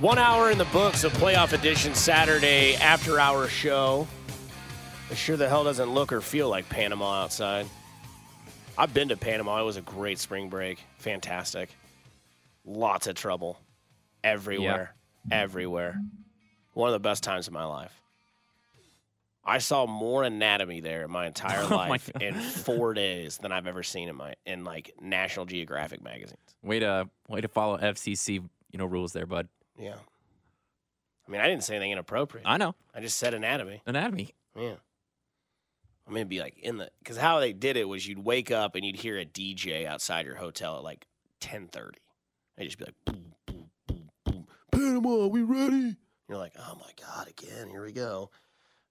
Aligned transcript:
One 0.00 0.18
hour 0.18 0.50
in 0.50 0.58
the 0.58 0.64
books 0.66 1.04
of 1.04 1.12
playoff 1.14 1.52
edition 1.52 1.94
Saturday 1.94 2.74
after 2.76 3.18
hour 3.18 3.48
show. 3.48 4.06
It 5.10 5.16
sure 5.16 5.36
the 5.36 5.48
hell 5.48 5.64
doesn't 5.64 5.88
look 5.94 6.12
or 6.12 6.20
feel 6.20 6.48
like 6.48 6.68
Panama 6.68 7.22
outside. 7.22 7.66
I've 8.76 8.92
been 8.92 9.08
to 9.08 9.16
Panama. 9.16 9.60
It 9.60 9.64
was 9.64 9.76
a 9.76 9.82
great 9.82 10.18
spring 10.18 10.48
break. 10.48 10.80
Fantastic. 10.98 11.70
Lots 12.64 13.06
of 13.06 13.14
trouble 13.14 13.58
everywhere. 14.22 14.94
Everywhere. 15.30 16.00
One 16.72 16.88
of 16.88 16.92
the 16.92 17.00
best 17.00 17.22
times 17.22 17.46
of 17.46 17.52
my 17.52 17.64
life. 17.64 17.92
I 19.44 19.58
saw 19.58 19.86
more 19.86 20.24
anatomy 20.24 20.80
there 20.80 21.04
in 21.04 21.10
my 21.10 21.26
entire 21.26 21.62
Oh 21.70 21.76
life 21.76 22.10
God. 22.12 22.22
in 22.22 22.34
four 22.34 22.94
days 22.94 23.38
than 23.38 23.52
I've 23.52 23.66
ever 23.66 23.82
seen 23.82 24.08
in 24.08 24.16
my 24.16 24.34
in 24.44 24.64
like 24.64 24.92
National 25.00 25.46
Geographic 25.46 26.02
magazines. 26.02 26.40
Way 26.62 26.80
to 26.80 27.08
way 27.28 27.40
to 27.42 27.48
follow 27.48 27.78
FCC 27.78 28.42
you 28.70 28.78
know 28.78 28.86
rules 28.86 29.12
there, 29.12 29.26
bud. 29.26 29.48
Yeah. 29.78 29.96
I 31.26 31.30
mean, 31.30 31.40
I 31.40 31.48
didn't 31.48 31.64
say 31.64 31.76
anything 31.76 31.92
inappropriate. 31.92 32.46
I 32.46 32.56
know 32.58 32.74
I 32.94 33.00
just 33.00 33.16
said 33.16 33.34
anatomy. 33.34 33.82
anatomy. 33.86 34.34
Yeah. 34.56 34.74
I 36.06 36.10
mean, 36.10 36.18
it'd 36.18 36.28
be 36.28 36.40
like 36.40 36.58
in 36.58 36.76
the 36.76 36.90
because 36.98 37.16
how 37.16 37.40
they 37.40 37.52
did 37.52 37.76
it 37.76 37.88
was 37.88 38.06
you'd 38.06 38.24
wake 38.24 38.50
up 38.50 38.74
and 38.74 38.84
you'd 38.84 38.96
hear 38.96 39.18
a 39.18 39.24
DJ 39.24 39.86
outside 39.86 40.26
your 40.26 40.36
hotel 40.36 40.76
at 40.76 40.84
like 40.84 41.06
ten 41.40 41.66
thirty. 41.68 41.98
They'd 42.56 42.66
just 42.66 42.78
be 42.78 42.84
like, 42.84 42.94
boom, 43.06 43.34
boom, 43.46 43.70
boom, 43.86 44.10
boom. 44.24 44.46
Panama, 44.70 45.26
we 45.26 45.42
ready? 45.42 45.96
You're 46.28 46.38
like, 46.38 46.52
oh 46.58 46.76
my 46.78 46.90
god, 47.00 47.28
again, 47.28 47.68
here 47.70 47.82
we 47.82 47.92
go. 47.92 48.30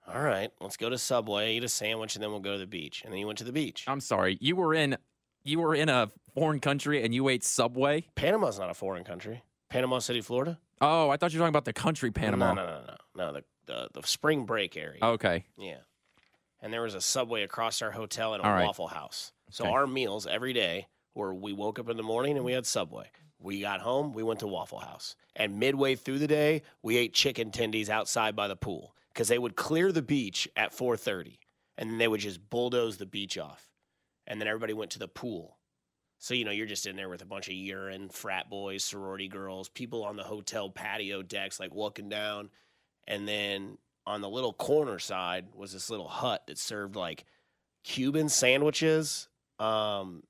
All 0.07 0.21
right, 0.21 0.51
let's 0.59 0.75
go 0.75 0.89
to 0.89 0.97
Subway, 0.97 1.55
eat 1.55 1.63
a 1.63 1.69
sandwich, 1.69 2.15
and 2.15 2.23
then 2.23 2.31
we'll 2.31 2.41
go 2.41 2.53
to 2.53 2.57
the 2.59 2.67
beach. 2.67 3.03
And 3.03 3.13
then 3.13 3.19
you 3.19 3.27
went 3.27 3.37
to 3.37 3.45
the 3.45 3.53
beach. 3.53 3.85
I'm 3.87 4.01
sorry. 4.01 4.37
You 4.41 4.55
were 4.55 4.73
in 4.73 4.97
you 5.43 5.59
were 5.59 5.75
in 5.75 5.89
a 5.89 6.09
foreign 6.33 6.59
country 6.59 7.03
and 7.03 7.13
you 7.13 7.29
ate 7.29 7.43
Subway. 7.43 8.07
Panama's 8.15 8.57
not 8.57 8.69
a 8.69 8.73
foreign 8.73 9.03
country. 9.03 9.43
Panama 9.69 9.99
City, 9.99 10.21
Florida. 10.21 10.57
Oh, 10.83 11.09
I 11.09 11.17
thought 11.17 11.33
you 11.33 11.39
were 11.39 11.43
talking 11.43 11.49
about 11.49 11.65
the 11.65 11.73
country 11.73 12.11
Panama. 12.11 12.53
No, 12.53 12.65
no, 12.65 12.71
no, 12.71 12.95
no, 13.15 13.31
no. 13.31 13.33
the, 13.33 13.43
the 13.65 14.01
the 14.01 14.07
spring 14.07 14.45
break 14.45 14.75
area. 14.77 14.99
Okay. 15.01 15.45
Yeah. 15.57 15.77
And 16.61 16.71
there 16.71 16.81
was 16.81 16.95
a 16.95 17.01
subway 17.01 17.43
across 17.43 17.81
our 17.81 17.91
hotel 17.91 18.33
and 18.33 18.43
a 18.43 18.45
All 18.47 18.53
right. 18.53 18.65
Waffle 18.65 18.87
House. 18.87 19.31
So 19.49 19.65
Okay. 19.65 19.73
our 19.73 19.87
meals 19.87 20.25
every 20.25 20.53
day 20.53 20.87
were 21.13 21.33
we 21.33 21.53
woke 21.53 21.79
up 21.79 21.89
in 21.89 21.97
the 21.97 22.03
morning 22.03 22.37
and 22.37 22.45
we 22.45 22.53
had 22.53 22.65
Subway. 22.65 23.11
We 23.39 23.59
got 23.59 23.81
home, 23.81 24.13
we 24.13 24.23
went 24.23 24.39
to 24.39 24.47
Waffle 24.47 24.79
House. 24.79 25.15
And 25.35 25.59
midway 25.59 25.95
through 25.95 26.19
the 26.19 26.27
day, 26.27 26.61
we 26.81 26.95
ate 26.95 27.13
chicken 27.13 27.51
tendies 27.51 27.89
outside 27.89 28.35
by 28.35 28.47
the 28.47 28.55
pool 28.55 28.95
because 29.09 29.27
they 29.27 29.37
would 29.37 29.55
clear 29.57 29.91
the 29.91 30.01
beach 30.01 30.47
at 30.55 30.71
4:30 30.71 31.37
and 31.77 31.89
then 31.89 31.97
they 31.97 32.07
would 32.07 32.21
just 32.21 32.49
bulldoze 32.49 32.97
the 32.97 33.05
beach 33.05 33.37
off. 33.37 33.69
And 34.25 34.39
then 34.39 34.47
everybody 34.47 34.73
went 34.73 34.91
to 34.91 34.99
the 34.99 35.07
pool. 35.09 35.57
So 36.23 36.33
you 36.33 36.45
know, 36.45 36.51
you're 36.51 36.65
just 36.65 36.85
in 36.85 36.95
there 36.95 37.09
with 37.09 37.21
a 37.21 37.25
bunch 37.25 37.49
of 37.49 37.53
urine, 37.53 38.07
frat 38.07 38.49
boys, 38.49 38.85
sorority 38.85 39.27
girls, 39.27 39.67
people 39.67 40.05
on 40.05 40.15
the 40.15 40.23
hotel 40.23 40.69
patio 40.69 41.21
decks 41.21 41.59
like 41.59 41.75
walking 41.75 42.07
down 42.07 42.49
and 43.09 43.27
then 43.27 43.77
on 44.05 44.21
the 44.21 44.29
little 44.29 44.53
corner 44.53 44.99
side 44.99 45.47
was 45.53 45.73
this 45.73 45.89
little 45.89 46.07
hut 46.07 46.47
that 46.47 46.57
served 46.57 46.95
like 46.95 47.25
Cuban 47.83 48.29
sandwiches, 48.29 49.27
um, 49.59 50.23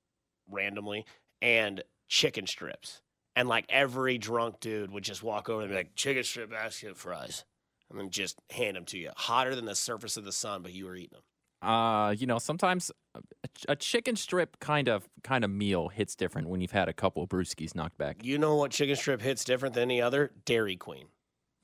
randomly, 0.49 1.05
and 1.43 1.83
chicken 2.07 2.47
strips. 2.47 3.03
And 3.35 3.47
like 3.47 3.65
every 3.69 4.17
drunk 4.17 4.61
dude 4.61 4.89
would 4.89 5.03
just 5.03 5.21
walk 5.21 5.47
over 5.47 5.61
and 5.61 5.69
be 5.69 5.75
like, 5.75 5.93
chicken 5.93 6.23
strip 6.23 6.49
basket 6.49 6.97
fries. 6.97 7.45
And 7.91 7.99
then 7.99 8.09
just 8.09 8.39
hand 8.49 8.77
them 8.77 8.85
to 8.85 8.97
you. 8.97 9.11
Hotter 9.15 9.53
than 9.53 9.65
the 9.65 9.75
surface 9.75 10.17
of 10.17 10.25
the 10.25 10.31
sun, 10.31 10.63
but 10.63 10.73
you 10.73 10.87
were 10.87 10.95
eating 10.95 11.11
them. 11.13 11.21
Uh, 11.63 12.11
you 12.11 12.27
know, 12.27 12.39
sometimes 12.39 12.91
a, 13.15 13.21
a 13.69 13.75
chicken 13.75 14.15
strip 14.15 14.59
kind 14.59 14.89
of 14.89 15.07
kind 15.23 15.43
of 15.43 15.49
meal 15.51 15.87
hits 15.87 16.15
different 16.15 16.49
when 16.49 16.61
you've 16.61 16.71
had 16.71 16.89
a 16.89 16.93
couple 16.93 17.23
of 17.23 17.29
brewskis 17.29 17.73
knocked 17.75 17.97
back. 17.97 18.23
You 18.23 18.37
know 18.37 18.55
what 18.55 18.71
chicken 18.71 18.95
strip 18.95 19.21
hits 19.21 19.43
different 19.43 19.73
than 19.75 19.83
any 19.83 20.01
other? 20.01 20.31
Dairy 20.45 20.75
Queen. 20.75 21.05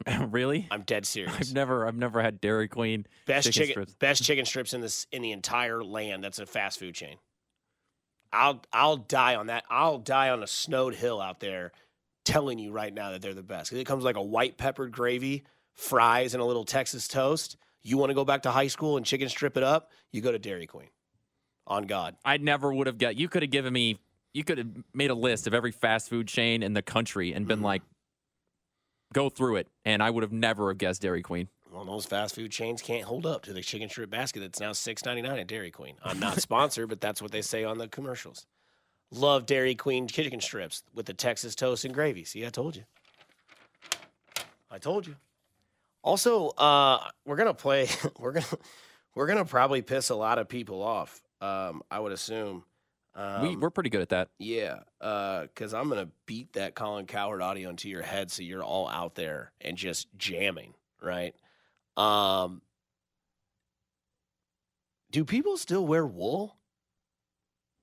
really? 0.30 0.68
I'm 0.72 0.84
dead 0.84 1.06
serious. 1.06 1.36
I've 1.38 1.54
never 1.54 1.86
I've 1.86 1.98
never 1.98 2.22
had 2.22 2.40
Dairy 2.40 2.68
Queen. 2.68 3.06
best 3.26 3.48
chicken 3.48 3.62
chicken, 3.62 3.74
strips. 3.74 3.94
best 3.96 4.24
chicken 4.24 4.46
strips 4.46 4.74
in 4.74 4.82
this 4.82 5.08
in 5.12 5.22
the 5.22 5.32
entire 5.32 5.84
land. 5.84 6.24
That's 6.24 6.40
a 6.40 6.46
fast 6.46 6.80
food 6.80 6.96
chain. 6.96 7.18
I'll 8.32 8.62
I'll 8.72 8.98
die 8.98 9.36
on 9.36 9.48
that. 9.48 9.66
I'll 9.70 9.98
die 9.98 10.30
on 10.30 10.44
a 10.44 10.48
snowed 10.48 10.96
hill 10.96 11.20
out 11.20 11.40
there, 11.40 11.72
telling 12.26 12.60
you 12.60 12.72
right 12.72 12.94
now 12.94 13.12
that 13.12 13.22
they're 13.22 13.34
the 13.34 13.44
best. 13.44 13.74
It 13.74 13.86
comes 13.86 14.04
like 14.04 14.16
a 14.16 14.22
white 14.22 14.58
peppered 14.58 14.92
gravy, 14.92 15.44
fries, 15.74 16.34
and 16.34 16.42
a 16.42 16.46
little 16.46 16.66
Texas 16.66 17.08
toast. 17.08 17.58
You 17.84 17.98
want 17.98 18.10
to 18.10 18.14
go 18.14 18.26
back 18.26 18.44
to 18.44 18.52
high 18.52 18.68
school 18.68 18.98
and 18.98 19.06
chicken 19.06 19.30
strip 19.30 19.56
it 19.58 19.64
up? 19.64 19.92
You 20.12 20.22
go 20.22 20.32
to 20.32 20.40
Dairy 20.40 20.68
Queen. 20.68 20.90
On 21.68 21.84
God, 21.84 22.16
I 22.26 22.38
never 22.38 22.74
would 22.74 22.88
have 22.88 22.98
got. 22.98 23.16
You 23.16 23.30
could 23.30 23.44
have 23.44 23.52
given 23.52 23.72
me. 23.74 24.00
You 24.34 24.44
could 24.44 24.58
have 24.58 24.68
made 24.94 25.12
a 25.12 25.16
list 25.16 25.46
of 25.48 25.54
every 25.54 25.72
fast 25.72 26.10
food 26.10 26.28
chain 26.28 26.64
in 26.64 26.74
the 26.74 26.82
country 26.82 27.32
and 27.34 27.48
been 27.48 27.60
Mhm. 27.60 27.64
like, 27.64 27.82
go 29.14 29.30
through 29.30 29.58
it, 29.58 29.68
and 29.86 30.02
I 30.04 30.10
would 30.10 30.24
have 30.24 30.32
never 30.32 30.70
have 30.70 30.78
guessed 30.80 31.02
Dairy 31.02 31.22
Queen. 31.22 31.48
well, 31.72 31.86
those 31.86 32.06
fast 32.08 32.34
food 32.34 32.52
chains 32.52 32.82
can't 32.82 33.04
hold 33.06 33.28
up 33.28 33.44
to 33.44 33.54
the 33.54 33.62
chicken 33.62 33.88
strip 33.90 34.10
basket 34.10 34.40
that's 34.40 34.60
now 34.60 34.72
six 34.72 35.06
ninety 35.06 35.22
nine 35.22 35.38
at 35.38 35.46
Dairy 35.48 35.70
Queen. 35.70 35.96
I'm 36.04 36.20
not 36.20 36.42
sponsored, 36.42 36.90
but 36.90 37.00
that's 37.02 37.22
what 37.22 37.32
they 37.32 37.44
say 37.44 37.64
on 37.64 37.78
the 37.78 37.88
commercials. 37.88 38.48
Love 39.12 39.46
Dairy 39.46 39.76
Queen 39.76 40.08
chicken 40.08 40.42
strips 40.42 40.84
with 40.96 41.06
the 41.06 41.14
Texas 41.14 41.54
toast 41.56 41.86
and 41.86 41.94
gravy. 41.94 42.24
See, 42.24 42.44
I 42.46 42.50
told 42.50 42.76
you. 42.76 42.86
I 44.72 44.78
told 44.80 45.06
you. 45.08 45.16
Also, 46.04 46.50
uh, 46.50 47.00
we're 47.26 47.36
gonna 47.36 47.54
play. 47.54 47.88
We're 48.20 48.32
gonna 48.32 48.46
we're 49.16 49.28
gonna 49.28 49.46
probably 49.46 49.82
piss 49.82 50.10
a 50.10 50.16
lot 50.16 50.40
of 50.40 50.48
people 50.48 50.82
off. 50.82 51.22
Um, 51.42 51.82
I 51.92 52.00
would 52.00 52.12
assume. 52.12 52.64
Um, 53.16 53.42
we 53.42 53.56
we're 53.58 53.70
pretty 53.70 53.90
good 53.90 54.02
at 54.02 54.10
that. 54.10 54.30
yeah, 54.38 54.80
because 55.00 55.74
I'm 55.74 55.90
gonna 55.90 56.10
beat 56.26 56.54
that 56.54 56.76
Colin 56.76 57.06
Cowherd 57.06 57.42
audio 57.42 57.70
into 57.70 57.90
your 57.90 58.02
head, 58.02 58.32
so 58.32 58.44
you're 58.44 58.64
all 58.64 58.88
out 58.88 59.16
there 59.16 59.52
and 59.60 59.76
just 59.76 60.08
jamming, 60.18 60.74
right? 61.02 61.36
Um, 61.98 62.62
do 65.12 65.26
people 65.26 65.58
still 65.58 65.86
wear 65.86 66.06
wool? 66.06 66.56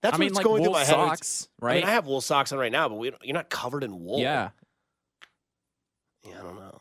That's 0.02 0.14
I 0.14 0.18
mean, 0.18 0.28
what's 0.28 0.36
like 0.36 0.44
going 0.44 0.62
through 0.62 0.72
my 0.72 0.84
head. 0.84 0.94
Socks, 0.94 1.48
I, 1.60 1.66
right? 1.66 1.74
mean, 1.76 1.84
I 1.84 1.90
have 1.90 2.06
wool 2.06 2.20
socks 2.20 2.52
on 2.52 2.58
right 2.58 2.72
now, 2.72 2.88
but 2.88 2.96
we, 2.96 3.12
you're 3.22 3.34
not 3.34 3.50
covered 3.50 3.82
in 3.82 4.04
wool. 4.04 4.20
yeah. 4.20 4.50
yeah, 6.22 6.38
I 6.38 6.42
don't 6.42 6.56
know. 6.56 6.75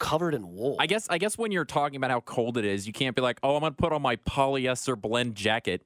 Covered 0.00 0.34
in 0.34 0.56
wool. 0.56 0.76
I 0.80 0.86
guess 0.86 1.06
I 1.08 1.18
guess 1.18 1.38
when 1.38 1.52
you're 1.52 1.64
talking 1.64 1.96
about 1.96 2.10
how 2.10 2.20
cold 2.20 2.56
it 2.56 2.64
is, 2.64 2.86
you 2.86 2.92
can't 2.92 3.14
be 3.14 3.22
like, 3.22 3.38
oh, 3.42 3.54
I'm 3.54 3.60
gonna 3.60 3.72
put 3.72 3.92
on 3.92 4.02
my 4.02 4.16
polyester 4.16 5.00
blend 5.00 5.36
jacket. 5.36 5.82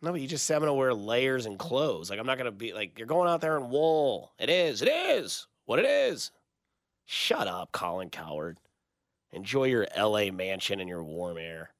No, 0.00 0.10
but 0.10 0.20
you 0.20 0.26
just 0.26 0.46
say 0.46 0.54
I'm 0.54 0.60
gonna 0.60 0.74
wear 0.74 0.94
layers 0.94 1.44
and 1.46 1.58
clothes. 1.58 2.08
Like 2.08 2.18
I'm 2.18 2.26
not 2.26 2.38
gonna 2.38 2.50
be 2.50 2.72
like 2.72 2.98
you're 2.98 3.06
going 3.06 3.28
out 3.28 3.40
there 3.40 3.56
in 3.58 3.68
wool. 3.68 4.32
It 4.38 4.48
is. 4.48 4.82
It 4.82 4.88
is 4.88 5.46
what 5.66 5.78
it 5.78 5.84
is. 5.84 6.30
Shut 7.04 7.46
up, 7.46 7.70
Colin 7.72 8.10
Cowherd. 8.10 8.58
Enjoy 9.32 9.64
your 9.64 9.86
L.A. 9.94 10.30
mansion 10.30 10.80
and 10.80 10.88
your 10.88 11.04
warm 11.04 11.36
air. 11.36 11.70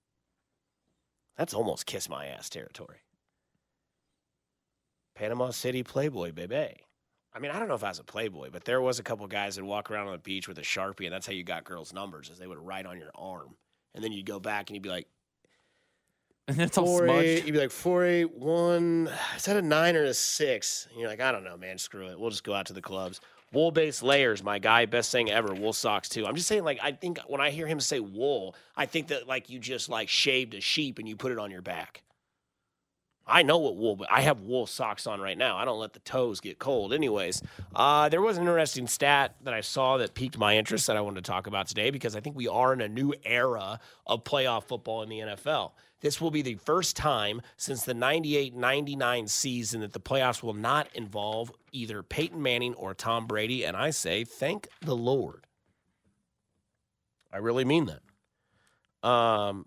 That's 1.39 1.55
almost 1.55 1.87
kiss 1.87 2.09
my 2.09 2.27
ass 2.27 2.51
territory. 2.51 2.99
Panama 5.15 5.51
City 5.51 5.83
Playboy, 5.83 6.33
baby. 6.33 6.75
I 7.35 7.41
mean, 7.41 7.51
I 7.51 7.59
don't 7.59 7.69
know 7.69 7.75
if 7.75 7.85
I 7.85 7.89
was 7.89 7.99
a 7.99 8.05
Playboy, 8.05 8.51
but 8.51 8.65
there 8.65 8.81
was 8.81 8.99
a 8.99 9.03
couple 9.03 9.27
guys 9.27 9.57
that 9.57 9.65
walk 9.65 9.91
around 9.91 10.07
on 10.07 10.13
the 10.13 10.19
beach 10.19 10.49
with 10.49 10.59
a 10.59 10.63
sharpie, 10.63 11.05
and 11.05 11.13
that's 11.13 11.27
how 11.27 11.33
you 11.33 11.45
got 11.45 11.65
girls' 11.65 11.93
numbers, 11.93 12.31
is 12.31 12.39
they 12.39 12.47
would 12.47 12.59
write 12.59 12.87
on 12.87 12.99
your 12.99 13.11
arm, 13.15 13.55
and 13.95 14.03
then 14.03 14.13
you'd 14.13 14.27
go 14.27 14.41
back 14.41 14.71
and 14.71 14.77
you'd 14.77 14.83
be 14.83 14.89
like. 14.89 15.07
And 16.49 16.59
it's 16.61 16.79
all 16.79 16.99
smudged. 16.99 17.27
eight, 17.27 17.45
you'd 17.45 17.53
be 17.53 17.59
like 17.59 17.71
four 17.71 18.07
eight 18.07 18.35
one. 18.35 19.11
Is 19.37 19.45
that 19.45 19.57
a 19.59 19.63
nine 19.63 19.97
or 19.97 20.05
a 20.05 20.15
six? 20.15 20.89
And 20.91 20.99
you're 20.99 21.09
like, 21.09 21.21
I 21.21 21.31
don't 21.31 21.45
know, 21.45 21.59
man. 21.59 21.77
Screw 21.77 22.09
it. 22.09 22.19
We'll 22.19 22.31
just 22.31 22.43
go 22.45 22.55
out 22.55 22.65
to 22.67 22.73
the 22.73 22.81
clubs. 22.81 23.21
Wool 23.53 23.71
based 23.71 24.03
layers, 24.03 24.43
my 24.43 24.59
guy. 24.59 24.87
Best 24.87 25.13
thing 25.13 25.31
ever. 25.31 25.53
Wool 25.53 25.75
socks 25.75 26.09
too. 26.09 26.27
I'm 26.27 26.35
just 26.35 26.49
saying, 26.49 26.65
like, 26.65 26.79
I 26.83 26.93
think 26.93 27.19
when 27.27 27.43
I 27.43 27.51
hear 27.51 27.67
him 27.67 27.81
say 27.81 28.01
wool, 28.01 28.55
I 28.77 28.87
think 28.87 29.09
that 29.09 29.29
like 29.29 29.51
you 29.51 29.59
just 29.59 29.91
like 29.91 30.09
shaved 30.09 30.55
a 30.55 30.61
sheep 30.61 30.99
and 30.99 31.07
you 31.07 31.17
put 31.17 31.33
it 31.33 31.39
on 31.39 31.51
your 31.51 31.63
back. 31.63 32.03
I 33.29 33.43
know 33.43 33.59
what 33.59 33.77
wool, 33.77 33.97
but 33.97 34.11
I 34.11 34.23
have 34.23 34.41
wool 34.41 34.67
socks 34.67 35.07
on 35.07 35.21
right 35.21 35.37
now. 35.37 35.57
I 35.57 35.65
don't 35.65 35.79
let 35.79 35.93
the 35.93 36.01
toes 36.01 36.41
get 36.41 36.59
cold. 36.59 36.93
Anyways, 36.93 37.43
uh, 37.75 38.09
there 38.09 38.23
was 38.23 38.39
an 38.39 38.45
interesting 38.45 38.87
stat 38.87 39.37
that 39.43 39.53
I 39.53 39.61
saw 39.61 39.99
that 39.99 40.15
piqued 40.15 40.39
my 40.39 40.57
interest 40.57 40.87
that 40.87 40.97
I 40.97 41.01
wanted 41.03 41.25
to 41.25 41.31
talk 41.31 41.47
about 41.47 41.69
today 41.69 41.91
because 41.91 42.17
I 42.17 42.21
think 42.21 42.37
we 42.37 42.49
are 42.49 42.73
in 42.73 42.81
a 42.81 42.89
new 42.89 43.13
era 43.25 43.81
of 44.07 44.25
playoff 44.25 44.65
football 44.65 45.03
in 45.03 45.11
the 45.11 45.19
NFL. 45.19 45.73
This 46.01 46.21
will 46.21 46.31
be 46.31 46.43
the 46.43 46.55
first 46.55 46.97
time 46.97 47.43
since 47.57 47.85
the 47.85 47.95
98 47.95 48.55
99 48.55 49.27
season 49.27 49.81
that 49.81 49.93
the 49.93 50.01
playoffs 50.01 50.43
will 50.43 50.55
not 50.55 50.89
involve 50.95 51.53
either 51.73 52.03
Peyton 52.03 52.43
Manning 52.43 52.75
or 52.75 52.95
Tom 52.95 53.27
Brady. 53.27 53.65
And 53.65 53.77
I 53.77 53.91
say, 53.91 54.25
thank 54.25 54.69
the 54.81 54.97
Lord. 54.97 55.45
I 57.33 57.39
really 57.39 57.65
mean 57.65 57.87
that. 57.87 59.09
Um, 59.09 59.67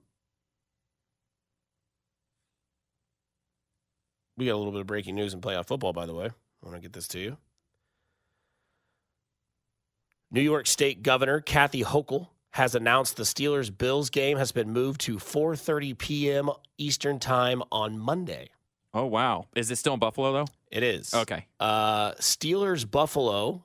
we 4.38 4.46
got 4.46 4.54
a 4.54 4.58
little 4.58 4.72
bit 4.72 4.82
of 4.82 4.88
breaking 4.88 5.16
news 5.16 5.34
in 5.34 5.42
playoff 5.42 5.68
football, 5.68 5.94
by 5.94 6.06
the 6.06 6.14
way. 6.14 6.26
I 6.26 6.66
want 6.66 6.76
to 6.76 6.82
get 6.82 6.94
this 6.94 7.08
to 7.10 7.20
you. 7.20 7.38
New 10.32 10.42
York 10.42 10.68
State 10.68 11.04
Governor 11.04 11.42
Kathy 11.42 11.84
Hochul 11.84 12.28
has 12.52 12.76
announced 12.76 13.18
the 13.18 13.24
Steelers 13.24 13.76
Bills 13.76 14.10
game 14.10 14.38
has 14.38 14.52
been 14.52 14.72
moved 14.72 15.02
to 15.02 15.18
4:30 15.18 15.98
p.m. 15.98 16.50
Eastern 16.78 17.20
Time 17.20 17.62
on 17.72 17.98
Monday. 17.98 18.50
Oh 18.94 19.06
wow, 19.06 19.48
is 19.56 19.72
it 19.72 19.78
still 19.78 19.94
in 19.94 20.00
Buffalo 20.00 20.32
though? 20.32 20.48
It 20.70 20.84
is. 20.84 21.14
Okay. 21.14 21.48
Uh, 21.60 22.14
Steelers 22.14 22.90
Buffalo 22.90 23.64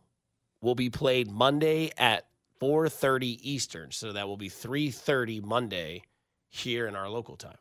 will 0.61 0.75
be 0.75 0.91
played 0.91 1.31
Monday 1.31 1.91
at 1.97 2.27
4:30 2.61 3.39
Eastern, 3.43 3.93
so 3.93 4.13
that 4.13 4.27
will 4.27 4.37
be 4.37 4.49
3:30 4.49 5.43
Monday 5.45 6.03
here 6.49 6.87
in 6.87 6.97
our 6.97 7.09
local 7.09 7.37
time. 7.37 7.59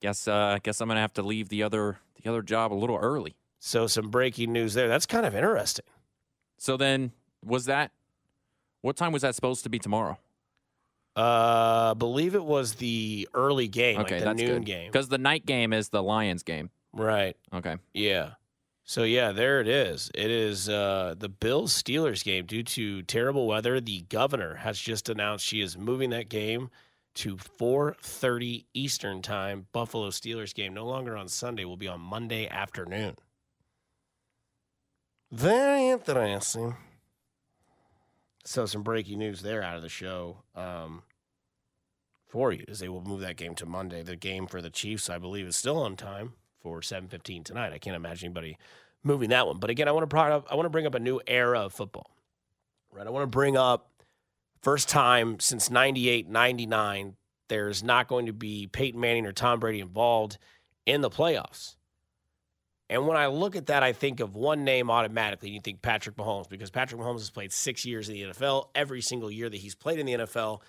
Guess 0.00 0.28
uh 0.28 0.58
guess 0.62 0.80
I'm 0.80 0.88
gonna 0.88 1.00
have 1.00 1.14
to 1.14 1.22
leave 1.22 1.48
the 1.48 1.62
other 1.62 1.98
the 2.22 2.30
other 2.30 2.42
job 2.42 2.72
a 2.72 2.74
little 2.74 2.96
early. 2.96 3.36
So 3.58 3.86
some 3.86 4.08
breaking 4.08 4.52
news 4.52 4.74
there. 4.74 4.88
That's 4.88 5.06
kind 5.06 5.26
of 5.26 5.34
interesting. 5.34 5.84
So 6.58 6.76
then 6.76 7.12
was 7.44 7.66
that 7.66 7.92
what 8.82 8.96
time 8.96 9.12
was 9.12 9.22
that 9.22 9.34
supposed 9.34 9.62
to 9.64 9.68
be 9.68 9.78
tomorrow? 9.78 10.18
Uh, 11.16 11.92
believe 11.94 12.34
it 12.34 12.44
was 12.44 12.74
the 12.74 13.28
early 13.34 13.68
game, 13.68 14.00
okay, 14.00 14.14
like 14.14 14.18
the 14.20 14.24
that's 14.24 14.40
noon 14.40 14.58
good. 14.58 14.64
game. 14.64 14.90
Because 14.90 15.08
the 15.08 15.18
night 15.18 15.44
game 15.44 15.72
is 15.72 15.88
the 15.88 16.02
Lions 16.02 16.42
game. 16.42 16.70
Right. 16.92 17.36
Okay. 17.52 17.76
Yeah. 17.92 18.30
So 18.84 19.02
yeah, 19.02 19.32
there 19.32 19.60
it 19.60 19.68
is. 19.68 20.10
It 20.14 20.30
is 20.30 20.68
uh, 20.68 21.14
the 21.18 21.28
Bills 21.28 21.72
Steelers 21.80 22.24
game. 22.24 22.46
Due 22.46 22.62
to 22.62 23.02
terrible 23.02 23.46
weather, 23.46 23.80
the 23.80 24.02
governor 24.02 24.56
has 24.56 24.78
just 24.78 25.08
announced 25.08 25.44
she 25.44 25.60
is 25.60 25.76
moving 25.76 26.10
that 26.10 26.28
game 26.28 26.70
to 27.14 27.36
4:30 27.36 28.66
Eastern 28.74 29.22
time. 29.22 29.66
Buffalo 29.72 30.10
Steelers 30.10 30.54
game 30.54 30.74
no 30.74 30.86
longer 30.86 31.16
on 31.16 31.28
Sunday, 31.28 31.64
will 31.64 31.76
be 31.76 31.88
on 31.88 32.00
Monday 32.00 32.48
afternoon. 32.48 33.16
Very 35.30 35.88
interesting. 35.88 36.76
So 38.44 38.66
some 38.66 38.82
breaking 38.82 39.18
news 39.18 39.42
there 39.42 39.62
out 39.62 39.76
of 39.76 39.82
the 39.82 39.88
show 39.88 40.42
um, 40.54 41.02
for 42.26 42.52
you, 42.52 42.64
as 42.68 42.78
they 42.78 42.88
will 42.88 43.02
move 43.02 43.20
that 43.20 43.36
game 43.36 43.54
to 43.56 43.66
Monday. 43.66 44.02
The 44.02 44.16
game 44.16 44.46
for 44.46 44.62
the 44.62 44.70
Chiefs, 44.70 45.10
I 45.10 45.18
believe, 45.18 45.46
is 45.46 45.56
still 45.56 45.78
on 45.78 45.96
time 45.96 46.32
for 46.60 46.80
7:15 46.80 47.44
tonight. 47.44 47.72
I 47.72 47.78
can't 47.78 47.96
imagine 47.96 48.26
anybody 48.26 48.56
moving 49.02 49.30
that 49.30 49.46
one. 49.46 49.58
But 49.58 49.70
again, 49.70 49.88
I 49.88 49.92
want 49.92 50.08
to 50.08 50.16
I 50.16 50.54
want 50.54 50.66
to 50.66 50.70
bring 50.70 50.86
up 50.86 50.94
a 50.94 51.00
new 51.00 51.20
era 51.26 51.60
of 51.60 51.72
football. 51.72 52.10
Right? 52.92 53.06
I 53.06 53.10
want 53.10 53.22
to 53.22 53.28
bring 53.28 53.56
up 53.56 53.89
first 54.62 54.88
time 54.88 55.40
since 55.40 55.70
98, 55.70 56.28
99 56.28 57.16
there's 57.48 57.82
not 57.82 58.06
going 58.06 58.26
to 58.26 58.32
be 58.32 58.68
Peyton 58.68 59.00
Manning 59.00 59.26
or 59.26 59.32
Tom 59.32 59.58
Brady 59.58 59.80
involved 59.80 60.38
in 60.86 61.00
the 61.00 61.10
playoffs. 61.10 61.74
And 62.88 63.08
when 63.08 63.16
I 63.16 63.26
look 63.26 63.56
at 63.56 63.66
that, 63.66 63.82
I 63.82 63.92
think 63.92 64.20
of 64.20 64.36
one 64.36 64.62
name 64.64 64.88
automatically. 64.88 65.50
You 65.50 65.60
think 65.60 65.82
Patrick 65.82 66.14
Mahomes 66.14 66.48
because 66.48 66.70
Patrick 66.70 67.00
Mahomes 67.00 67.18
has 67.18 67.30
played 67.30 67.52
6 67.52 67.84
years 67.84 68.08
in 68.08 68.14
the 68.14 68.22
NFL. 68.22 68.68
Every 68.76 69.00
single 69.00 69.32
year 69.32 69.50
that 69.50 69.56
he's 69.56 69.74
played 69.74 69.98
in 69.98 70.06
the 70.06 70.12
NFL, 70.12 70.60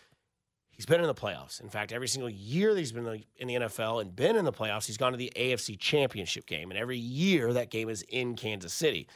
He's 0.81 0.85
been 0.87 1.01
in 1.01 1.05
the 1.05 1.13
playoffs. 1.13 1.61
In 1.61 1.69
fact, 1.69 1.91
every 1.91 2.07
single 2.07 2.29
year 2.29 2.73
that 2.73 2.79
he's 2.79 2.91
been 2.91 3.23
in 3.37 3.47
the 3.47 3.53
NFL 3.53 4.01
and 4.01 4.15
been 4.15 4.35
in 4.35 4.45
the 4.45 4.51
playoffs, 4.51 4.87
he's 4.87 4.97
gone 4.97 5.11
to 5.11 5.17
the 5.17 5.31
AFC 5.35 5.77
Championship 5.77 6.47
game. 6.47 6.71
And 6.71 6.79
every 6.79 6.97
year 6.97 7.53
that 7.53 7.69
game 7.69 7.87
is 7.87 8.01
in 8.09 8.35
Kansas 8.35 8.73
City. 8.73 9.07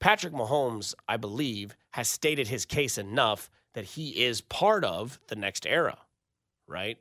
Patrick 0.00 0.32
Mahomes, 0.32 0.94
I 1.06 1.16
believe, 1.16 1.76
has 1.90 2.08
stated 2.08 2.48
his 2.48 2.64
case 2.64 2.98
enough 2.98 3.48
that 3.74 3.84
he 3.84 4.24
is 4.24 4.40
part 4.40 4.84
of 4.84 5.20
the 5.28 5.36
next 5.36 5.66
era, 5.66 5.98
right? 6.66 6.98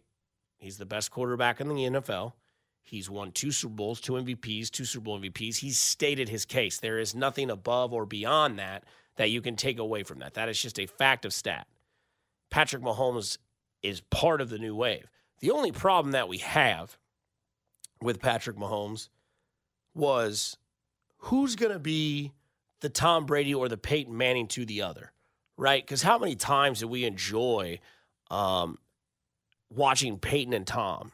He's 0.57 0.77
the 0.77 0.85
best 0.85 1.11
quarterback 1.11 1.61
in 1.61 1.67
the 1.69 1.75
NFL. 1.75 2.33
He's 2.81 3.09
won 3.09 3.31
two 3.31 3.51
Super 3.51 3.73
Bowls, 3.73 3.99
two 3.99 4.13
MVPs, 4.13 4.69
two 4.69 4.85
Super 4.85 5.05
Bowl 5.05 5.19
MVPs. 5.19 5.57
He's 5.57 5.77
stated 5.77 6.29
his 6.29 6.45
case. 6.45 6.79
There 6.79 6.99
is 6.99 7.13
nothing 7.13 7.49
above 7.49 7.93
or 7.93 8.05
beyond 8.05 8.57
that 8.59 8.85
that 9.17 9.29
you 9.29 9.41
can 9.41 9.55
take 9.55 9.77
away 9.77 10.03
from 10.03 10.19
that. 10.19 10.35
That 10.35 10.49
is 10.49 10.61
just 10.61 10.79
a 10.79 10.85
fact 10.85 11.25
of 11.25 11.33
stat. 11.33 11.67
Patrick 12.49 12.81
Mahomes 12.81 13.37
is 13.83 14.01
part 14.01 14.41
of 14.41 14.49
the 14.49 14.57
new 14.57 14.75
wave. 14.75 15.09
The 15.39 15.51
only 15.51 15.71
problem 15.71 16.13
that 16.13 16.29
we 16.29 16.37
have 16.39 16.97
with 18.01 18.21
Patrick 18.21 18.57
Mahomes 18.57 19.09
was 19.93 20.57
who's 21.17 21.55
going 21.55 21.73
to 21.73 21.79
be 21.79 22.31
the 22.81 22.89
Tom 22.89 23.25
Brady 23.25 23.53
or 23.53 23.67
the 23.67 23.77
Peyton 23.77 24.15
Manning 24.15 24.47
to 24.49 24.65
the 24.65 24.81
other, 24.83 25.11
right? 25.57 25.83
Because 25.83 26.03
how 26.03 26.17
many 26.17 26.35
times 26.35 26.79
do 26.79 26.87
we 26.87 27.03
enjoy 27.03 27.79
um, 28.29 28.77
watching 29.73 30.19
Peyton 30.19 30.53
and 30.53 30.67
Tom, 30.67 31.11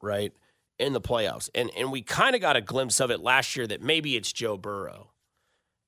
right, 0.00 0.32
in 0.78 0.92
the 0.92 1.00
playoffs? 1.00 1.48
And 1.54 1.70
and 1.76 1.90
we 1.90 2.02
kind 2.02 2.34
of 2.34 2.40
got 2.40 2.56
a 2.56 2.60
glimpse 2.60 3.00
of 3.00 3.10
it 3.10 3.20
last 3.20 3.56
year 3.56 3.66
that 3.66 3.82
maybe 3.82 4.16
it's 4.16 4.32
Joe 4.32 4.56
Burrow, 4.56 5.10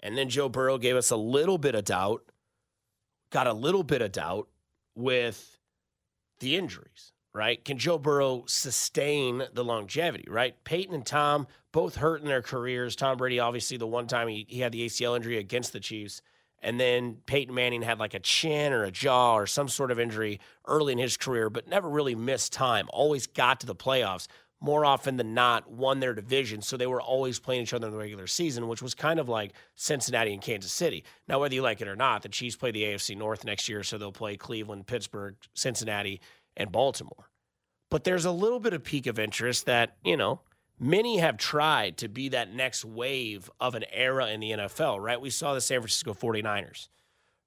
and 0.01 0.17
then 0.17 0.29
Joe 0.29 0.49
Burrow 0.49 0.79
gave 0.79 0.97
us 0.97 1.11
a 1.11 1.17
little 1.17 1.59
bit 1.59 1.75
of 1.75 1.85
doubt, 1.85 2.25
got 3.31 3.47
a 3.47 3.53
little 3.53 3.83
bit 3.83 4.03
of 4.03 4.13
doubt 4.13 4.49
with 4.95 5.59
the 6.41 6.57
injuries, 6.57 7.13
right? 7.33 7.65
Can 7.65 7.79
Joe 7.79 7.99
Burrow 7.99 8.45
sustain 8.47 9.45
the 9.53 9.65
longevity, 9.65 10.27
right? 10.29 10.55
Peyton 10.65 10.95
and 10.95 11.07
Tom 11.07 11.47
both 11.73 11.97
hurt 11.97 12.21
in 12.21 12.29
their 12.29 12.43
careers. 12.43 12.97
Tom 12.97 13.17
Brady, 13.17 13.41
obviously, 13.41 13.77
the 13.77 13.87
one 13.87 14.07
time 14.07 14.29
he, 14.29 14.47
he 14.49 14.61
had 14.61 14.73
the 14.73 14.87
ACL 14.87 15.17
injury 15.17 15.39
against 15.39 15.73
the 15.73 15.81
Chiefs. 15.81 16.23
And 16.65 16.81
then 16.81 17.19
Peyton 17.27 17.55
Manning 17.55 17.83
had 17.83 18.01
like 18.01 18.15
a 18.15 18.19
chin 18.19 18.73
or 18.73 18.85
a 18.85 18.91
jaw 18.91 19.37
or 19.37 19.47
some 19.47 19.69
sort 19.69 19.91
of 19.91 20.01
injury 20.01 20.41
early 20.67 20.95
in 20.95 20.99
his 20.99 21.19
career, 21.19 21.51
but 21.51 21.69
never 21.69 21.89
really 21.91 22.15
missed 22.15 22.55
time. 22.55 22.89
Always 22.91 23.27
got 23.27 23.61
to 23.61 23.67
the 23.67 23.75
playoffs 23.75 24.29
more 24.63 24.87
often 24.87 25.19
than 25.19 25.35
not 25.35 25.71
won 25.71 26.01
their 26.01 26.15
division. 26.15 26.63
So 26.63 26.79
they 26.79 26.87
were 26.87 27.03
always 27.03 27.39
playing 27.39 27.65
each 27.65 27.75
other 27.75 27.89
in 27.89 27.93
the 27.93 27.99
regular 27.99 28.27
season, 28.27 28.67
which 28.67 28.81
was 28.81 28.95
kind 28.95 29.21
of 29.21 29.29
like 29.29 29.53
Cincinnati 29.75 30.33
and 30.33 30.41
Kansas 30.41 30.73
City. 30.73 31.05
Now, 31.29 31.39
whether 31.39 31.55
you 31.55 31.61
like 31.61 31.83
it 31.83 31.89
or 31.89 31.97
not, 31.97 32.23
the 32.23 32.31
Chiefs 32.31 32.57
play 32.57 32.71
the 32.71 32.85
AFC 32.85 33.15
North 33.15 33.45
next 33.45 33.69
year, 33.69 33.83
so 33.83 33.99
they'll 33.99 34.11
play 34.11 34.39
Cleveland, 34.39 34.87
Pittsburgh, 34.87 35.37
Cincinnati, 35.53 36.23
and 36.57 36.73
Baltimore. 36.73 37.29
But 37.91 38.05
there's 38.05 38.25
a 38.25 38.33
little 38.33 38.59
bit 38.59 38.73
of 38.73 38.83
peak 38.83 39.07
of 39.07 39.19
interest 39.19 39.67
that, 39.67 39.97
you 40.03 40.17
know, 40.17 40.41
many 40.79 41.19
have 41.19 41.37
tried 41.37 41.97
to 41.99 42.09
be 42.09 42.31
that 42.31 42.53
next 42.53 42.85
wave 42.85 43.51
of 43.61 43.75
an 43.75 43.85
era 43.93 44.29
in 44.29 44.41
the 44.41 44.51
NFL, 44.53 45.01
right? 45.01 45.21
We 45.21 45.31
saw 45.31 45.55
the 45.55 45.61
San 45.61 45.81
Francisco 45.81 46.15
49ers, 46.15 46.89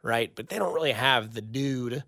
right? 0.03 0.31
But 0.33 0.49
they 0.49 0.57
don't 0.57 0.73
really 0.73 0.93
have 0.93 1.33
the 1.33 1.41
dude 1.41 2.03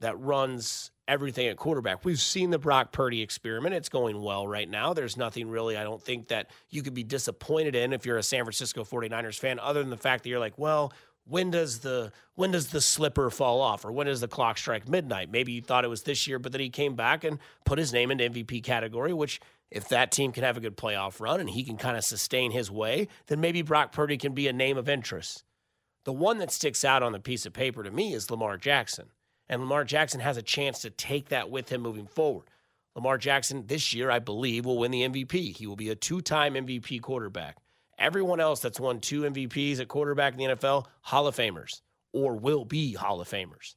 that 0.00 0.18
runs 0.18 0.90
everything 1.08 1.46
at 1.46 1.56
quarterback. 1.56 2.04
We've 2.04 2.20
seen 2.20 2.50
the 2.50 2.58
Brock 2.58 2.92
Purdy 2.92 3.22
experiment. 3.22 3.74
It's 3.74 3.88
going 3.88 4.20
well 4.20 4.46
right 4.46 4.68
now. 4.68 4.92
There's 4.92 5.16
nothing 5.16 5.48
really, 5.48 5.76
I 5.76 5.84
don't 5.84 6.02
think, 6.02 6.28
that 6.28 6.50
you 6.68 6.82
could 6.82 6.94
be 6.94 7.04
disappointed 7.04 7.74
in 7.74 7.92
if 7.92 8.04
you're 8.04 8.18
a 8.18 8.22
San 8.22 8.44
Francisco 8.44 8.84
49ers 8.84 9.38
fan, 9.38 9.58
other 9.58 9.80
than 9.80 9.90
the 9.90 9.96
fact 9.96 10.24
that 10.24 10.30
you're 10.30 10.40
like, 10.40 10.58
well, 10.58 10.92
when 11.28 11.50
does 11.50 11.80
the 11.80 12.12
when 12.34 12.50
does 12.52 12.68
the 12.68 12.80
slipper 12.80 13.30
fall 13.30 13.60
off 13.60 13.84
or 13.84 13.92
when 13.92 14.06
does 14.06 14.20
the 14.20 14.28
clock 14.28 14.56
strike 14.56 14.88
midnight 14.88 15.30
maybe 15.30 15.52
you 15.52 15.60
thought 15.60 15.84
it 15.84 15.88
was 15.88 16.02
this 16.02 16.26
year 16.26 16.38
but 16.38 16.52
then 16.52 16.60
he 16.60 16.70
came 16.70 16.94
back 16.94 17.24
and 17.24 17.38
put 17.64 17.78
his 17.78 17.92
name 17.92 18.10
into 18.10 18.28
mvp 18.30 18.62
category 18.62 19.12
which 19.12 19.40
if 19.70 19.88
that 19.88 20.12
team 20.12 20.32
can 20.32 20.44
have 20.44 20.56
a 20.56 20.60
good 20.60 20.76
playoff 20.76 21.20
run 21.20 21.40
and 21.40 21.50
he 21.50 21.64
can 21.64 21.76
kind 21.76 21.96
of 21.96 22.04
sustain 22.04 22.50
his 22.50 22.70
way 22.70 23.08
then 23.26 23.40
maybe 23.40 23.62
brock 23.62 23.92
purdy 23.92 24.16
can 24.16 24.32
be 24.32 24.48
a 24.48 24.52
name 24.52 24.76
of 24.76 24.88
interest. 24.88 25.44
The 26.04 26.12
one 26.12 26.38
that 26.38 26.52
sticks 26.52 26.84
out 26.84 27.02
on 27.02 27.12
the 27.12 27.20
piece 27.20 27.46
of 27.46 27.52
paper 27.52 27.82
to 27.82 27.90
me 27.90 28.14
is 28.14 28.30
lamar 28.30 28.56
jackson 28.56 29.06
and 29.48 29.60
lamar 29.60 29.84
jackson 29.84 30.20
has 30.20 30.36
a 30.36 30.42
chance 30.42 30.80
to 30.80 30.90
take 30.90 31.28
that 31.28 31.50
with 31.50 31.70
him 31.70 31.80
moving 31.82 32.06
forward. 32.06 32.46
Lamar 32.94 33.18
jackson 33.18 33.66
this 33.66 33.92
year 33.92 34.10
i 34.10 34.18
believe 34.18 34.64
will 34.64 34.78
win 34.78 34.90
the 34.90 35.02
mvp 35.02 35.56
he 35.56 35.66
will 35.66 35.76
be 35.76 35.90
a 35.90 35.94
two-time 35.94 36.54
mvp 36.54 37.00
quarterback. 37.02 37.58
Everyone 37.98 38.40
else 38.40 38.60
that's 38.60 38.78
won 38.78 39.00
two 39.00 39.22
MVPs 39.22 39.80
at 39.80 39.88
quarterback 39.88 40.34
in 40.34 40.38
the 40.38 40.54
NFL, 40.54 40.84
Hall 41.00 41.26
of 41.26 41.34
Famers 41.34 41.80
or 42.16 42.34
will 42.34 42.64
be 42.64 42.94
Hall 42.94 43.20
of 43.20 43.28
Famers. 43.28 43.74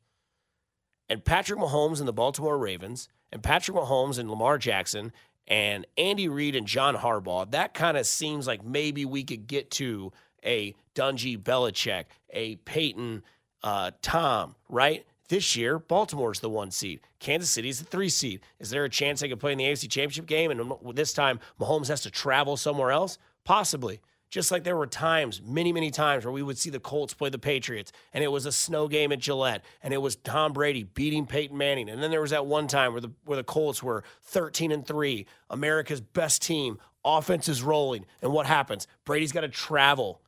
And 1.09 1.25
Patrick 1.25 1.59
Mahomes 1.59 1.99
and 1.99 2.07
the 2.07 2.13
Baltimore 2.13 2.57
Ravens, 2.57 3.09
and 3.31 3.43
Patrick 3.43 3.75
Mahomes 3.75 4.17
and 4.17 4.29
Lamar 4.29 4.57
Jackson, 4.57 5.11
and 5.49 5.85
Andy 5.97 6.27
Reid 6.27 6.55
and 6.55 6.67
John 6.67 6.95
Harbaugh, 6.95 7.49
that 7.51 7.73
kind 7.73 7.97
of 7.97 8.05
seems 8.05 8.45
like 8.45 8.63
maybe 8.63 9.03
we 9.03 9.23
could 9.23 9.47
get 9.47 9.71
to 9.71 10.13
a 10.45 10.75
Dungy 10.95 11.41
Belichick, 11.41 12.05
a 12.29 12.55
Peyton 12.57 13.23
uh, 13.63 13.91
Tom, 14.01 14.55
right? 14.69 15.05
This 15.27 15.55
year, 15.55 15.77
Baltimore's 15.77 16.39
the 16.39 16.49
one 16.49 16.71
seed. 16.71 17.01
Kansas 17.19 17.49
City's 17.49 17.79
the 17.79 17.85
three 17.85 18.09
seed. 18.09 18.41
Is 18.59 18.69
there 18.69 18.83
a 18.83 18.89
chance 18.89 19.19
they 19.19 19.29
could 19.29 19.39
play 19.39 19.51
in 19.51 19.57
the 19.57 19.65
AFC 19.65 19.89
Championship 19.89 20.25
game? 20.25 20.49
And 20.51 20.73
this 20.95 21.13
time, 21.13 21.39
Mahomes 21.59 21.87
has 21.87 22.01
to 22.01 22.11
travel 22.11 22.57
somewhere 22.57 22.91
else? 22.91 23.17
Possibly. 23.43 23.99
Just 24.29 24.51
like 24.51 24.63
there 24.63 24.75
were 24.75 24.85
times, 24.85 25.41
many, 25.43 25.73
many 25.73 25.89
times, 25.89 26.23
where 26.23 26.31
we 26.31 26.43
would 26.43 26.57
see 26.57 26.69
the 26.69 26.79
Colts 26.79 27.15
play 27.15 27.29
the 27.29 27.39
Patriots, 27.39 27.91
and 28.13 28.23
it 28.23 28.27
was 28.27 28.45
a 28.45 28.51
snow 28.51 28.87
game 28.87 29.11
at 29.11 29.19
Gillette, 29.19 29.65
and 29.81 29.91
it 29.91 29.97
was 29.97 30.15
Tom 30.17 30.53
Brady 30.53 30.83
beating 30.83 31.25
Peyton 31.25 31.57
Manning. 31.57 31.89
And 31.89 32.01
then 32.01 32.11
there 32.11 32.21
was 32.21 32.29
that 32.29 32.45
one 32.45 32.67
time 32.67 32.91
where 32.91 33.01
the 33.01 33.11
where 33.25 33.37
the 33.37 33.43
Colts 33.43 33.81
were 33.81 34.03
13 34.23 34.71
and 34.71 34.85
3, 34.85 35.25
America's 35.49 35.99
best 35.99 36.43
team, 36.43 36.77
offense 37.03 37.49
is 37.49 37.63
rolling. 37.63 38.05
And 38.21 38.31
what 38.31 38.45
happens? 38.45 38.87
Brady's 39.03 39.31
got 39.31 39.41
to 39.41 39.49
travel, 39.49 40.21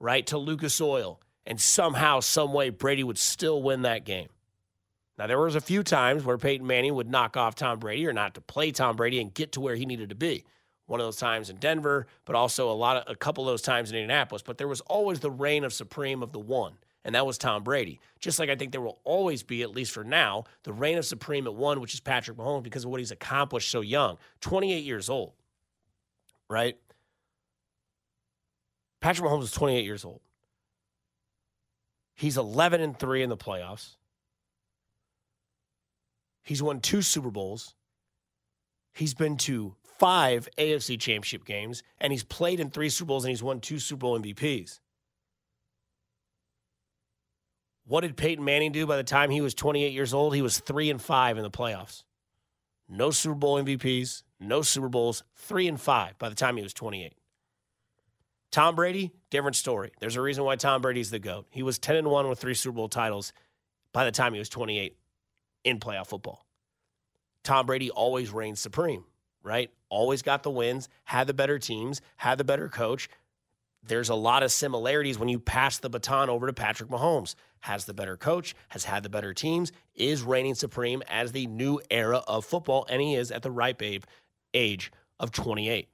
right, 0.00 0.26
to 0.26 0.38
Lucas 0.38 0.80
Oil. 0.80 1.20
And 1.48 1.60
somehow, 1.60 2.18
some 2.18 2.52
way, 2.52 2.70
Brady 2.70 3.04
would 3.04 3.18
still 3.18 3.62
win 3.62 3.82
that 3.82 4.04
game. 4.04 4.28
Now, 5.16 5.28
there 5.28 5.38
was 5.38 5.54
a 5.54 5.60
few 5.60 5.84
times 5.84 6.24
where 6.24 6.36
Peyton 6.36 6.66
Manning 6.66 6.96
would 6.96 7.08
knock 7.08 7.36
off 7.36 7.54
Tom 7.54 7.78
Brady 7.78 8.06
or 8.08 8.12
not 8.12 8.34
to 8.34 8.40
play 8.40 8.72
Tom 8.72 8.96
Brady 8.96 9.20
and 9.20 9.32
get 9.32 9.52
to 9.52 9.60
where 9.60 9.76
he 9.76 9.86
needed 9.86 10.08
to 10.08 10.16
be 10.16 10.44
one 10.86 11.00
of 11.00 11.06
those 11.06 11.16
times 11.16 11.50
in 11.50 11.56
Denver, 11.56 12.06
but 12.24 12.36
also 12.36 12.70
a 12.70 12.72
lot 12.72 12.96
of 12.96 13.04
a 13.12 13.16
couple 13.16 13.44
of 13.44 13.52
those 13.52 13.62
times 13.62 13.90
in 13.90 13.96
Indianapolis. 13.96 14.42
But 14.42 14.58
there 14.58 14.68
was 14.68 14.80
always 14.82 15.20
the 15.20 15.30
reign 15.30 15.64
of 15.64 15.72
supreme 15.72 16.22
of 16.22 16.32
the 16.32 16.38
one, 16.38 16.74
and 17.04 17.14
that 17.14 17.26
was 17.26 17.38
Tom 17.38 17.62
Brady. 17.64 18.00
Just 18.20 18.38
like 18.38 18.48
I 18.48 18.56
think 18.56 18.72
there 18.72 18.80
will 18.80 19.00
always 19.04 19.42
be, 19.42 19.62
at 19.62 19.70
least 19.70 19.92
for 19.92 20.04
now, 20.04 20.44
the 20.62 20.72
reign 20.72 20.98
of 20.98 21.04
supreme 21.04 21.46
at 21.46 21.54
one, 21.54 21.80
which 21.80 21.94
is 21.94 22.00
Patrick 22.00 22.36
Mahomes, 22.36 22.62
because 22.62 22.84
of 22.84 22.90
what 22.90 23.00
he's 23.00 23.10
accomplished 23.10 23.70
so 23.70 23.80
young, 23.80 24.18
28 24.40 24.84
years 24.84 25.10
old, 25.10 25.32
right? 26.48 26.76
Patrick 29.00 29.28
Mahomes 29.28 29.44
is 29.44 29.52
28 29.52 29.84
years 29.84 30.04
old. 30.04 30.20
He's 32.14 32.38
11 32.38 32.80
and 32.80 32.98
3 32.98 33.22
in 33.22 33.28
the 33.28 33.36
playoffs. 33.36 33.96
He's 36.42 36.62
won 36.62 36.80
two 36.80 37.02
Super 37.02 37.30
Bowls. 37.30 37.74
He's 38.94 39.14
been 39.14 39.36
to 39.38 39.74
five 39.98 40.48
AFC 40.58 40.98
championship 40.98 41.44
games, 41.44 41.82
and 42.00 42.12
he's 42.12 42.24
played 42.24 42.60
in 42.60 42.70
three 42.70 42.88
Super 42.88 43.08
Bowls 43.08 43.24
and 43.24 43.30
he's 43.30 43.42
won 43.42 43.60
two 43.60 43.78
Super 43.78 44.00
Bowl 44.00 44.18
MVPs. 44.18 44.80
What 47.86 48.00
did 48.00 48.16
Peyton 48.16 48.44
Manning 48.44 48.72
do 48.72 48.86
by 48.86 48.96
the 48.96 49.04
time 49.04 49.30
he 49.30 49.40
was 49.40 49.54
28 49.54 49.92
years 49.92 50.12
old? 50.12 50.34
He 50.34 50.42
was 50.42 50.58
three 50.58 50.90
and 50.90 51.00
five 51.00 51.36
in 51.36 51.44
the 51.44 51.50
playoffs. 51.50 52.02
No 52.88 53.10
Super 53.10 53.36
Bowl 53.36 53.62
MVPs, 53.62 54.22
no 54.40 54.62
Super 54.62 54.88
Bowls, 54.88 55.22
three 55.34 55.68
and 55.68 55.80
five 55.80 56.18
by 56.18 56.28
the 56.28 56.34
time 56.34 56.56
he 56.56 56.62
was 56.62 56.74
28. 56.74 57.14
Tom 58.50 58.74
Brady, 58.74 59.12
different 59.30 59.56
story. 59.56 59.92
There's 60.00 60.16
a 60.16 60.20
reason 60.20 60.44
why 60.44 60.56
Tom 60.56 60.80
Brady's 60.82 61.10
the 61.10 61.18
GOAT. 61.18 61.46
He 61.50 61.62
was 61.62 61.78
10 61.78 61.96
and 61.96 62.08
1 62.08 62.28
with 62.28 62.38
three 62.38 62.54
Super 62.54 62.76
Bowl 62.76 62.88
titles 62.88 63.32
by 63.92 64.04
the 64.04 64.12
time 64.12 64.32
he 64.32 64.38
was 64.38 64.48
28 64.48 64.96
in 65.64 65.80
playoff 65.80 66.08
football. 66.08 66.46
Tom 67.42 67.66
Brady 67.66 67.90
always 67.90 68.30
reigns 68.30 68.60
supreme, 68.60 69.04
right? 69.42 69.70
Always 69.96 70.20
got 70.20 70.42
the 70.42 70.50
wins, 70.50 70.90
had 71.04 71.26
the 71.26 71.32
better 71.32 71.58
teams, 71.58 72.02
had 72.18 72.36
the 72.36 72.44
better 72.44 72.68
coach. 72.68 73.08
There's 73.82 74.10
a 74.10 74.14
lot 74.14 74.42
of 74.42 74.52
similarities 74.52 75.18
when 75.18 75.30
you 75.30 75.40
pass 75.40 75.78
the 75.78 75.88
baton 75.88 76.28
over 76.28 76.46
to 76.46 76.52
Patrick 76.52 76.90
Mahomes. 76.90 77.34
Has 77.60 77.86
the 77.86 77.94
better 77.94 78.18
coach, 78.18 78.54
has 78.68 78.84
had 78.84 79.02
the 79.02 79.08
better 79.08 79.32
teams, 79.32 79.72
is 79.94 80.22
reigning 80.22 80.54
supreme 80.54 81.02
as 81.08 81.32
the 81.32 81.46
new 81.46 81.80
era 81.90 82.18
of 82.28 82.44
football, 82.44 82.84
and 82.90 83.00
he 83.00 83.14
is 83.14 83.30
at 83.30 83.40
the 83.40 83.50
ripe 83.50 83.80
age 84.52 84.92
of 85.18 85.32
28. 85.32 85.88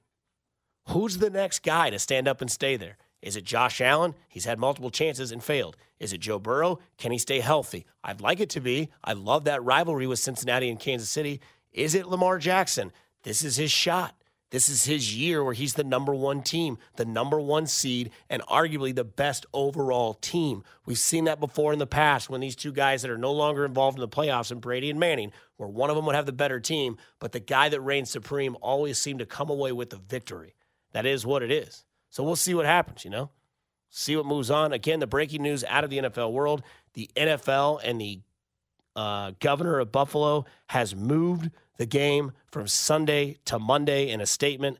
Who's 0.88 1.18
the 1.18 1.30
next 1.30 1.62
guy 1.62 1.90
to 1.90 1.98
stand 2.00 2.26
up 2.26 2.40
and 2.40 2.50
stay 2.50 2.76
there? 2.76 2.96
Is 3.22 3.36
it 3.36 3.44
Josh 3.44 3.80
Allen? 3.80 4.16
He's 4.28 4.46
had 4.46 4.58
multiple 4.58 4.90
chances 4.90 5.30
and 5.30 5.44
failed. 5.44 5.76
Is 6.00 6.12
it 6.12 6.18
Joe 6.18 6.40
Burrow? 6.40 6.80
Can 6.98 7.12
he 7.12 7.18
stay 7.18 7.38
healthy? 7.38 7.86
I'd 8.02 8.20
like 8.20 8.40
it 8.40 8.50
to 8.50 8.60
be. 8.60 8.88
I 9.04 9.12
love 9.12 9.44
that 9.44 9.62
rivalry 9.62 10.08
with 10.08 10.18
Cincinnati 10.18 10.68
and 10.68 10.80
Kansas 10.80 11.08
City. 11.08 11.40
Is 11.70 11.94
it 11.94 12.08
Lamar 12.08 12.38
Jackson? 12.38 12.90
This 13.22 13.44
is 13.44 13.56
his 13.56 13.70
shot. 13.70 14.14
This 14.50 14.68
is 14.68 14.84
his 14.84 15.16
year 15.16 15.42
where 15.42 15.54
he's 15.54 15.74
the 15.74 15.84
number 15.84 16.14
one 16.14 16.42
team, 16.42 16.76
the 16.96 17.06
number 17.06 17.40
one 17.40 17.66
seed, 17.66 18.10
and 18.28 18.42
arguably 18.42 18.94
the 18.94 19.02
best 19.02 19.46
overall 19.54 20.12
team. 20.12 20.62
We've 20.84 20.98
seen 20.98 21.24
that 21.24 21.40
before 21.40 21.72
in 21.72 21.78
the 21.78 21.86
past 21.86 22.28
when 22.28 22.42
these 22.42 22.54
two 22.54 22.70
guys 22.70 23.00
that 23.00 23.10
are 23.10 23.16
no 23.16 23.32
longer 23.32 23.64
involved 23.64 23.96
in 23.96 24.02
the 24.02 24.08
playoffs, 24.08 24.50
and 24.50 24.60
Brady 24.60 24.90
and 24.90 25.00
Manning, 25.00 25.32
where 25.56 25.70
one 25.70 25.88
of 25.88 25.96
them 25.96 26.04
would 26.04 26.14
have 26.14 26.26
the 26.26 26.32
better 26.32 26.60
team, 26.60 26.98
but 27.18 27.32
the 27.32 27.40
guy 27.40 27.70
that 27.70 27.80
reigns 27.80 28.10
supreme 28.10 28.54
always 28.60 28.98
seemed 28.98 29.20
to 29.20 29.26
come 29.26 29.48
away 29.48 29.72
with 29.72 29.88
the 29.88 29.96
victory. 29.96 30.54
That 30.92 31.06
is 31.06 31.24
what 31.24 31.42
it 31.42 31.50
is. 31.50 31.86
So 32.10 32.22
we'll 32.22 32.36
see 32.36 32.52
what 32.52 32.66
happens, 32.66 33.06
you 33.06 33.10
know? 33.10 33.30
See 33.88 34.16
what 34.16 34.26
moves 34.26 34.50
on. 34.50 34.74
Again, 34.74 35.00
the 35.00 35.06
breaking 35.06 35.42
news 35.42 35.64
out 35.64 35.82
of 35.82 35.88
the 35.88 35.98
NFL 35.98 36.32
world 36.32 36.62
the 36.94 37.10
NFL 37.16 37.80
and 37.82 38.00
the 38.00 38.20
uh, 38.94 39.32
governor 39.40 39.78
of 39.78 39.92
Buffalo 39.92 40.44
has 40.68 40.94
moved 40.94 41.50
the 41.76 41.86
game 41.86 42.32
from 42.50 42.66
Sunday 42.66 43.38
to 43.46 43.58
Monday 43.58 44.10
in 44.10 44.20
a 44.20 44.26
statement. 44.26 44.78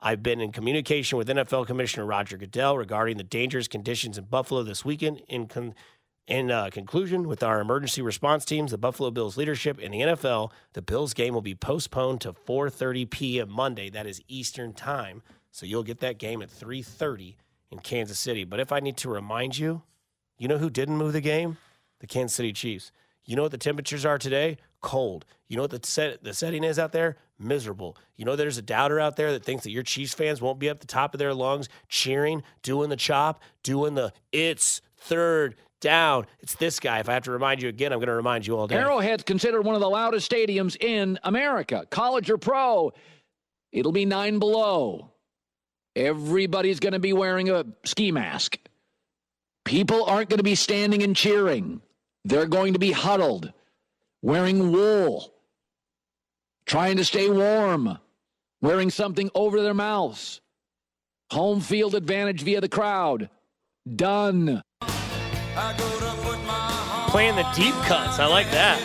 I've 0.00 0.22
been 0.22 0.40
in 0.40 0.52
communication 0.52 1.16
with 1.16 1.28
NFL 1.28 1.66
Commissioner 1.66 2.04
Roger 2.04 2.36
Goodell 2.36 2.76
regarding 2.76 3.16
the 3.16 3.24
dangerous 3.24 3.68
conditions 3.68 4.18
in 4.18 4.24
Buffalo 4.24 4.62
this 4.62 4.84
weekend. 4.84 5.22
In 5.28 5.46
con- 5.46 5.74
in 6.26 6.50
uh, 6.50 6.70
conclusion, 6.70 7.28
with 7.28 7.42
our 7.42 7.60
emergency 7.60 8.00
response 8.00 8.46
teams, 8.46 8.70
the 8.70 8.78
Buffalo 8.78 9.10
Bills 9.10 9.36
leadership, 9.36 9.78
and 9.82 9.92
the 9.92 10.00
NFL, 10.00 10.50
the 10.72 10.80
Bills 10.80 11.12
game 11.12 11.34
will 11.34 11.42
be 11.42 11.54
postponed 11.54 12.22
to 12.22 12.32
4:30 12.32 13.08
p.m. 13.10 13.50
Monday. 13.50 13.90
That 13.90 14.06
is 14.06 14.22
Eastern 14.28 14.72
time. 14.72 15.22
So 15.50 15.66
you'll 15.66 15.82
get 15.82 16.00
that 16.00 16.18
game 16.18 16.42
at 16.42 16.50
3:30 16.50 17.36
in 17.70 17.78
Kansas 17.78 18.18
City. 18.18 18.44
But 18.44 18.60
if 18.60 18.72
I 18.72 18.80
need 18.80 18.96
to 18.98 19.10
remind 19.10 19.58
you, 19.58 19.82
you 20.38 20.48
know 20.48 20.58
who 20.58 20.70
didn't 20.70 20.96
move 20.96 21.12
the 21.12 21.20
game? 21.20 21.58
The 22.00 22.06
Kansas 22.06 22.36
City 22.36 22.52
Chiefs. 22.52 22.90
You 23.24 23.36
know 23.36 23.42
what 23.42 23.52
the 23.52 23.58
temperatures 23.58 24.04
are 24.04 24.18
today? 24.18 24.58
Cold. 24.84 25.24
You 25.48 25.56
know 25.56 25.62
what 25.62 25.70
the 25.70 25.80
set 25.82 26.22
the 26.22 26.34
setting 26.34 26.62
is 26.62 26.78
out 26.78 26.92
there? 26.92 27.16
Miserable. 27.38 27.96
You 28.16 28.26
know 28.26 28.36
there's 28.36 28.58
a 28.58 28.62
doubter 28.62 29.00
out 29.00 29.16
there 29.16 29.32
that 29.32 29.42
thinks 29.42 29.64
that 29.64 29.70
your 29.70 29.82
Chiefs 29.82 30.12
fans 30.12 30.42
won't 30.42 30.58
be 30.58 30.68
up 30.68 30.80
the 30.80 30.86
top 30.86 31.14
of 31.14 31.18
their 31.18 31.32
lungs 31.32 31.70
cheering, 31.88 32.42
doing 32.62 32.90
the 32.90 32.96
chop, 32.96 33.42
doing 33.62 33.94
the 33.94 34.12
it's 34.30 34.82
third 34.98 35.56
down. 35.80 36.26
It's 36.40 36.54
this 36.56 36.78
guy. 36.80 36.98
If 36.98 37.08
I 37.08 37.14
have 37.14 37.24
to 37.24 37.30
remind 37.30 37.62
you 37.62 37.70
again, 37.70 37.92
I'm 37.92 37.98
going 37.98 38.08
to 38.08 38.14
remind 38.14 38.46
you 38.46 38.58
all 38.58 38.66
day. 38.66 38.76
Arrowhead's 38.76 39.22
considered 39.22 39.62
one 39.62 39.74
of 39.74 39.80
the 39.80 39.88
loudest 39.88 40.30
stadiums 40.30 40.76
in 40.82 41.18
America, 41.24 41.86
college 41.90 42.30
or 42.30 42.36
pro. 42.36 42.92
It'll 43.72 43.92
be 43.92 44.04
nine 44.04 44.38
below. 44.38 45.12
Everybody's 45.96 46.80
going 46.80 46.92
to 46.92 46.98
be 46.98 47.12
wearing 47.14 47.48
a 47.48 47.64
ski 47.84 48.12
mask. 48.12 48.58
People 49.64 50.04
aren't 50.04 50.28
going 50.28 50.38
to 50.38 50.44
be 50.44 50.54
standing 50.54 51.02
and 51.02 51.16
cheering. 51.16 51.80
They're 52.24 52.46
going 52.46 52.74
to 52.74 52.78
be 52.78 52.92
huddled, 52.92 53.52
wearing 54.24 54.72
wool, 54.72 55.30
trying 56.64 56.96
to 56.96 57.04
stay 57.04 57.28
warm, 57.28 57.98
wearing 58.62 58.90
something 58.90 59.30
over 59.34 59.60
their 59.60 59.74
mouths. 59.74 60.40
Home 61.30 61.60
field 61.60 61.94
advantage 61.94 62.42
via 62.42 62.62
the 62.62 62.68
crowd. 62.68 63.28
Done. 63.96 64.62
Playing 67.08 67.36
the 67.36 67.46
deep 67.54 67.74
cuts. 67.84 68.18
I 68.18 68.26
like 68.26 68.50
that. 68.50 68.80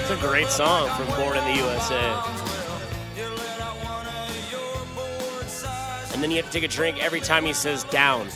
It's 0.00 0.10
a 0.10 0.16
great 0.16 0.48
song 0.48 0.88
from 0.96 1.06
Born 1.16 1.38
in 1.38 1.44
the 1.44 1.54
USA. 1.54 2.34
and 6.12 6.22
then 6.24 6.32
you 6.32 6.36
have 6.38 6.46
to 6.46 6.52
take 6.52 6.64
a 6.64 6.68
drink 6.68 7.00
every 7.00 7.20
time 7.20 7.44
he 7.44 7.52
says 7.52 7.84
down. 7.84 8.26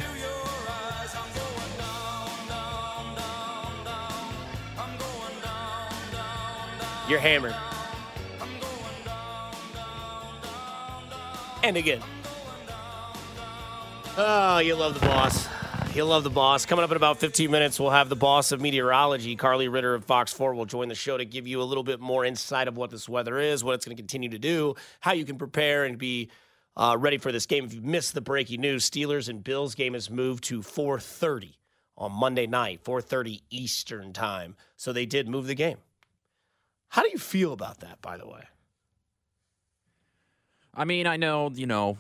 You're 7.13 7.21
hammered. 7.21 7.55
And 11.63 11.77
again. 11.77 12.01
Oh, 14.17 14.61
you 14.61 14.75
love 14.75 14.95
the 14.95 15.01
boss. 15.01 15.47
You 15.95 16.05
love 16.05 16.25
the 16.25 16.31
boss. 16.31 16.65
Coming 16.65 16.85
up 16.85 16.91
in 16.91 16.97
about 16.97 17.19
15 17.19 17.51
minutes, 17.51 17.79
we'll 17.79 17.91
have 17.91 18.09
the 18.09 18.17
boss 18.17 18.51
of 18.51 18.63
meteorology, 18.63 19.37
Karli 19.37 19.69
Ritter 19.69 19.95
of 19.95 20.07
Fox 20.07 20.33
4, 20.33 20.55
will 20.55 20.65
join 20.65 20.89
the 20.89 20.95
show 20.95 21.19
to 21.19 21.27
give 21.27 21.47
you 21.47 21.61
a 21.61 21.65
little 21.65 21.83
bit 21.83 22.01
more 22.01 22.25
insight 22.25 22.67
of 22.67 22.79
what 22.79 22.91
this 22.91 23.07
weather 23.11 23.39
is, 23.39 23.63
what 23.63 23.75
it's 23.75 23.85
going 23.85 23.95
to 23.95 24.03
continue 24.03 24.31
to 24.31 24.39
do, 24.39 24.75
how 25.01 25.13
you 25.13 25.27
can 25.27 25.37
prepare 25.37 25.85
and 25.85 25.99
be 25.99 26.31
uh, 26.79 26.97
ready 26.99 27.19
for 27.19 27.31
this 27.31 27.45
game. 27.45 27.67
If 27.67 27.75
you 27.75 27.83
missed 27.83 28.15
the 28.15 28.23
breaking 28.23 28.63
news, 28.63 28.89
Steelers 28.89 29.29
and 29.29 29.45
Bills 29.45 29.75
game 29.75 29.93
has 29.93 30.09
moved 30.09 30.45
to 30.45 30.63
4:30 30.63 31.59
on 31.99 32.11
Monday 32.11 32.47
night, 32.47 32.83
4:30 32.83 33.43
Eastern 33.51 34.15
time. 34.15 34.57
So 34.77 34.95
they 34.95 35.05
did 35.05 35.29
move 35.29 35.47
the 35.47 35.55
game. 35.55 35.77
How 36.93 37.01
do 37.03 37.09
you 37.11 37.17
feel 37.17 37.55
about 37.55 37.81
that, 37.81 38.03
by 38.03 38.19
the 38.19 38.27
way? 38.27 38.43
I 40.75 40.85
mean, 40.85 41.07
I 41.07 41.17
know, 41.17 41.51
you 41.55 41.67
know, 41.67 41.97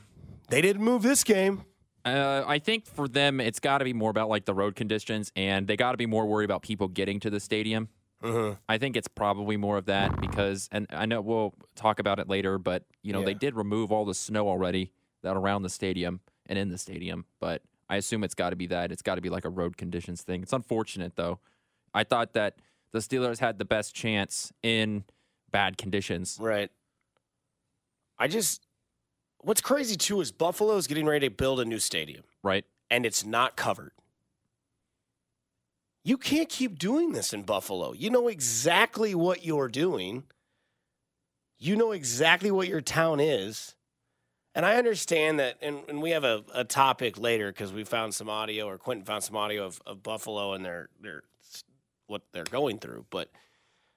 they 0.50 0.60
didn't 0.60 0.82
move 0.82 1.02
this 1.02 1.24
game. 1.24 1.64
Uh, 2.04 2.44
I 2.46 2.58
think 2.58 2.84
for 2.86 3.08
them, 3.08 3.40
it's 3.40 3.58
got 3.58 3.78
to 3.78 3.84
be 3.86 3.94
more 3.94 4.10
about 4.10 4.28
like 4.28 4.44
the 4.44 4.52
road 4.52 4.74
conditions, 4.76 5.32
and 5.34 5.66
they 5.66 5.78
got 5.78 5.92
to 5.92 5.96
be 5.96 6.04
more 6.04 6.26
worried 6.26 6.44
about 6.44 6.60
people 6.60 6.88
getting 6.88 7.20
to 7.20 7.30
the 7.30 7.40
stadium. 7.40 7.88
Mm-hmm. 8.22 8.56
I 8.68 8.76
think 8.76 8.96
it's 8.98 9.08
probably 9.08 9.56
more 9.56 9.78
of 9.78 9.86
that 9.86 10.20
because, 10.20 10.68
and 10.70 10.86
I 10.90 11.06
know 11.06 11.22
we'll 11.22 11.54
talk 11.74 11.98
about 11.98 12.18
it 12.18 12.28
later, 12.28 12.58
but 12.58 12.84
you 13.02 13.14
know 13.14 13.20
Yeah. 13.20 13.26
they 13.26 13.34
did 13.34 13.56
remove 13.56 13.90
all 13.92 14.04
the 14.04 14.14
snow 14.14 14.46
already 14.46 14.92
that 15.22 15.38
around 15.38 15.62
the 15.62 15.70
stadium 15.70 16.20
and 16.44 16.58
in 16.58 16.68
the 16.68 16.76
stadium. 16.76 17.24
But 17.40 17.62
I 17.88 17.96
assume 17.96 18.24
it's 18.24 18.34
got 18.34 18.50
to 18.50 18.56
be 18.56 18.66
that. 18.66 18.92
It's 18.92 19.02
got 19.02 19.14
to 19.14 19.22
be 19.22 19.30
like 19.30 19.46
a 19.46 19.50
road 19.50 19.78
conditions 19.78 20.20
thing. 20.22 20.42
It's 20.42 20.52
unfortunate 20.52 21.16
though. 21.16 21.38
I 21.94 22.04
thought 22.04 22.34
that 22.34 22.56
the 22.92 22.98
Steelers 22.98 23.38
had 23.38 23.58
the 23.58 23.64
best 23.64 23.94
chance 23.94 24.52
in 24.62 25.04
bad 25.50 25.76
conditions. 25.78 26.38
Right. 26.40 26.70
I 28.18 28.28
just 28.28 28.66
what's 29.38 29.60
crazy 29.60 29.96
too 29.96 30.20
is 30.20 30.30
Buffalo 30.32 30.76
is 30.76 30.86
getting 30.86 31.06
ready 31.06 31.28
to 31.28 31.34
build 31.34 31.60
a 31.60 31.64
new 31.64 31.78
stadium 31.78 32.24
Right? 32.42 32.64
and 32.90 33.06
it's 33.06 33.24
not 33.24 33.56
covered. 33.56 33.92
You 36.04 36.18
can't 36.18 36.48
keep 36.48 36.78
doing 36.78 37.12
this 37.12 37.32
in 37.32 37.42
Buffalo. 37.42 37.92
You 37.92 38.10
know 38.10 38.28
exactly 38.28 39.14
what 39.14 39.44
you're 39.44 39.68
doing. 39.68 40.24
You 41.58 41.76
know 41.76 41.92
exactly 41.92 42.50
what 42.50 42.68
your 42.68 42.80
town 42.80 43.20
is. 43.20 43.76
And 44.54 44.66
I 44.66 44.76
understand 44.76 45.38
that, 45.40 45.56
and, 45.62 45.80
and 45.88 46.02
we 46.02 46.10
have 46.10 46.24
a, 46.24 46.42
a 46.52 46.64
topic 46.64 47.18
later 47.18 47.50
because 47.50 47.72
we 47.72 47.84
found 47.84 48.14
some 48.14 48.28
audio, 48.28 48.66
or 48.66 48.76
Quentin 48.78 49.06
found 49.06 49.24
some 49.24 49.36
audio 49.36 49.64
of, 49.64 49.80
of 49.86 50.02
Buffalo 50.02 50.52
and 50.52 50.64
their 50.64 50.90
their 51.00 51.22
what 52.12 52.22
they're 52.32 52.44
going 52.44 52.78
through. 52.78 53.06
But 53.10 53.30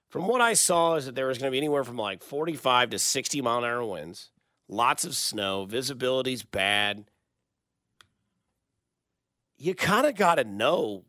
from 0.09 0.27
what 0.27 0.41
I 0.41 0.53
saw, 0.53 0.95
is 0.95 1.05
that 1.05 1.13
there 1.13 1.27
was 1.27 1.37
going 1.37 1.49
to 1.49 1.51
be 1.51 1.57
anywhere 1.57 1.83
from 1.83 1.97
like 1.97 2.23
45 2.23 2.91
to 2.91 2.99
60 2.99 3.41
mile 3.41 3.59
an 3.59 3.65
hour 3.65 3.85
winds, 3.85 4.31
lots 4.67 5.05
of 5.05 5.15
snow, 5.15 5.65
visibility's 5.65 6.41
bad. 6.41 7.05
You 9.57 9.75
kind 9.75 10.07
of 10.07 10.15
got 10.15 10.35
to 10.35 10.43
know 10.43 11.03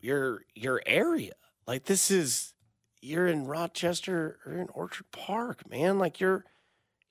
your 0.00 0.42
your 0.54 0.82
area. 0.86 1.32
Like 1.66 1.84
this 1.84 2.10
is 2.10 2.54
you're 3.02 3.26
in 3.26 3.46
Rochester 3.46 4.38
or 4.46 4.52
in 4.52 4.68
Orchard 4.74 5.10
Park, 5.10 5.68
man. 5.68 5.98
Like 5.98 6.20
you're 6.20 6.44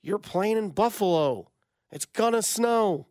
you're 0.02 0.18
playing 0.18 0.56
in 0.56 0.70
Buffalo. 0.70 1.50
It's 1.92 2.06
gonna 2.06 2.42
snow. 2.42 3.06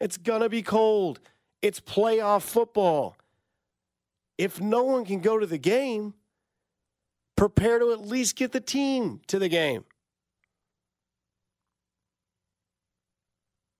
It's 0.00 0.18
to 0.18 0.48
be 0.48 0.62
cold. 0.62 1.20
It's 1.62 1.80
playoff 1.80 2.42
football. 2.42 3.16
If 4.38 4.60
no 4.60 4.82
one 4.84 5.04
can 5.04 5.20
go 5.20 5.38
to 5.38 5.46
the 5.46 5.58
game, 5.58 6.14
prepare 7.36 7.78
to 7.78 7.92
at 7.92 8.00
least 8.00 8.36
get 8.36 8.52
the 8.52 8.60
team 8.60 9.20
to 9.28 9.38
the 9.38 9.48
game. 9.48 9.84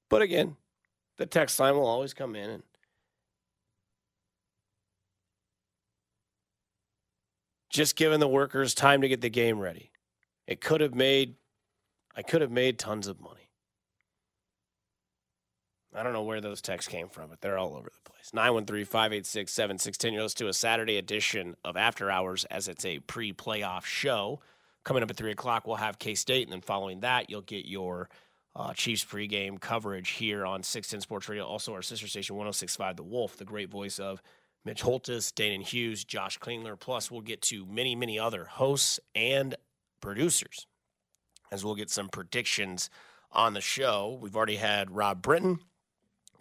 But 0.09 0.23
again, 0.23 0.57
the 1.19 1.27
text 1.27 1.59
line 1.59 1.75
will 1.75 1.87
always 1.87 2.15
come 2.15 2.37
in 2.37 2.51
and 2.51 2.63
just 7.71 7.97
giving 7.97 8.21
the 8.21 8.29
workers 8.29 8.75
time 8.75 9.03
to 9.03 9.09
get 9.09 9.21
the 9.21 9.31
game 9.31 9.59
ready. 9.59 9.91
It 10.47 10.61
could 10.61 10.81
have 10.81 10.95
made 10.95 11.35
I 12.15 12.23
could 12.23 12.41
have 12.41 12.51
made 12.51 12.79
tons 12.79 13.09
of 13.09 13.21
money. 13.21 13.46
I 15.97 16.03
don't 16.03 16.13
know 16.13 16.23
where 16.23 16.43
those 16.43 16.61
texts 16.61 16.91
came 16.91 17.09
from, 17.09 17.31
but 17.31 17.41
they're 17.41 17.57
all 17.57 17.75
over 17.75 17.91
the 17.93 18.11
place. 18.11 18.35
913 18.35 18.85
586 18.85 19.51
7610. 19.51 20.21
Let's 20.21 20.35
do 20.35 20.49
a 20.49 20.53
Saturday 20.53 20.99
edition 20.99 21.57
of 21.65 21.77
After 21.77 22.11
Hours 22.11 22.45
as 22.47 22.69
it's 22.69 22.85
a 22.85 22.99
pre 23.01 23.33
playoff 23.33 23.85
show. 23.85 24.41
Coming 24.85 25.03
up 25.03 25.11
at 25.11 25.17
3 25.17 25.33
o'clock, 25.33 25.67
we'll 25.67 25.77
have 25.77 25.99
K 25.99 26.15
State. 26.15 26.47
And 26.47 26.53
then 26.53 26.61
following 26.61 27.01
that, 27.01 27.31
you'll 27.31 27.41
get 27.41 27.67
your 27.67 28.09
uh, 28.55 28.73
Chiefs 28.75 29.05
pregame 29.05 29.59
coverage 29.59 30.11
here 30.11 30.45
on 30.45 30.63
610 30.63 31.01
Sports 31.01 31.29
Radio. 31.29 31.45
Also, 31.45 31.73
our 31.73 31.83
sister 31.83 32.07
station, 32.07 32.37
1065 32.37 32.97
The 32.97 33.03
Wolf, 33.03 33.37
the 33.37 33.45
great 33.45 33.71
voice 33.71 33.99
of 33.99 34.23
Mitch 34.65 34.83
Holtis, 34.83 35.33
Danan 35.33 35.63
Hughes, 35.63 36.05
Josh 36.05 36.39
Klingler. 36.39 36.79
Plus, 36.79 37.11
we'll 37.11 37.21
get 37.23 37.41
to 37.43 37.65
many, 37.67 37.97
many 37.97 38.19
other 38.19 38.45
hosts 38.45 39.01
and 39.15 39.55
producers 40.01 40.67
as 41.51 41.65
we'll 41.65 41.75
get 41.75 41.91
some 41.91 42.09
predictions 42.09 42.91
on 43.33 43.55
the 43.55 43.61
show. 43.61 44.19
We've 44.21 44.37
already 44.37 44.57
had 44.57 44.91
Rob 44.91 45.23
Britton, 45.23 45.61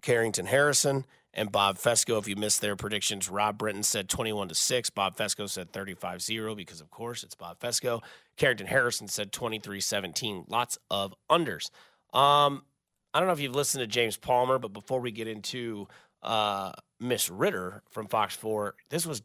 Carrington 0.06 0.46
Harrison, 0.46 1.04
and 1.34 1.52
Bob 1.52 1.80
Fescoe. 1.80 2.20
If 2.20 2.28
you 2.28 2.36
missed 2.36 2.62
their 2.62 2.76
predictions, 2.76 3.28
Rob 3.28 3.58
Brenton 3.58 3.82
said 3.82 4.08
21 4.08 4.50
to 4.50 4.56
6. 4.56 4.90
Bob 4.92 5.18
Fescoe 5.18 5.48
said 5.48 5.74
35 5.74 6.22
0 6.22 6.54
because, 6.54 6.80
of 6.80 6.92
course, 6.92 7.24
it's 7.24 7.34
Bob 7.34 7.60
Fescoe. 7.60 8.02
Carrington 8.38 8.68
Harrison 8.68 9.08
said 9.08 9.32
23 9.32 9.82
17. 9.82 10.46
Lots 10.48 10.78
of 10.92 11.16
unders. 11.30 11.72
Um, 12.14 12.64
I 13.14 13.20
don't 13.20 13.26
know 13.26 13.34
if 13.34 13.40
you've 13.40 13.56
listened 13.56 13.82
to 13.82 13.88
James 13.88 14.16
Palmer, 14.16 14.60
but 14.60 14.74
before 14.74 15.00
we 15.00 15.12
get 15.12 15.28
into 15.28 15.88
uh, 16.22 16.72
Miss 17.00 17.30
Ritter 17.32 17.82
from 17.90 18.08
Fox 18.08 18.36
4, 18.36 18.76
this 18.90 19.08
was 19.08 19.24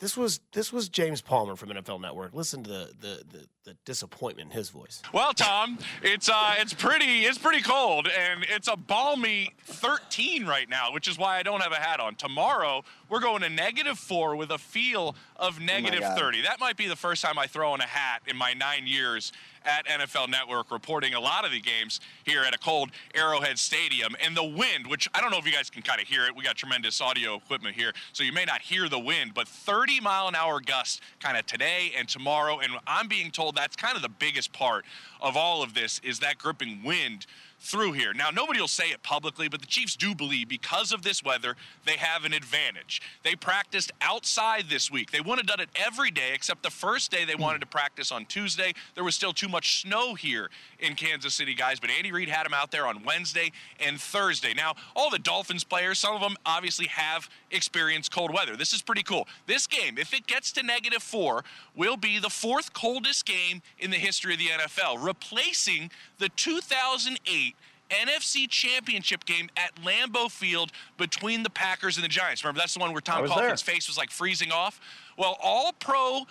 this 0.00 0.16
was 0.16 0.40
this 0.52 0.72
was 0.72 0.88
James 0.88 1.20
Palmer 1.22 1.56
from 1.56 1.70
NFL 1.70 2.00
Network. 2.00 2.34
Listen 2.34 2.62
to 2.64 2.70
the 2.70 2.90
the 3.00 3.22
the, 3.30 3.46
the 3.64 3.76
disappointment 3.84 4.50
in 4.50 4.56
his 4.56 4.68
voice. 4.70 5.00
Well, 5.12 5.32
Tom, 5.32 5.78
it's 6.02 6.28
uh 6.28 6.54
it's 6.58 6.74
pretty 6.74 7.24
it's 7.24 7.38
pretty 7.38 7.62
cold 7.62 8.08
and 8.08 8.44
it's 8.48 8.68
a 8.68 8.76
balmy 8.76 9.54
13 9.64 10.46
right 10.46 10.68
now, 10.68 10.92
which 10.92 11.08
is 11.08 11.16
why 11.16 11.38
I 11.38 11.42
don't 11.42 11.62
have 11.62 11.72
a 11.72 11.76
hat 11.76 12.00
on. 12.00 12.16
Tomorrow 12.16 12.82
we're 13.08 13.20
going 13.20 13.42
to 13.42 13.48
negative 13.48 13.98
four 13.98 14.34
with 14.36 14.50
a 14.50 14.58
feel 14.58 15.14
of 15.36 15.60
negative 15.60 16.02
Oh 16.04 16.16
30. 16.16 16.42
That 16.42 16.58
might 16.60 16.76
be 16.76 16.88
the 16.88 16.96
first 16.96 17.22
time 17.22 17.38
I 17.38 17.46
throw 17.46 17.72
on 17.72 17.80
a 17.80 17.86
hat 17.86 18.22
in 18.26 18.36
my 18.36 18.52
nine 18.52 18.86
years 18.86 19.32
at 19.64 19.86
NFL 19.86 20.28
Network, 20.28 20.70
reporting 20.70 21.14
a 21.14 21.20
lot 21.20 21.44
of 21.44 21.50
the 21.50 21.60
games 21.60 22.00
here 22.24 22.42
at 22.42 22.54
a 22.54 22.58
cold 22.58 22.90
Arrowhead 23.14 23.58
Stadium. 23.58 24.14
And 24.24 24.36
the 24.36 24.44
wind, 24.44 24.86
which 24.86 25.08
I 25.14 25.20
don't 25.20 25.30
know 25.30 25.38
if 25.38 25.46
you 25.46 25.52
guys 25.52 25.70
can 25.70 25.82
kind 25.82 26.00
of 26.00 26.06
hear 26.06 26.24
it. 26.24 26.36
We 26.36 26.42
got 26.42 26.56
tremendous 26.56 27.00
audio 27.00 27.36
equipment 27.36 27.74
here, 27.74 27.92
so 28.12 28.22
you 28.24 28.32
may 28.32 28.44
not 28.44 28.60
hear 28.62 28.88
the 28.88 28.98
wind, 28.98 29.32
but 29.34 29.48
30 29.48 30.00
mile 30.00 30.28
an 30.28 30.34
hour 30.34 30.60
gusts 30.60 31.00
kind 31.20 31.36
of 31.36 31.46
today 31.46 31.92
and 31.96 32.08
tomorrow. 32.08 32.58
And 32.60 32.72
I'm 32.86 33.08
being 33.08 33.30
told 33.30 33.56
that's 33.56 33.76
kind 33.76 33.96
of 33.96 34.02
the 34.02 34.08
biggest 34.08 34.52
part 34.52 34.84
of 35.20 35.36
all 35.36 35.62
of 35.62 35.74
this 35.74 36.00
is 36.04 36.18
that 36.20 36.38
gripping 36.38 36.82
wind 36.82 37.26
through 37.64 37.92
here. 37.92 38.12
Now, 38.12 38.30
nobody 38.30 38.60
will 38.60 38.68
say 38.68 38.90
it 38.90 39.02
publicly, 39.02 39.48
but 39.48 39.60
the 39.60 39.66
Chiefs 39.66 39.96
do 39.96 40.14
believe 40.14 40.48
because 40.48 40.92
of 40.92 41.02
this 41.02 41.22
weather, 41.22 41.56
they 41.86 41.96
have 41.96 42.24
an 42.24 42.34
advantage. 42.34 43.00
They 43.22 43.34
practiced 43.34 43.90
outside 44.00 44.66
this 44.68 44.90
week. 44.90 45.10
They 45.10 45.20
wouldn't 45.20 45.48
have 45.48 45.56
done 45.56 45.60
it 45.60 45.70
every 45.74 46.10
day, 46.10 46.32
except 46.34 46.62
the 46.62 46.70
first 46.70 47.10
day 47.10 47.24
they 47.24 47.34
wanted 47.34 47.60
to 47.62 47.66
practice 47.66 48.12
on 48.12 48.26
Tuesday. 48.26 48.74
There 48.94 49.02
was 49.02 49.14
still 49.14 49.32
too 49.32 49.48
much 49.48 49.80
snow 49.80 50.14
here 50.14 50.50
in 50.84 50.94
Kansas 50.94 51.34
City, 51.34 51.54
guys, 51.54 51.80
but 51.80 51.90
Andy 51.90 52.12
Reid 52.12 52.28
had 52.28 52.44
them 52.44 52.54
out 52.54 52.70
there 52.70 52.86
on 52.86 53.02
Wednesday 53.04 53.52
and 53.80 54.00
Thursday. 54.00 54.54
Now, 54.54 54.74
all 54.94 55.10
the 55.10 55.18
Dolphins 55.18 55.64
players, 55.64 55.98
some 55.98 56.14
of 56.14 56.20
them 56.20 56.36
obviously 56.46 56.86
have 56.86 57.28
experienced 57.50 58.12
cold 58.12 58.32
weather. 58.32 58.56
This 58.56 58.72
is 58.72 58.82
pretty 58.82 59.02
cool. 59.02 59.26
This 59.46 59.66
game, 59.66 59.98
if 59.98 60.12
it 60.12 60.26
gets 60.26 60.52
to 60.52 60.62
negative 60.62 61.02
four, 61.02 61.44
will 61.74 61.96
be 61.96 62.18
the 62.18 62.30
fourth 62.30 62.72
coldest 62.72 63.24
game 63.26 63.62
in 63.78 63.90
the 63.90 63.96
history 63.96 64.34
of 64.34 64.38
the 64.38 64.48
NFL, 64.48 65.04
replacing 65.04 65.90
the 66.18 66.28
2008 66.30 67.54
NFC 67.90 68.48
Championship 68.48 69.24
game 69.24 69.48
at 69.56 69.74
Lambeau 69.76 70.30
Field 70.30 70.72
between 70.96 71.42
the 71.42 71.50
Packers 71.50 71.96
and 71.96 72.04
the 72.04 72.08
Giants. 72.08 72.42
Remember, 72.42 72.58
that's 72.58 72.74
the 72.74 72.80
one 72.80 72.92
where 72.92 73.00
Tom 73.00 73.26
Coughlin's 73.26 73.62
there. 73.62 73.74
face 73.74 73.88
was 73.88 73.98
like 73.98 74.10
freezing 74.10 74.52
off? 74.52 74.80
Well, 75.16 75.36
all 75.42 75.72
pro 75.72 76.22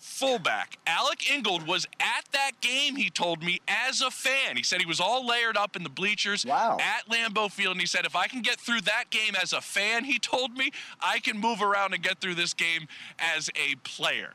fullback 0.00 0.78
Alec 0.86 1.30
Ingold 1.30 1.66
was 1.66 1.86
at 2.00 2.24
that 2.32 2.52
game, 2.60 2.96
he 2.96 3.10
told 3.10 3.42
me, 3.42 3.60
as 3.68 4.00
a 4.00 4.10
fan. 4.10 4.56
He 4.56 4.62
said 4.62 4.80
he 4.80 4.86
was 4.86 4.98
all 4.98 5.26
layered 5.26 5.56
up 5.56 5.76
in 5.76 5.82
the 5.82 5.88
bleachers 5.90 6.44
Wow. 6.44 6.78
at 6.80 7.08
Lambeau 7.08 7.50
Field. 7.50 7.72
And 7.72 7.80
he 7.80 7.86
said, 7.86 8.04
if 8.06 8.16
I 8.16 8.26
can 8.26 8.40
get 8.42 8.58
through 8.58 8.80
that 8.82 9.04
game 9.10 9.34
as 9.40 9.52
a 9.52 9.60
fan, 9.60 10.04
he 10.04 10.18
told 10.18 10.56
me, 10.56 10.70
I 11.00 11.20
can 11.20 11.38
move 11.38 11.62
around 11.62 11.94
and 11.94 12.02
get 12.02 12.20
through 12.20 12.34
this 12.34 12.54
game 12.54 12.88
as 13.18 13.50
a 13.54 13.76
player. 13.84 14.32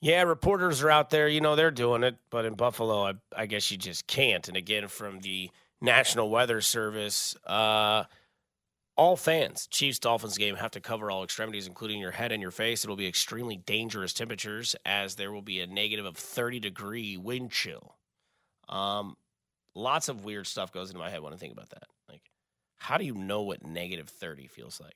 Yeah, 0.00 0.22
reporters 0.22 0.82
are 0.82 0.90
out 0.90 1.10
there. 1.10 1.26
You 1.28 1.40
know 1.40 1.56
they're 1.56 1.70
doing 1.70 2.02
it, 2.02 2.16
but 2.30 2.44
in 2.44 2.54
Buffalo, 2.54 3.06
I, 3.06 3.12
I 3.36 3.46
guess 3.46 3.70
you 3.70 3.76
just 3.76 4.06
can't. 4.06 4.46
And 4.48 4.56
again, 4.56 4.88
from 4.88 5.20
the 5.20 5.50
National 5.80 6.28
Weather 6.28 6.60
Service, 6.60 7.36
uh, 7.46 8.04
all 8.96 9.16
fans, 9.16 9.66
Chiefs 9.68 9.98
Dolphins 9.98 10.36
game, 10.36 10.56
have 10.56 10.70
to 10.72 10.80
cover 10.80 11.10
all 11.10 11.24
extremities, 11.24 11.66
including 11.66 11.98
your 11.98 12.10
head 12.10 12.32
and 12.32 12.42
your 12.42 12.50
face. 12.50 12.84
It'll 12.84 12.96
be 12.96 13.06
extremely 13.06 13.56
dangerous 13.56 14.12
temperatures 14.12 14.76
as 14.84 15.14
there 15.14 15.32
will 15.32 15.42
be 15.42 15.60
a 15.60 15.66
negative 15.66 16.04
of 16.04 16.16
30 16.16 16.60
degree 16.60 17.16
wind 17.16 17.50
chill. 17.50 17.96
Um, 18.68 19.16
lots 19.74 20.08
of 20.08 20.24
weird 20.24 20.46
stuff 20.46 20.72
goes 20.72 20.90
into 20.90 20.98
my 20.98 21.10
head 21.10 21.22
when 21.22 21.32
I 21.32 21.36
think 21.36 21.52
about 21.52 21.70
that. 21.70 21.84
Like, 22.08 22.22
how 22.78 22.98
do 22.98 23.04
you 23.04 23.14
know 23.14 23.42
what 23.42 23.64
negative 23.64 24.08
30 24.08 24.46
feels 24.46 24.80
like? 24.80 24.94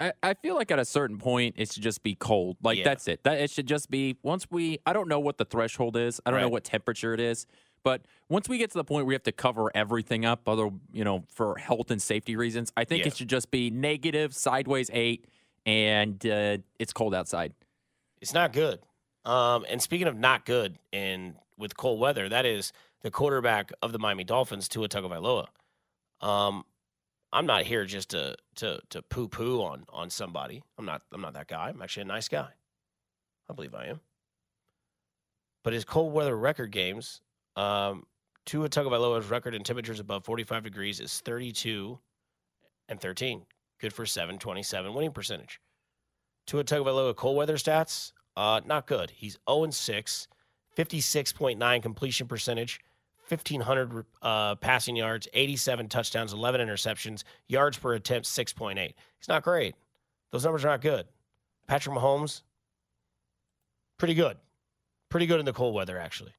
I, 0.00 0.12
I 0.22 0.34
feel 0.34 0.56
like 0.56 0.70
at 0.70 0.78
a 0.78 0.84
certain 0.84 1.18
point 1.18 1.54
it 1.56 1.72
should 1.72 1.82
just 1.82 2.02
be 2.02 2.14
cold. 2.14 2.56
Like 2.62 2.78
Yeah. 2.78 2.84
that's 2.84 3.06
it. 3.08 3.22
That 3.24 3.40
it 3.40 3.50
should 3.50 3.66
just 3.66 3.90
be 3.90 4.16
once 4.22 4.46
we 4.50 4.78
I 4.86 4.92
don't 4.92 5.08
know 5.08 5.20
what 5.20 5.38
the 5.38 5.44
threshold 5.44 5.96
is. 5.96 6.20
I 6.26 6.30
don't 6.30 6.40
know 6.40 6.48
what 6.48 6.64
temperature 6.64 7.14
it 7.14 7.20
is. 7.20 7.46
But 7.84 8.06
once 8.28 8.48
we 8.48 8.58
get 8.58 8.70
to 8.72 8.78
the 8.78 8.82
point 8.84 9.04
where 9.04 9.08
we 9.10 9.14
have 9.14 9.22
to 9.24 9.32
cover 9.32 9.70
everything 9.74 10.24
up, 10.24 10.48
other 10.48 10.70
you 10.92 11.04
know, 11.04 11.24
for 11.28 11.56
health 11.58 11.90
and 11.92 12.02
safety 12.02 12.34
reasons, 12.34 12.72
I 12.76 12.84
think 12.84 13.02
Yeah. 13.02 13.08
it 13.08 13.16
should 13.16 13.28
just 13.28 13.50
be 13.50 13.70
negative, 13.70 14.34
sideways 14.34 14.90
eight, 14.92 15.26
and 15.66 16.24
uh, 16.26 16.58
it's 16.78 16.92
cold 16.92 17.14
outside. 17.14 17.52
It's 18.20 18.34
not 18.34 18.52
good. 18.52 18.80
Um, 19.24 19.64
and 19.68 19.80
speaking 19.80 20.06
of 20.08 20.16
not 20.16 20.44
good 20.46 20.78
and 20.92 21.36
with 21.56 21.76
cold 21.76 22.00
weather, 22.00 22.28
that 22.28 22.46
is 22.46 22.72
the 23.02 23.10
quarterback 23.10 23.70
of 23.82 23.92
the 23.92 23.98
Miami 23.98 24.24
Dolphins, 24.24 24.66
Tua 24.68 24.88
Tagovailoa. 24.88 25.46
Um, 26.20 26.64
I'm 27.32 27.46
not 27.46 27.64
here 27.64 27.84
just 27.84 28.10
to 28.10 28.36
to 28.56 28.80
to 28.90 29.02
poo 29.02 29.28
poo 29.28 29.60
on 29.62 29.84
on 29.90 30.08
somebody. 30.08 30.62
I'm 30.78 30.86
not 30.86 31.02
I'm 31.12 31.20
not 31.20 31.34
that 31.34 31.48
guy. 31.48 31.68
I'm 31.68 31.82
actually 31.82 32.02
a 32.02 32.06
nice 32.06 32.28
guy. 32.28 32.48
I 33.50 33.52
believe 33.52 33.74
I 33.74 33.86
am. 33.86 34.00
But 35.62 35.72
his 35.74 35.84
cold 35.84 36.12
weather 36.14 36.36
record 36.36 36.70
games, 36.70 37.20
um, 37.56 38.04
Tua 38.46 38.68
Tagovailoa's 38.68 39.30
record 39.30 39.54
in 39.54 39.62
temperatures 39.62 40.00
above 40.00 40.24
45 40.24 40.62
degrees 40.62 41.00
is 41.00 41.20
32 41.20 41.98
and 42.88 43.00
13. 43.00 43.42
Good 43.80 43.92
for 43.92 44.06
727 44.06 44.92
winning 44.94 45.12
percentage. 45.12 45.60
Tua 46.46 46.64
Tagovailoa 46.64 47.16
cold 47.16 47.36
weather 47.36 47.56
stats, 47.56 48.12
uh, 48.36 48.60
not 48.66 48.86
good. 48.86 49.10
He's 49.10 49.38
0 49.48 49.64
and 49.64 49.74
6, 49.74 50.28
56.9 50.76 51.82
completion 51.82 52.26
percentage, 52.26 52.80
1,500 53.28 54.04
uh, 54.20 54.54
passing 54.56 54.96
yards, 54.96 55.26
87 55.32 55.88
touchdowns, 55.88 56.32
11 56.32 56.60
interceptions, 56.60 57.24
yards 57.48 57.78
per 57.78 57.94
attempt, 57.94 58.26
6.8. 58.26 58.76
He's 58.76 59.28
not 59.28 59.42
great. 59.42 59.74
Those 60.30 60.44
numbers 60.44 60.64
are 60.64 60.68
not 60.68 60.82
good. 60.82 61.06
Patrick 61.66 61.96
Mahomes, 61.96 62.42
pretty 63.96 64.14
good. 64.14 64.36
Pretty 65.08 65.26
good 65.26 65.40
in 65.40 65.46
the 65.46 65.52
cold 65.52 65.74
weather, 65.74 65.98
actually. 65.98 66.34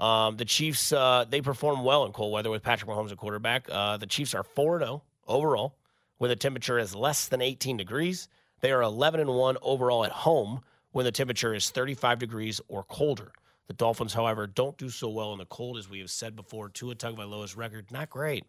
Um, 0.00 0.38
the 0.38 0.46
Chiefs, 0.46 0.92
uh, 0.92 1.26
they 1.28 1.42
perform 1.42 1.84
well 1.84 2.06
in 2.06 2.12
cold 2.12 2.32
weather 2.32 2.48
with 2.50 2.62
Patrick 2.62 2.90
Mahomes 2.90 3.12
at 3.12 3.18
quarterback. 3.18 3.68
Uh, 3.70 3.98
the 3.98 4.06
Chiefs 4.06 4.34
are 4.34 4.42
4 4.42 4.78
0 4.78 5.02
overall 5.28 5.76
when 6.16 6.30
the 6.30 6.36
temperature 6.36 6.78
is 6.78 6.94
less 6.94 7.28
than 7.28 7.42
18 7.42 7.76
degrees. 7.76 8.28
They 8.60 8.72
are 8.72 8.82
11 8.82 9.20
and 9.20 9.30
1 9.30 9.58
overall 9.60 10.04
at 10.04 10.12
home 10.12 10.62
when 10.92 11.04
the 11.04 11.12
temperature 11.12 11.54
is 11.54 11.68
35 11.68 12.18
degrees 12.18 12.62
or 12.68 12.82
colder. 12.82 13.32
The 13.68 13.74
Dolphins, 13.74 14.14
however, 14.14 14.46
don't 14.46 14.76
do 14.78 14.88
so 14.88 15.08
well 15.10 15.32
in 15.32 15.38
the 15.38 15.44
cold, 15.44 15.76
as 15.76 15.88
we 15.88 16.00
have 16.00 16.10
said 16.10 16.34
before. 16.34 16.70
Tua 16.70 16.94
Tagovailoa's 16.94 17.54
record 17.54 17.92
not 17.92 18.08
great. 18.10 18.44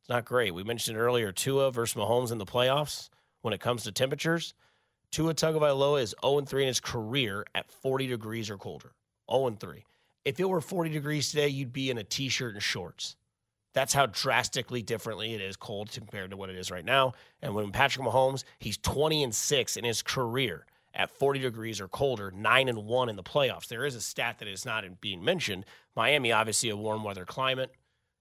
It's 0.00 0.08
not 0.08 0.24
great. 0.24 0.52
We 0.52 0.64
mentioned 0.64 0.98
earlier 0.98 1.30
Tua 1.30 1.70
versus 1.70 1.96
Mahomes 1.96 2.32
in 2.32 2.38
the 2.38 2.44
playoffs 2.44 3.08
when 3.42 3.54
it 3.54 3.60
comes 3.60 3.84
to 3.84 3.92
temperatures. 3.92 4.52
Tua 5.12 5.32
Tagovailoa 5.32 6.02
is 6.02 6.14
0 6.22 6.40
3 6.40 6.62
in 6.62 6.66
his 6.66 6.80
career 6.80 7.46
at 7.54 7.70
40 7.70 8.08
degrees 8.08 8.50
or 8.50 8.58
colder. 8.58 8.92
0 9.30 9.56
3. 9.60 9.84
If 10.24 10.38
it 10.38 10.48
were 10.48 10.60
40 10.60 10.90
degrees 10.90 11.30
today, 11.30 11.48
you'd 11.48 11.72
be 11.72 11.90
in 11.90 11.98
a 11.98 12.04
t-shirt 12.04 12.54
and 12.54 12.62
shorts. 12.62 13.16
That's 13.74 13.94
how 13.94 14.06
drastically 14.06 14.82
differently 14.82 15.34
it 15.34 15.40
is 15.40 15.56
cold 15.56 15.90
compared 15.90 16.30
to 16.30 16.36
what 16.36 16.50
it 16.50 16.56
is 16.56 16.70
right 16.70 16.84
now. 16.84 17.14
And 17.40 17.54
when 17.54 17.72
Patrick 17.72 18.06
Mahomes, 18.06 18.44
he's 18.58 18.76
20 18.76 19.24
and 19.24 19.34
6 19.34 19.76
in 19.76 19.84
his 19.84 20.02
career 20.02 20.66
at 20.94 21.10
40 21.10 21.40
degrees 21.40 21.80
or 21.80 21.88
colder, 21.88 22.30
9 22.30 22.68
and 22.68 22.84
1 22.84 23.08
in 23.08 23.16
the 23.16 23.22
playoffs. 23.22 23.68
There 23.68 23.86
is 23.86 23.94
a 23.94 24.00
stat 24.00 24.38
that 24.40 24.48
is 24.48 24.66
not 24.66 24.84
being 25.00 25.24
mentioned. 25.24 25.64
Miami 25.96 26.32
obviously 26.32 26.68
a 26.68 26.76
warm 26.76 27.02
weather 27.02 27.24
climate. 27.24 27.72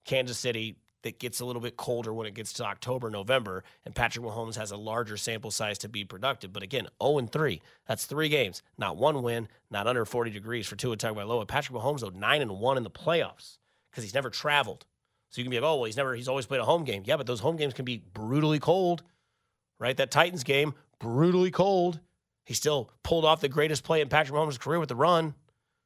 Kansas 0.06 0.38
City 0.38 0.78
that 1.04 1.20
gets 1.20 1.40
a 1.40 1.46
little 1.46 1.62
bit 1.62 1.78
colder 1.78 2.14
when 2.14 2.28
it 2.28 2.34
gets 2.34 2.54
to 2.54 2.66
October, 2.66 3.10
November, 3.10 3.64
and 3.86 3.96
Patrick 3.96 4.26
Mahomes 4.26 4.56
has 4.56 4.72
a 4.72 4.78
larger 4.78 5.18
sample 5.18 5.52
size 5.52 5.78
to 5.80 5.90
be 5.90 6.04
productive. 6.04 6.54
But 6.54 6.64
again, 6.64 6.88
0 7.02 7.18
and 7.18 7.32
3. 7.32 7.62
That's 7.88 8.06
three 8.06 8.30
games. 8.30 8.62
Not 8.78 8.98
one 8.98 9.24
win, 9.24 9.48
not 9.70 9.88
under 9.88 10.06
40 10.06 10.32
degrees 10.32 10.68
for 10.68 10.76
Tua 10.76 10.98
Tagovailoa. 10.98 11.48
Patrick 11.48 11.78
Mahomes, 11.78 12.02
though, 12.02 12.10
9 12.10 12.42
and 12.42 12.60
1 12.60 12.78
in 12.78 12.84
the 12.84 12.90
playoffs 12.90 13.58
because 13.90 14.04
he's 14.04 14.14
never 14.14 14.30
traveled. 14.30 14.86
So 15.30 15.40
you 15.40 15.46
can 15.46 15.52
be 15.52 15.60
like, 15.60 15.70
oh, 15.70 15.76
well, 15.78 15.86
he's 15.86 15.98
never, 15.98 16.14
he's 16.14 16.28
always 16.28 16.46
played 16.46 16.62
a 16.62 16.66
home 16.66 16.84
game. 16.84 17.04
Yeah, 17.06 17.18
but 17.18 17.26
those 17.26 17.40
home 17.40 17.56
games 17.56 17.74
can 17.74 17.86
be 17.86 18.04
brutally 18.14 18.60
cold, 18.60 19.02
right? 19.80 19.96
That 19.96 20.12
Titans 20.12 20.44
game, 20.44 20.74
brutally 21.00 21.52
cold. 21.52 22.00
He 22.46 22.54
still 22.54 22.92
pulled 23.04 23.24
off 23.24 23.40
the 23.40 23.48
greatest 23.48 23.84
play 23.84 24.02
in 24.02 24.10
Patrick 24.10 24.38
Mahomes' 24.38 24.60
career 24.60 24.80
with 24.80 24.90
the 24.90 24.96
run. 24.96 25.36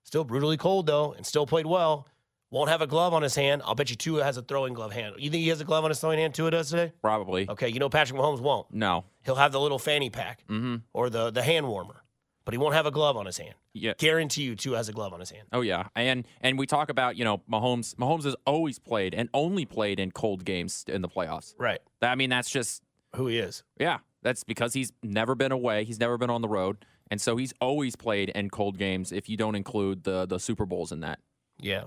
Still 0.04 0.24
brutally 0.24 0.58
cold, 0.58 0.88
though, 0.88 1.14
and 1.14 1.26
still 1.26 1.46
played 1.46 1.66
well. 1.66 2.08
Won't 2.56 2.70
have 2.70 2.82
a 2.82 2.88
glove 2.88 3.14
on 3.14 3.22
his 3.22 3.36
hand. 3.36 3.62
I'll 3.66 3.76
bet 3.76 3.90
you 3.90 3.96
Tua 3.98 4.24
has 4.24 4.38
a 4.38 4.42
throwing 4.42 4.74
glove 4.74 4.94
hand. 4.94 5.16
You 5.18 5.30
think 5.30 5.44
he 5.44 5.50
has 5.50 5.60
a 5.60 5.66
glove 5.66 5.84
on 5.84 5.92
his 5.92 6.00
throwing 6.00 6.20
hand? 6.20 6.34
Tua 6.34 6.52
does 6.52 6.70
today? 6.70 6.94
Probably. 7.02 7.50
Okay, 7.50 7.68
you 7.68 7.80
know 7.80 7.90
Patrick 7.90 8.18
Mahomes 8.20 8.40
won't. 8.40 8.68
No. 8.74 9.04
He'll 9.26 9.36
have 9.36 9.52
the 9.52 9.60
little 9.60 9.78
fanny 9.80 10.10
pack 10.10 10.44
Mm-hmm. 10.48 10.76
or 10.94 11.10
the, 11.10 11.32
the 11.32 11.44
hand 11.44 11.68
warmer, 11.68 12.04
but 12.46 12.54
he 12.54 12.58
won't 12.58 12.74
have 12.74 12.86
a 12.86 12.92
glove 12.92 13.18
on 13.18 13.26
his 13.26 13.38
hand. 13.38 13.56
Yeah. 13.74 13.94
Guarantee 13.98 14.44
you 14.44 14.56
Tua 14.56 14.78
has 14.78 14.88
a 14.88 14.94
glove 14.94 15.12
on 15.14 15.20
his 15.20 15.32
hand. 15.32 15.48
Oh 15.52 15.60
yeah, 15.62 15.88
and 15.98 16.26
and 16.40 16.58
we 16.58 16.66
talk 16.66 16.90
about 16.90 17.18
you 17.18 17.26
know 17.26 17.42
Mahomes. 17.52 17.94
Mahomes 17.96 18.24
has 18.24 18.38
always 18.48 18.80
played 18.80 19.14
and 19.14 19.28
only 19.34 19.66
played 19.66 20.00
in 20.00 20.12
cold 20.12 20.46
games 20.46 20.86
in 20.88 21.02
the 21.02 21.10
playoffs. 21.10 21.54
Right. 21.60 21.80
I 22.02 22.16
mean, 22.16 22.30
that's 22.30 22.50
just 22.50 22.82
Who 23.18 23.28
he 23.28 23.38
is. 23.38 23.64
yeah. 23.78 23.98
That's 24.22 24.44
because 24.46 24.74
he's 24.74 24.92
never 25.04 25.36
been 25.36 25.52
away. 25.52 25.84
He's 25.84 26.00
never 26.00 26.18
been 26.18 26.30
on 26.32 26.42
the 26.42 26.48
road, 26.48 26.86
and 27.12 27.20
so 27.22 27.36
he's 27.38 27.54
always 27.62 27.96
played 27.96 28.30
in 28.30 28.50
cold 28.50 28.78
games. 28.78 29.12
If 29.12 29.28
you 29.30 29.36
don't 29.38 29.56
include 29.56 30.04
the 30.06 30.26
the 30.26 30.40
Super 30.40 30.66
Bowls 30.66 30.92
in 30.94 31.02
that. 31.02 31.20
Yeah. 31.60 31.84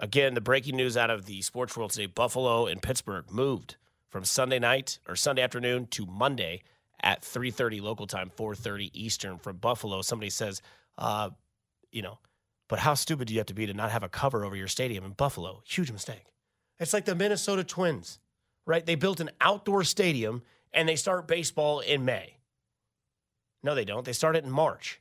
Again, 0.00 0.32
the 0.32 0.40
breaking 0.40 0.76
news 0.76 0.96
out 0.96 1.10
of 1.10 1.26
the 1.26 1.42
sports 1.42 1.76
world 1.76 1.90
today 1.90 2.06
Buffalo 2.06 2.66
and 2.66 2.80
Pittsburgh 2.80 3.30
moved 3.30 3.76
from 4.08 4.24
Sunday 4.24 4.58
night 4.58 4.98
or 5.06 5.14
Sunday 5.14 5.42
afternoon 5.42 5.86
to 5.88 6.06
Monday 6.06 6.62
at 7.02 7.20
3.30 7.20 7.82
local 7.82 8.06
time, 8.06 8.30
4.30 8.34 8.90
Eastern 8.94 9.38
from 9.38 9.58
Buffalo. 9.58 10.00
Somebody 10.00 10.30
says, 10.30 10.62
uh, 10.96 11.28
you 11.92 12.00
know, 12.00 12.18
but 12.66 12.78
how 12.78 12.94
stupid 12.94 13.28
do 13.28 13.34
you 13.34 13.40
have 13.40 13.46
to 13.48 13.54
be 13.54 13.66
to 13.66 13.74
not 13.74 13.90
have 13.90 14.02
a 14.02 14.08
cover 14.08 14.42
over 14.42 14.56
your 14.56 14.68
stadium 14.68 15.04
in 15.04 15.12
Buffalo? 15.12 15.62
Huge 15.66 15.92
mistake. 15.92 16.24
It's 16.78 16.94
like 16.94 17.04
the 17.04 17.14
Minnesota 17.14 17.62
Twins, 17.62 18.20
right? 18.66 18.84
They 18.84 18.94
built 18.94 19.20
an 19.20 19.30
outdoor 19.38 19.84
stadium 19.84 20.42
and 20.72 20.88
they 20.88 20.96
start 20.96 21.28
baseball 21.28 21.80
in 21.80 22.06
May. 22.06 22.38
No, 23.62 23.74
they 23.74 23.84
don't. 23.84 24.06
They 24.06 24.14
start 24.14 24.34
it 24.34 24.44
in 24.44 24.50
March. 24.50 24.98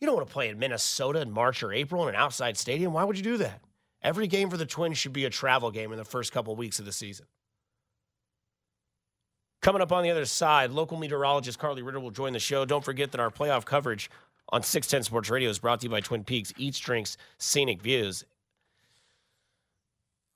You 0.00 0.06
don't 0.06 0.16
want 0.16 0.26
to 0.26 0.32
play 0.32 0.48
in 0.48 0.58
Minnesota 0.58 1.20
in 1.20 1.30
March 1.30 1.62
or 1.62 1.74
April 1.74 2.04
in 2.04 2.14
an 2.14 2.20
outside 2.20 2.56
stadium. 2.56 2.94
Why 2.94 3.04
would 3.04 3.18
you 3.18 3.22
do 3.22 3.36
that? 3.36 3.60
Every 4.02 4.26
game 4.26 4.50
for 4.50 4.56
the 4.56 4.66
Twins 4.66 4.98
should 4.98 5.12
be 5.12 5.24
a 5.24 5.30
travel 5.30 5.70
game 5.70 5.92
in 5.92 5.98
the 5.98 6.04
first 6.04 6.32
couple 6.32 6.54
weeks 6.56 6.78
of 6.78 6.84
the 6.84 6.92
season. 6.92 7.26
Coming 9.60 9.80
up 9.80 9.92
on 9.92 10.02
the 10.02 10.10
other 10.10 10.24
side, 10.24 10.72
local 10.72 10.98
meteorologist 10.98 11.58
Karli 11.58 11.82
Ritter 11.82 12.00
will 12.00 12.10
join 12.10 12.32
the 12.32 12.40
show. 12.40 12.64
Don't 12.64 12.84
forget 12.84 13.12
that 13.12 13.20
our 13.20 13.30
playoff 13.30 13.64
coverage 13.64 14.10
on 14.48 14.62
610 14.62 15.04
Sports 15.04 15.30
Radio 15.30 15.48
is 15.48 15.60
brought 15.60 15.80
to 15.80 15.86
you 15.86 15.90
by 15.90 16.00
Twin 16.00 16.24
Peaks 16.24 16.52
Eats, 16.56 16.80
Drinks, 16.80 17.16
Scenic 17.38 17.80
Views. 17.80 18.24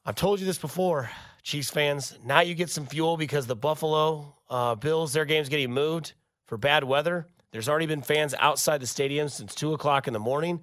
I've 0.04 0.14
told 0.14 0.38
you 0.38 0.46
this 0.46 0.58
before, 0.58 1.10
Chiefs 1.42 1.70
fans. 1.70 2.16
Now 2.24 2.40
you 2.40 2.54
get 2.54 2.70
some 2.70 2.86
fuel 2.86 3.16
because 3.16 3.46
the 3.46 3.56
Buffalo 3.56 4.32
uh, 4.48 4.76
Bills, 4.76 5.12
their 5.12 5.24
game's 5.24 5.48
getting 5.48 5.72
moved 5.72 6.12
for 6.46 6.56
bad 6.56 6.84
weather. 6.84 7.26
There's 7.50 7.68
already 7.68 7.86
been 7.86 8.02
fans 8.02 8.32
outside 8.38 8.80
the 8.80 8.86
stadium 8.86 9.28
since 9.28 9.56
2 9.56 9.72
o'clock 9.72 10.06
in 10.06 10.12
the 10.12 10.20
morning. 10.20 10.60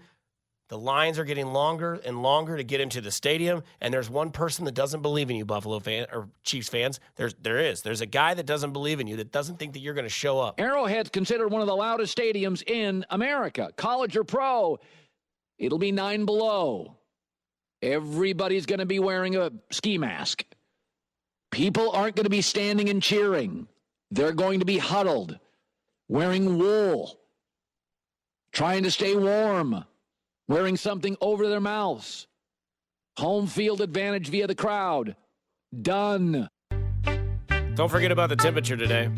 The 0.73 0.79
lines 0.79 1.19
are 1.19 1.23
getting 1.23 1.53
longer 1.53 2.01
and 2.03 2.23
longer 2.23 2.57
to 2.57 2.63
get 2.63 2.81
into 2.81 2.99
the 2.99 3.11
stadium, 3.11 3.61
and 3.79 3.93
there's 3.93 4.09
one 4.09 4.31
person 4.31 4.65
that 4.65 4.73
doesn't 4.73 5.03
believe 5.03 5.29
in 5.29 5.35
you, 5.35 5.45
Buffalo 5.45 5.79
fan 5.79 6.07
or 6.11 6.29
Chiefs 6.43 6.67
fans. 6.67 6.99
There's 7.15 7.35
there 7.35 7.59
is. 7.59 7.83
There's 7.83 8.01
a 8.01 8.07
guy 8.07 8.33
that 8.33 8.47
doesn't 8.47 8.73
believe 8.73 8.99
in 8.99 9.05
you, 9.05 9.17
that 9.17 9.31
doesn't 9.31 9.59
think 9.59 9.73
that 9.73 9.81
you're 9.81 9.93
going 9.93 10.07
to 10.07 10.09
show 10.09 10.39
up. 10.39 10.59
Arrowhead's 10.59 11.11
considered 11.11 11.49
one 11.49 11.61
of 11.61 11.67
the 11.67 11.75
loudest 11.75 12.17
stadiums 12.17 12.67
in 12.67 13.05
America. 13.11 13.69
College 13.75 14.17
or 14.17 14.23
pro, 14.23 14.79
it'll 15.59 15.77
be 15.77 15.91
nine 15.91 16.25
below. 16.25 16.97
Everybody's 17.83 18.65
going 18.65 18.79
to 18.79 18.87
be 18.87 18.97
wearing 18.97 19.35
a 19.35 19.51
ski 19.69 19.99
mask. 19.99 20.43
People 21.51 21.91
aren't 21.91 22.15
going 22.15 22.23
to 22.23 22.31
be 22.31 22.41
standing 22.41 22.89
and 22.89 23.03
cheering. 23.03 23.67
They're 24.09 24.33
going 24.33 24.59
to 24.61 24.65
be 24.65 24.79
huddled, 24.79 25.37
wearing 26.07 26.57
wool, 26.57 27.19
trying 28.51 28.81
to 28.85 28.89
stay 28.89 29.15
warm, 29.15 29.85
wearing 30.53 30.77
something 30.77 31.17
over 31.19 31.49
their 31.49 31.59
mouths. 31.59 32.27
Home 33.17 33.47
field 33.47 33.81
advantage 33.81 34.29
via 34.29 34.45
the 34.45 34.53
crowd. 34.53 35.15
Done. 35.81 36.47
Don't 37.73 37.89
forget 37.89 38.11
about 38.11 38.29
the 38.29 38.35
temperature 38.35 38.77
today. 38.77 39.09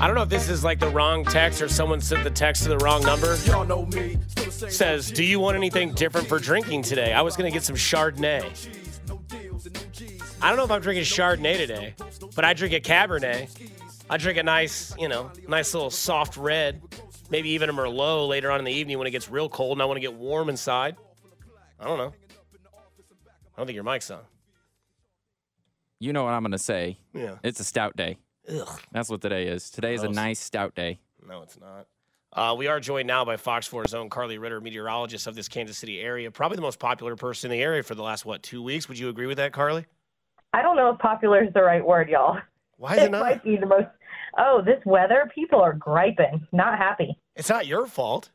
I 0.00 0.06
don't 0.06 0.14
know 0.14 0.22
if 0.22 0.28
this 0.28 0.48
is 0.48 0.62
like 0.62 0.78
the 0.78 0.88
wrong 0.88 1.24
text 1.24 1.60
or 1.60 1.68
someone 1.68 2.00
sent 2.00 2.22
the 2.22 2.30
text 2.30 2.62
to 2.62 2.68
the 2.68 2.78
wrong 2.78 3.02
number. 3.02 3.36
Y'all 3.46 3.66
know 3.66 3.84
me. 3.86 4.16
Still 4.28 4.44
the 4.44 4.50
same 4.52 4.70
Says, 4.70 5.10
"Do 5.10 5.24
you 5.24 5.40
want 5.40 5.56
anything 5.56 5.92
different 5.92 6.28
for 6.28 6.38
drinking 6.38 6.82
today?" 6.82 7.12
I 7.12 7.22
was 7.22 7.36
going 7.36 7.50
to 7.50 7.54
get 7.54 7.64
some 7.64 7.74
Chardonnay. 7.74 8.48
G's, 8.54 9.00
no 9.08 9.16
deals 9.26 9.66
and 9.66 9.74
no 9.74 9.82
G's. 9.90 10.22
I 10.40 10.48
don't 10.48 10.56
know 10.56 10.64
if 10.64 10.70
I'm 10.70 10.80
drinking 10.80 11.04
Chardonnay 11.04 11.56
today, 11.56 11.94
but 12.36 12.44
I 12.44 12.54
drink 12.54 12.74
a 12.74 12.80
Cabernet. 12.80 13.48
I 14.08 14.16
drink 14.16 14.38
a 14.38 14.42
nice, 14.44 14.94
you 14.98 15.08
know, 15.08 15.32
nice 15.48 15.74
little 15.74 15.90
soft 15.90 16.36
red, 16.36 16.80
maybe 17.30 17.50
even 17.50 17.70
a 17.70 17.72
Merlot 17.72 18.28
later 18.28 18.50
on 18.50 18.58
in 18.58 18.64
the 18.64 18.72
evening 18.72 18.98
when 18.98 19.06
it 19.06 19.10
gets 19.10 19.30
real 19.30 19.48
cold 19.48 19.72
and 19.72 19.82
I 19.82 19.84
want 19.86 19.96
to 19.96 20.00
get 20.00 20.14
warm 20.14 20.48
inside. 20.48 20.96
I 21.78 21.84
don't 21.84 21.98
know. 21.98 22.12
I 22.64 23.56
don't 23.56 23.66
think 23.66 23.74
your 23.74 23.84
mic's 23.84 24.10
on. 24.10 24.20
You 25.98 26.12
know 26.12 26.24
what 26.24 26.32
I'm 26.32 26.42
going 26.42 26.52
to 26.52 26.58
say? 26.58 26.98
Yeah. 27.14 27.36
It's 27.42 27.60
a 27.60 27.64
stout 27.64 27.96
day. 27.96 28.16
Ugh. 28.48 28.80
That's 28.92 29.08
what 29.08 29.20
today 29.20 29.46
is. 29.46 29.70
Today 29.70 29.94
is 29.94 30.02
a 30.02 30.08
nice 30.08 30.40
stout 30.40 30.74
day. 30.74 30.98
No, 31.26 31.42
it's 31.42 31.58
not. 31.60 31.86
Uh, 32.32 32.54
we 32.56 32.68
are 32.68 32.78
joined 32.78 33.08
now 33.08 33.24
by 33.24 33.36
Fox 33.36 33.68
4's 33.68 33.92
own 33.92 34.08
Karli 34.08 34.38
Ritter, 34.38 34.60
meteorologist 34.60 35.26
of 35.26 35.34
this 35.34 35.48
Kansas 35.48 35.76
City 35.76 36.00
area, 36.00 36.30
probably 36.30 36.56
the 36.56 36.62
most 36.62 36.78
popular 36.78 37.16
person 37.16 37.50
in 37.50 37.58
the 37.58 37.62
area 37.62 37.82
for 37.82 37.96
the 37.96 38.02
last, 38.02 38.24
what, 38.24 38.42
two 38.42 38.62
weeks? 38.62 38.88
Would 38.88 38.98
you 38.98 39.08
agree 39.08 39.26
with 39.26 39.38
that, 39.38 39.52
Karli? 39.52 39.84
I 40.52 40.62
don't 40.62 40.76
know 40.76 40.90
if 40.90 40.98
popular 40.98 41.42
is 41.42 41.52
the 41.54 41.62
right 41.62 41.84
word, 41.84 42.08
y'all. 42.08 42.38
Why 42.76 42.96
is 42.96 43.02
it 43.02 43.10
not? 43.10 43.22
might 43.22 43.44
be 43.44 43.56
the 43.56 43.66
most. 43.66 43.88
Oh, 44.38 44.62
this 44.64 44.80
weather, 44.84 45.30
people 45.34 45.60
are 45.60 45.72
griping, 45.72 46.46
not 46.52 46.78
happy. 46.78 47.16
It's 47.36 47.48
not 47.48 47.66
your 47.66 47.86
fault. 47.86 48.30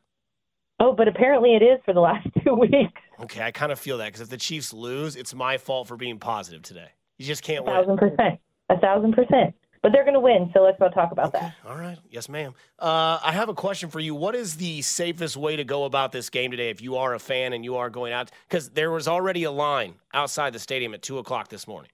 Oh, 0.79 0.93
but 0.93 1.07
apparently 1.07 1.55
it 1.55 1.61
is 1.63 1.79
for 1.85 1.93
the 1.93 1.99
last 2.01 2.27
two 2.43 2.53
weeks. 2.53 3.01
Okay, 3.21 3.41
I 3.41 3.51
kind 3.51 3.71
of 3.71 3.79
feel 3.79 3.97
that 3.99 4.05
because 4.07 4.21
if 4.21 4.29
the 4.29 4.37
Chiefs 4.37 4.73
lose, 4.73 5.15
it's 5.15 5.33
my 5.33 5.57
fault 5.57 5.87
for 5.87 5.95
being 5.97 6.19
positive 6.19 6.61
today. 6.61 6.89
You 7.17 7.25
just 7.25 7.43
can't 7.43 7.59
A 7.59 7.63
win. 7.63 7.73
thousand 7.73 7.97
percent. 7.97 8.39
A 8.69 8.77
thousand 8.79 9.13
percent. 9.13 9.55
But 9.81 9.91
they're 9.91 10.03
going 10.03 10.15
to 10.15 10.19
win, 10.19 10.49
so 10.51 10.61
let's 10.63 10.79
not 10.79 10.95
talk 10.95 11.11
about 11.11 11.27
Okay, 11.35 11.41
that. 11.45 11.53
all 11.69 11.75
right. 11.77 11.99
Yes, 12.09 12.27
ma'am. 12.27 12.55
Uh, 12.79 13.19
I 13.23 13.31
have 13.33 13.49
a 13.49 13.53
question 13.53 13.91
for 13.91 13.99
you. 13.99 14.15
What 14.15 14.33
is 14.33 14.55
the 14.57 14.81
safest 14.81 15.37
way 15.37 15.55
to 15.57 15.63
go 15.63 15.83
about 15.83 16.11
this 16.11 16.31
game 16.31 16.49
today 16.49 16.71
if 16.71 16.81
you 16.81 16.95
are 16.97 17.13
a 17.13 17.19
fan 17.19 17.53
and 17.53 17.63
you 17.63 17.77
are 17.77 17.91
going 17.91 18.11
out? 18.11 18.31
Because 18.49 18.71
there 18.71 18.89
was 18.89 19.07
already 19.07 19.43
a 19.43 19.51
line 19.51 19.93
outside 20.11 20.53
the 20.53 20.59
stadium 20.59 20.95
at 20.95 21.03
2 21.03 21.19
o'clock 21.19 21.49
this 21.49 21.67
morning. 21.67 21.91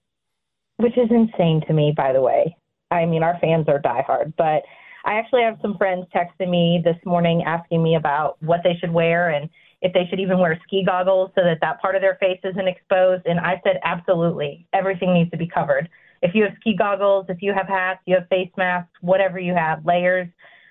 Which 0.77 0.97
is 0.97 1.09
insane 1.11 1.61
to 1.67 1.73
me, 1.73 1.93
by 1.95 2.13
the 2.13 2.21
way. 2.21 2.55
I 2.91 3.06
mean, 3.06 3.23
our 3.23 3.38
fans 3.39 3.67
are 3.67 3.82
diehard, 3.82 4.34
but 4.38 4.63
I 5.06 5.13
actually 5.13 5.43
have 5.43 5.58
some 5.62 5.77
friends 5.77 6.06
texting 6.13 6.49
me 6.49 6.82
this 6.84 6.97
morning 7.06 7.43
asking 7.43 7.82
me 7.82 7.95
about 7.95 8.41
what 8.43 8.60
they 8.63 8.75
should 8.80 8.91
wear 8.91 9.30
and 9.30 9.49
if 9.82 9.93
they 9.93 10.06
should 10.10 10.19
even 10.19 10.38
wear 10.38 10.60
ski 10.67 10.84
goggles 10.86 11.32
so 11.34 11.41
that 11.43 11.58
that 11.62 11.82
part 11.82 11.95
of 11.95 12.01
their 12.01 12.17
face 12.19 12.39
isn't 12.43 12.67
exposed. 12.67 13.25
And 13.25 13.39
I 13.39 13.60
said, 13.63 13.80
absolutely. 13.84 14.67
Everything 14.73 15.13
needs 15.13 15.32
to 15.32 15.38
be 15.38 15.47
covered. 15.47 15.89
If 16.21 16.36
you 16.36 16.43
have 16.43 16.54
ski 16.60 16.75
goggles, 16.77 17.25
if 17.30 17.41
you 17.41 17.51
have 17.54 17.67
hats, 17.67 18.01
you 18.06 18.15
have 18.15 18.27
face 18.27 18.51
masks, 18.58 18.91
whatever 19.01 19.39
you 19.39 19.56
have, 19.56 19.84
layers 19.86 20.27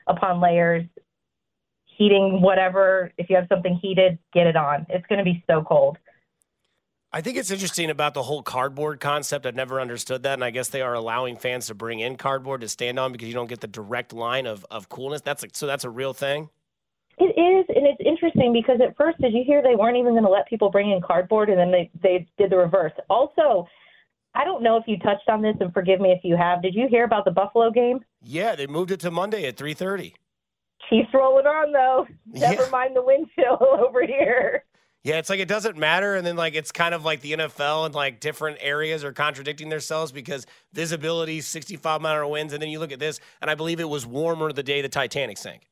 upon 0.07 0.41
layers, 0.41 0.85
heating, 1.87 2.41
whatever. 2.41 3.13
If 3.19 3.29
you 3.29 3.37
have 3.37 3.47
something 3.49 3.79
heated, 3.83 4.19
get 4.33 4.47
it 4.47 4.57
on. 4.57 4.87
It's 4.89 5.07
going 5.07 5.19
to 5.19 5.25
be 5.25 5.43
so 5.51 5.63
cold. 5.63 5.99
I 7.13 7.21
think 7.23 7.37
it's 7.39 7.51
interesting 7.51 7.91
about 7.91 8.15
the 8.15 8.23
whole 8.23 8.43
cardboard 8.43 9.01
concept. 9.01 9.45
I've 9.45 9.57
never 9.57 9.81
understood 9.81 10.23
that, 10.23 10.35
and 10.35 10.45
I 10.45 10.51
guess 10.51 10.69
they 10.69 10.81
are 10.81 10.95
allowing 10.95 11.37
fans 11.37 11.67
to 11.67 11.75
bring 11.75 11.99
in 11.99 12.17
cardboard 12.17 12.61
to 12.61 12.69
stand 12.69 13.01
on 13.01 13.11
because 13.11 13.27
you 13.27 13.35
don't 13.35 13.49
get 13.49 13.61
the 13.61 13.67
direct 13.67 14.13
line 14.13 14.47
of, 14.47 14.65
of 14.71 14.89
coolness. 14.89 15.21
That's 15.21 15.43
a, 15.43 15.49
so 15.53 15.67
that's 15.67 15.85
a 15.85 15.91
real 15.91 16.13
thing. 16.13 16.51
It 17.19 17.37
is, 17.39 17.67
and 17.77 17.85
it's 17.87 18.01
interesting 18.05 18.53
because 18.53 18.81
at 18.81 18.97
first, 18.97 19.21
did 19.21 19.33
you 19.33 19.43
hear 19.45 19.61
they 19.61 19.75
weren't 19.75 19.97
even 19.97 20.13
going 20.13 20.23
to 20.23 20.31
let 20.31 20.47
people 20.49 20.71
bring 20.71 20.91
in 20.93 21.01
cardboard, 21.03 21.51
and 21.51 21.59
then 21.59 21.73
they 21.73 21.91
they 22.01 22.27
did 22.39 22.51
the 22.51 22.57
reverse. 22.57 22.93
Also, 23.11 23.67
I 24.35 24.45
don't 24.45 24.63
know 24.63 24.77
if 24.77 24.85
you 24.87 24.97
touched 24.99 25.29
on 25.29 25.43
this, 25.43 25.57
and 25.61 25.73
forgive 25.75 26.01
me 26.01 26.13
if 26.13 26.21
you 26.23 26.37
have. 26.37 26.63
Did 26.63 26.77
you 26.77 26.87
hear 26.89 27.05
about 27.05 27.25
the 27.25 27.33
Buffalo 27.33 27.71
game? 27.73 27.99
Yeah, 28.23 28.55
they 28.55 28.69
moved 28.69 28.93
it 28.93 29.01
to 29.01 29.11
Monday 29.11 29.47
at 29.47 29.57
3:30. 29.57 30.15
Chiefs 30.89 31.09
rolling 31.13 31.47
on 31.47 31.73
though. 31.73 32.07
Never 32.27 32.63
Yeah. 32.63 32.69
mind 32.71 32.95
the 32.97 33.03
wind 33.03 33.27
chill 33.35 33.59
over 33.61 34.07
here. 34.07 34.65
Yeah, 35.03 35.17
it's 35.17 35.31
like 35.31 35.41
it 35.41 35.49
doesn't 35.49 35.79
matter, 35.79 36.15
and 36.15 36.27
then 36.27 36.37
like 36.37 36.55
it's 36.55 36.71
kind 36.71 36.95
of 36.95 37.05
like 37.05 37.23
the 37.23 37.33
NFL 37.33 37.87
and 37.87 37.95
like 37.95 38.21
different 38.21 38.59
areas 38.61 39.03
are 39.03 39.13
contradicting 39.13 39.71
themselves 39.71 40.13
because 40.13 40.47
visibility, 40.75 41.41
65 41.41 42.03
mile 42.03 42.13
an 42.13 42.19
hour 42.19 42.27
winds, 42.27 42.53
and 42.53 42.61
then 42.61 42.69
you 42.69 42.79
look 42.79 42.93
at 42.93 42.99
this, 42.99 43.19
and 43.41 43.51
I 43.51 43.55
believe 43.55 43.81
it 43.81 43.89
was 43.89 44.07
warmer 44.07 44.53
the 44.53 44.63
day 44.63 44.83
the 44.83 44.91
Titanic 44.91 45.39
sank. 45.39 45.63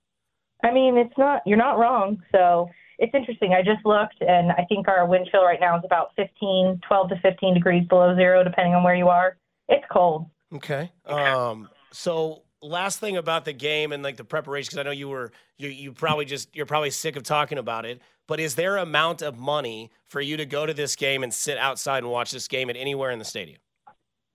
I 0.65 0.73
mean, 0.73 0.97
it's 0.97 1.17
not, 1.19 1.43
you're 1.45 1.59
not 1.59 1.79
wrong. 1.79 2.23
So 2.33 2.69
it's 2.99 3.15
interesting. 3.15 3.53
I 3.53 3.63
just 3.63 3.85
looked, 3.85 4.21
and 4.21 4.51
I 4.53 4.65
think 4.69 4.89
our 4.89 5.07
wind 5.07 5.29
chill 5.31 5.45
right 5.45 5.61
now 5.61 5.77
is 5.77 5.83
about 5.85 6.13
15, 6.17 6.81
12 6.87 7.09
to 7.11 7.21
15 7.21 7.55
degrees 7.55 7.87
below 7.87 8.17
zero, 8.17 8.43
depending 8.43 8.75
on 8.75 8.83
where 8.83 8.97
you 8.97 9.09
are. 9.09 9.37
It's 9.69 9.85
cold. 9.91 10.27
Okay. 10.55 10.91
Um. 11.05 11.69
So 11.93 12.43
last 12.63 13.01
thing 13.01 13.17
about 13.17 13.45
the 13.45 13.53
game 13.53 13.93
and 13.93 14.03
like 14.03 14.17
the 14.17 14.25
preparation, 14.25 14.71
because 14.71 14.79
I 14.79 14.83
know 14.85 14.91
you 14.91 15.09
were 15.09 15.33
you 15.57 15.69
you 15.69 15.93
probably 15.93 16.25
just 16.25 16.55
you're 16.55 16.67
probably 16.67 16.91
sick 16.91 17.17
of 17.17 17.23
talking 17.23 17.59
about 17.59 17.85
it. 17.85 18.01
But 18.27 18.41
is 18.41 18.57
there 18.57 18.77
amount 18.77 19.23
of 19.23 19.39
money 19.39 19.91
for 20.05 20.21
you 20.21 20.37
to 20.37 20.45
go 20.45 20.67
to 20.67 20.75
this 20.75 20.97
game 20.97 21.23
and 21.23 21.33
sit 21.33 21.57
outside 21.57 22.03
and 22.03 22.13
watch 22.13 22.31
this 22.31 22.47
game 22.47 22.69
at 22.69 22.77
anywhere 22.77 23.11
in 23.11 23.19
the 23.19 23.25
stadium? 23.25 23.59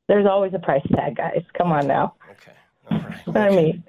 There's 0.07 0.25
always 0.25 0.53
a 0.53 0.59
price 0.59 0.85
tag, 0.95 1.15
guys. 1.15 1.43
Come 1.57 1.71
on 1.71 1.87
now. 1.87 2.15
Okay. 2.31 2.51
All 2.91 2.97
right. 2.97 3.37
I 3.51 3.55
mean, 3.55 3.83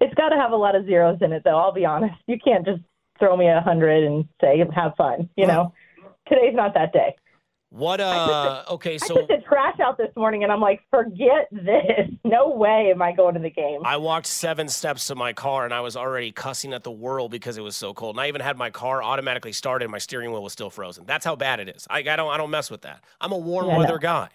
it's 0.00 0.14
got 0.14 0.28
to 0.30 0.36
have 0.36 0.52
a 0.52 0.56
lot 0.56 0.76
of 0.76 0.86
zeros 0.86 1.18
in 1.20 1.32
it, 1.32 1.42
though. 1.44 1.58
I'll 1.58 1.72
be 1.72 1.84
honest. 1.84 2.14
You 2.26 2.38
can't 2.42 2.64
just 2.64 2.80
throw 3.18 3.36
me 3.36 3.48
a 3.48 3.60
hundred 3.60 4.04
and 4.04 4.26
say 4.40 4.62
have 4.74 4.94
fun. 4.96 5.28
You 5.36 5.46
know, 5.46 5.72
today's 6.28 6.54
not 6.54 6.74
that 6.74 6.92
day. 6.92 7.16
What? 7.74 8.00
Uh. 8.00 8.62
Okay. 8.70 8.98
So 8.98 9.16
I 9.16 9.18
took 9.18 9.28
the 9.28 9.42
trash 9.48 9.80
out 9.80 9.98
this 9.98 10.10
morning, 10.16 10.44
and 10.44 10.52
I'm 10.52 10.60
like, 10.60 10.80
forget 10.90 11.48
this. 11.50 12.08
No 12.26 12.48
way 12.48 12.90
am 12.92 13.02
I 13.02 13.12
going 13.12 13.34
to 13.34 13.40
the 13.40 13.50
game. 13.50 13.82
I 13.84 13.98
walked 13.98 14.26
seven 14.26 14.68
steps 14.68 15.06
to 15.08 15.14
my 15.14 15.32
car 15.34 15.66
and 15.66 15.74
I 15.74 15.82
was 15.82 15.94
already 15.94 16.32
cussing 16.32 16.72
at 16.72 16.82
the 16.82 16.90
world 16.90 17.30
because 17.30 17.58
it 17.58 17.60
was 17.60 17.76
so 17.76 17.92
cold. 17.92 18.16
And 18.16 18.20
I 18.22 18.28
even 18.28 18.40
had 18.40 18.56
my 18.56 18.70
car 18.70 19.02
automatically 19.02 19.52
started. 19.52 19.84
and 19.84 19.92
My 19.92 19.98
steering 19.98 20.32
wheel 20.32 20.42
was 20.42 20.52
still 20.54 20.70
frozen. 20.70 21.04
That's 21.06 21.24
how 21.24 21.36
bad 21.36 21.60
it 21.60 21.68
is. 21.68 21.86
I, 21.90 21.98
I 21.98 22.16
don't 22.16 22.30
I 22.32 22.38
don't 22.38 22.50
mess 22.50 22.70
with 22.70 22.80
that. 22.82 23.04
I'm 23.20 23.30
a 23.32 23.38
warm 23.38 23.68
Yeah, 23.68 23.76
weather 23.78 23.92
know. 23.92 23.98
guy. 23.98 24.28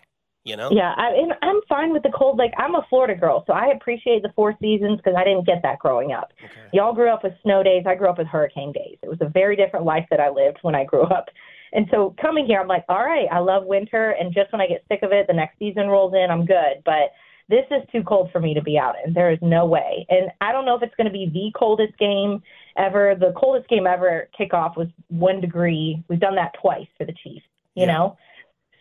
You 0.46 0.56
know. 0.56 0.70
Yeah, 0.72 0.94
I, 0.96 1.08
and 1.16 1.34
I'm 1.42 1.60
fine 1.68 1.92
with 1.92 2.04
the 2.04 2.12
cold. 2.16 2.38
Like 2.38 2.54
I'm 2.58 2.76
a 2.76 2.86
Florida 2.90 3.16
girl, 3.20 3.44
so 3.48 3.54
I 3.54 3.68
appreciate 3.76 4.22
the 4.22 4.32
four 4.36 4.56
seasons 4.62 4.98
because 4.98 5.16
I 5.18 5.24
didn't 5.24 5.46
get 5.48 5.62
that 5.64 5.80
growing 5.80 6.12
up. 6.14 6.32
Okay. 6.42 6.70
Y'all 6.72 6.94
grew 6.94 7.10
up 7.10 7.24
with 7.24 7.34
snow 7.44 7.64
days. 7.64 7.84
I 7.88 7.96
grew 7.96 8.08
up 8.10 8.20
with 8.20 8.28
hurricane 8.28 8.72
days. 8.72 8.98
It 9.02 9.10
was 9.10 9.18
a 9.20 9.30
very 9.30 9.56
different 9.58 9.86
life 9.86 10.06
that 10.12 10.20
I 10.22 10.30
lived 10.30 10.60
when 10.62 10.76
I 10.76 10.86
grew 10.86 11.04
up. 11.04 11.26
And 11.74 11.88
so 11.92 12.16
coming 12.22 12.46
here, 12.46 12.60
I'm 12.60 12.68
like, 12.68 12.86
all 12.90 13.06
right, 13.06 13.28
I 13.32 13.40
love 13.40 13.66
winter. 13.66 14.12
And 14.20 14.34
just 14.34 14.52
when 14.52 14.62
I 14.62 14.68
get 14.68 14.84
sick 14.88 15.00
of 15.04 15.12
it, 15.12 15.28
the 15.28 15.34
next 15.34 15.60
season 15.60 15.88
rolls 15.88 16.14
in, 16.14 16.32
I'm 16.32 16.46
good. 16.46 16.82
But 16.86 17.12
this 17.48 17.66
is 17.72 17.82
too 17.92 18.04
cold 18.04 18.30
for 18.32 18.40
me 18.40 18.54
to 18.54 18.62
be 18.62 18.78
out 18.78 18.96
in. 19.04 19.14
There 19.14 19.32
is 19.32 19.40
no 19.42 19.66
way. 19.66 20.06
And 20.10 20.30
I 20.40 20.52
don't 20.52 20.66
know 20.66 20.76
if 20.76 20.84
it's 20.84 20.96
going 20.96 21.08
to 21.08 21.14
be 21.14 21.30
the 21.32 21.52
coldest 21.58 21.98
game 21.98 22.42
ever. 22.78 23.16
The 23.20 23.34
coldest 23.36 23.68
game 23.70 23.88
ever 23.88 24.30
kickoff 24.40 24.78
was 24.78 24.88
one 25.08 25.42
degree. 25.42 26.04
We've 26.08 26.20
done 26.20 26.36
that 26.36 26.54
twice 26.62 26.88
for 26.98 27.06
the 27.06 27.14
Chiefs, 27.24 27.46
you 27.76 27.86
Yeah. 27.86 27.94
know? 27.94 28.18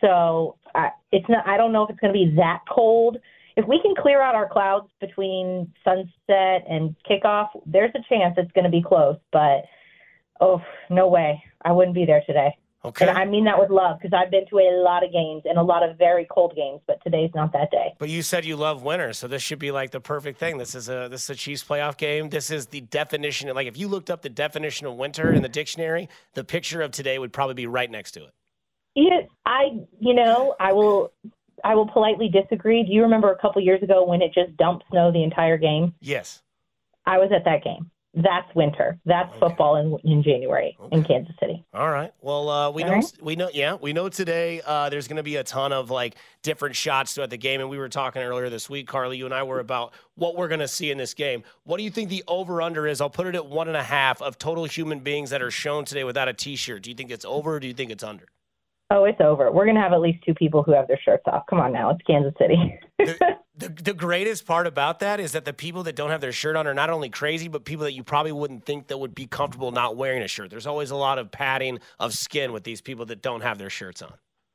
So 0.00 0.56
I, 0.74 0.90
it's 1.12 1.28
not, 1.28 1.46
I 1.46 1.56
don't 1.56 1.72
know 1.72 1.82
if 1.82 1.90
it's 1.90 1.98
going 1.98 2.12
to 2.12 2.18
be 2.18 2.34
that 2.36 2.60
cold. 2.70 3.16
If 3.56 3.66
we 3.66 3.80
can 3.82 3.94
clear 3.96 4.22
out 4.22 4.34
our 4.36 4.48
clouds 4.48 4.88
between 5.00 5.72
sunset 5.82 6.64
and 6.68 6.94
kickoff, 7.10 7.48
there's 7.66 7.90
a 7.94 8.00
chance 8.08 8.34
it's 8.36 8.52
going 8.52 8.64
to 8.64 8.70
be 8.70 8.82
close. 8.82 9.16
But 9.32 9.64
oh, 10.40 10.60
no 10.90 11.08
way. 11.08 11.42
I 11.64 11.72
wouldn't 11.72 11.94
be 11.94 12.04
there 12.04 12.22
today. 12.26 12.56
Okay. 12.84 13.08
And 13.08 13.18
I 13.18 13.24
mean 13.24 13.44
that 13.44 13.58
with 13.58 13.70
love 13.70 13.98
because 14.00 14.16
I've 14.16 14.30
been 14.30 14.46
to 14.50 14.58
a 14.58 14.82
lot 14.82 15.04
of 15.04 15.12
games 15.12 15.42
and 15.46 15.58
a 15.58 15.62
lot 15.62 15.82
of 15.82 15.98
very 15.98 16.26
cold 16.30 16.54
games, 16.54 16.80
but 16.86 17.02
today's 17.02 17.30
not 17.34 17.52
that 17.52 17.72
day. 17.72 17.94
But 17.98 18.08
you 18.08 18.22
said 18.22 18.44
you 18.44 18.56
love 18.56 18.84
winter, 18.84 19.12
so 19.12 19.26
this 19.26 19.42
should 19.42 19.58
be 19.58 19.72
like 19.72 19.90
the 19.90 20.00
perfect 20.00 20.38
thing. 20.38 20.58
This 20.58 20.76
is 20.76 20.88
a 20.88 21.08
this 21.10 21.24
is 21.24 21.30
a 21.30 21.34
Chiefs 21.34 21.64
playoff 21.64 21.96
game. 21.96 22.28
This 22.28 22.50
is 22.50 22.66
the 22.66 22.80
definition. 22.82 23.48
Of, 23.48 23.56
like 23.56 23.66
if 23.66 23.76
you 23.76 23.88
looked 23.88 24.10
up 24.10 24.22
the 24.22 24.28
definition 24.28 24.86
of 24.86 24.94
winter 24.94 25.32
in 25.32 25.42
the 25.42 25.48
dictionary, 25.48 26.08
the 26.34 26.44
picture 26.44 26.80
of 26.80 26.92
today 26.92 27.18
would 27.18 27.32
probably 27.32 27.54
be 27.54 27.66
right 27.66 27.90
next 27.90 28.12
to 28.12 28.24
it. 28.24 28.30
Yeah, 28.94 29.20
I, 29.46 29.80
you 30.00 30.14
know, 30.14 30.56
I 30.58 30.72
will, 30.72 31.12
I 31.62 31.76
will 31.76 31.86
politely 31.86 32.28
disagree. 32.28 32.82
Do 32.82 32.92
you 32.92 33.02
remember 33.02 33.30
a 33.30 33.38
couple 33.38 33.62
years 33.62 33.82
ago 33.82 34.04
when 34.04 34.22
it 34.22 34.34
just 34.34 34.56
dumped 34.56 34.84
snow 34.90 35.12
the 35.12 35.22
entire 35.22 35.56
game? 35.56 35.94
Yes. 36.00 36.42
I 37.06 37.18
was 37.18 37.30
at 37.32 37.44
that 37.44 37.62
game. 37.62 37.90
That's 38.20 38.52
winter. 38.56 38.98
That's 39.04 39.28
Okay. 39.30 39.38
football 39.38 39.76
in 39.76 39.96
in 40.02 40.24
January 40.24 40.76
in 40.90 41.04
Kansas 41.04 41.34
City. 41.38 41.64
All 41.72 41.88
right. 41.88 42.12
Well, 42.20 42.48
uh, 42.48 42.70
we 42.72 42.82
All 42.82 42.88
know 42.88 42.94
right. 42.96 43.12
we 43.22 43.36
know 43.36 43.48
yeah 43.54 43.74
we 43.74 43.92
know 43.92 44.08
today 44.08 44.60
uh, 44.66 44.88
there's 44.88 45.06
going 45.06 45.18
to 45.18 45.22
be 45.22 45.36
a 45.36 45.44
ton 45.44 45.72
of 45.72 45.90
like 45.90 46.16
different 46.42 46.74
shots 46.74 47.14
throughout 47.14 47.30
the 47.30 47.36
game, 47.38 47.60
and 47.60 47.70
we 47.70 47.78
were 47.78 47.88
talking 47.88 48.20
earlier 48.22 48.48
this 48.50 48.68
week, 48.68 48.88
Karli. 48.88 49.16
You 49.18 49.24
and 49.26 49.34
I 49.34 49.44
were 49.44 49.60
about 49.60 49.92
what 50.16 50.36
we're 50.36 50.48
going 50.48 50.58
to 50.60 50.66
see 50.68 50.90
in 50.90 50.98
this 50.98 51.14
game. 51.14 51.44
What 51.62 51.76
do 51.76 51.84
you 51.84 51.90
think 51.90 52.08
the 52.10 52.24
over 52.26 52.60
under 52.60 52.88
is? 52.88 53.00
I'll 53.00 53.08
put 53.08 53.26
it 53.28 53.36
at 53.36 53.46
one 53.46 53.68
and 53.68 53.76
a 53.76 53.82
half 53.84 54.20
of 54.20 54.36
total 54.36 54.64
human 54.64 54.98
beings 54.98 55.30
that 55.30 55.40
are 55.40 55.50
shown 55.52 55.84
today 55.84 56.02
without 56.02 56.26
a 56.26 56.32
T-shirt. 56.32 56.82
Do 56.82 56.90
you 56.90 56.96
think 56.96 57.10
it's 57.12 57.24
over? 57.24 57.54
or 57.54 57.60
Do 57.60 57.68
you 57.68 57.74
think 57.74 57.92
it's 57.92 58.02
under? 58.02 58.26
Oh, 58.90 59.04
it's 59.04 59.20
over. 59.20 59.52
We're 59.52 59.66
gonna 59.66 59.82
have 59.82 59.92
at 59.92 60.00
least 60.00 60.24
two 60.24 60.34
people 60.34 60.62
who 60.64 60.72
have 60.72 60.88
their 60.88 60.98
shirts 61.04 61.22
off. 61.26 61.44
Come 61.48 61.60
on 61.60 61.72
now, 61.72 61.90
it's 61.90 62.00
Kansas 62.06 62.32
City. 62.38 62.78
The, 63.58 63.68
the 63.68 63.94
greatest 63.94 64.46
part 64.46 64.66
about 64.66 65.00
that 65.00 65.20
is 65.20 65.32
that 65.32 65.44
the 65.44 65.52
people 65.52 65.82
that 65.84 65.96
don't 65.96 66.10
have 66.10 66.20
their 66.20 66.32
shirt 66.32 66.56
on 66.56 66.66
are 66.66 66.74
not 66.74 66.90
only 66.90 67.10
crazy, 67.10 67.48
but 67.48 67.64
people 67.64 67.84
that 67.84 67.92
you 67.92 68.04
probably 68.04 68.32
wouldn't 68.32 68.64
think 68.64 68.86
that 68.88 68.98
would 68.98 69.14
be 69.14 69.26
comfortable 69.26 69.72
not 69.72 69.96
wearing 69.96 70.22
a 70.22 70.28
shirt. 70.28 70.50
There's 70.50 70.66
always 70.66 70.90
a 70.90 70.96
lot 70.96 71.18
of 71.18 71.30
padding 71.30 71.80
of 71.98 72.14
skin 72.14 72.52
with 72.52 72.64
these 72.64 72.80
people 72.80 73.06
that 73.06 73.20
don't 73.22 73.40
have 73.40 73.58
their 73.58 73.70
shirts 73.70 74.00
on. 74.02 74.14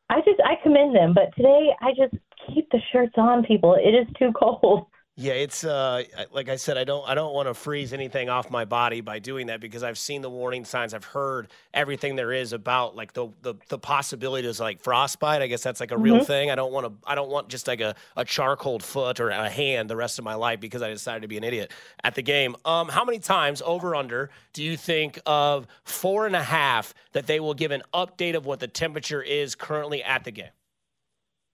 I 0.10 0.20
just 0.22 0.40
I 0.46 0.56
commend 0.62 0.96
them, 0.96 1.14
but 1.14 1.36
today 1.36 1.70
I 1.82 1.92
just 1.92 2.16
keep 2.54 2.70
the 2.72 2.80
shirts 2.92 3.14
on, 3.18 3.44
people. 3.44 3.76
It 3.76 3.92
is 3.92 4.08
too 4.18 4.32
cold. 4.38 4.88
Yeah, 5.16 5.34
it's 5.34 5.64
uh, 5.64 6.06
like 6.32 6.50
I 6.50 6.56
said, 6.56 6.76
I 6.76 6.86
don't, 6.86 7.08
I 7.08 7.14
don't 7.14 7.36
want 7.36 7.48
to 7.48 7.54
freeze 7.54 7.94
anything 7.94 8.30
off 8.30 8.50
my 8.50 8.66
body 8.66 9.00
by 9.02 9.20
doing 9.20 9.46
that 9.48 9.60
because 9.62 9.84
I've 9.84 10.00
seen 10.00 10.24
the 10.24 10.30
warning 10.30 10.66
signs. 10.66 10.92
I've 10.96 11.04
heard 11.04 11.50
everything 11.72 12.16
there 12.16 12.32
is 12.32 12.52
about 12.52 12.96
like 12.96 13.14
the 13.14 13.28
the, 13.44 13.54
the 13.70 13.78
possibilities 13.78 14.60
like 14.60 14.82
frostbite. 14.82 15.44
I 15.44 15.46
guess 15.46 15.62
that's 15.62 15.80
like 15.80 15.92
a 15.92 15.98
real 15.98 16.24
thing. 16.24 16.50
I 16.50 16.56
don't 16.56 16.74
want 16.74 16.88
to, 16.88 17.08
I 17.08 17.14
don't 17.14 17.30
want 17.30 17.50
just 17.50 17.68
like 17.68 17.80
a, 17.80 17.94
a 18.18 18.26
charcoal 18.26 18.80
foot 18.80 19.20
or 19.20 19.30
a 19.30 19.48
hand 19.48 19.88
the 19.88 19.96
rest 19.96 20.18
of 20.18 20.26
my 20.26 20.34
life 20.34 20.60
because 20.60 20.82
I 20.82 20.90
decided 20.90 21.22
to 21.22 21.28
be 21.28 21.38
an 21.38 21.44
idiot 21.44 21.72
at 22.04 22.16
the 22.16 22.24
game. 22.24 22.56
Um, 22.66 22.90
how 22.90 23.06
many 23.06 23.20
times 23.20 23.62
over 23.64 23.96
under 23.96 24.32
do 24.52 24.64
you 24.64 24.76
think 24.76 25.20
of 25.28 25.68
four 25.84 26.26
and 26.26 26.36
a 26.36 26.44
half 26.44 26.96
that 27.12 27.28
they 27.28 27.40
will 27.40 27.54
give 27.54 27.70
an 27.70 27.84
update 27.94 28.36
of 28.36 28.48
what 28.48 28.60
the 28.60 28.68
temperature 28.68 29.22
is 29.22 29.54
currently 29.54 30.02
at 30.02 30.24
the 30.24 30.32
game? 30.32 30.50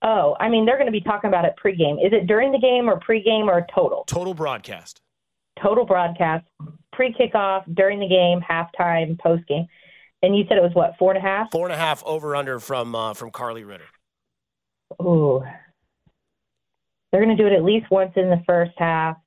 Oh, 0.02 0.36
I 0.40 0.50
mean 0.50 0.66
they're 0.66 0.78
going 0.78 0.88
to 0.88 0.92
be 0.92 1.02
talking 1.02 1.28
about 1.28 1.46
it 1.46 1.56
pregame. 1.64 2.06
Is 2.06 2.14
it 2.14 2.28
during 2.28 2.52
the 2.52 2.60
game 2.60 2.90
or 2.90 3.00
pregame 3.00 3.48
or 3.48 3.66
total? 3.74 4.06
Total 4.08 4.34
broadcast. 4.34 5.02
Total 5.62 5.86
broadcast, 5.86 6.46
pre-kickoff, 6.94 7.64
during 7.74 8.00
the 8.00 8.08
game, 8.08 8.40
halftime, 8.40 9.18
postgame. 9.18 9.68
And 10.22 10.38
you 10.38 10.46
said 10.48 10.58
it 10.58 10.64
was 10.64 10.72
what 10.74 10.96
four 10.98 11.14
and 11.14 11.18
a 11.18 11.28
half? 11.28 11.52
Four 11.52 11.66
and 11.66 11.74
a 11.74 11.78
half 11.78 12.02
over 12.06 12.36
under 12.36 12.60
from 12.60 12.96
uh, 12.96 13.14
from 13.14 13.32
Karli 13.32 13.66
Ritter. 13.66 13.88
Ooh. 15.02 15.44
They're 17.12 17.24
going 17.24 17.36
to 17.36 17.42
do 17.42 17.48
it 17.48 17.56
at 17.56 17.64
least 17.64 17.90
once 17.90 18.12
in 18.16 18.30
the 18.30 18.42
first 18.46 18.72
half, 18.78 19.18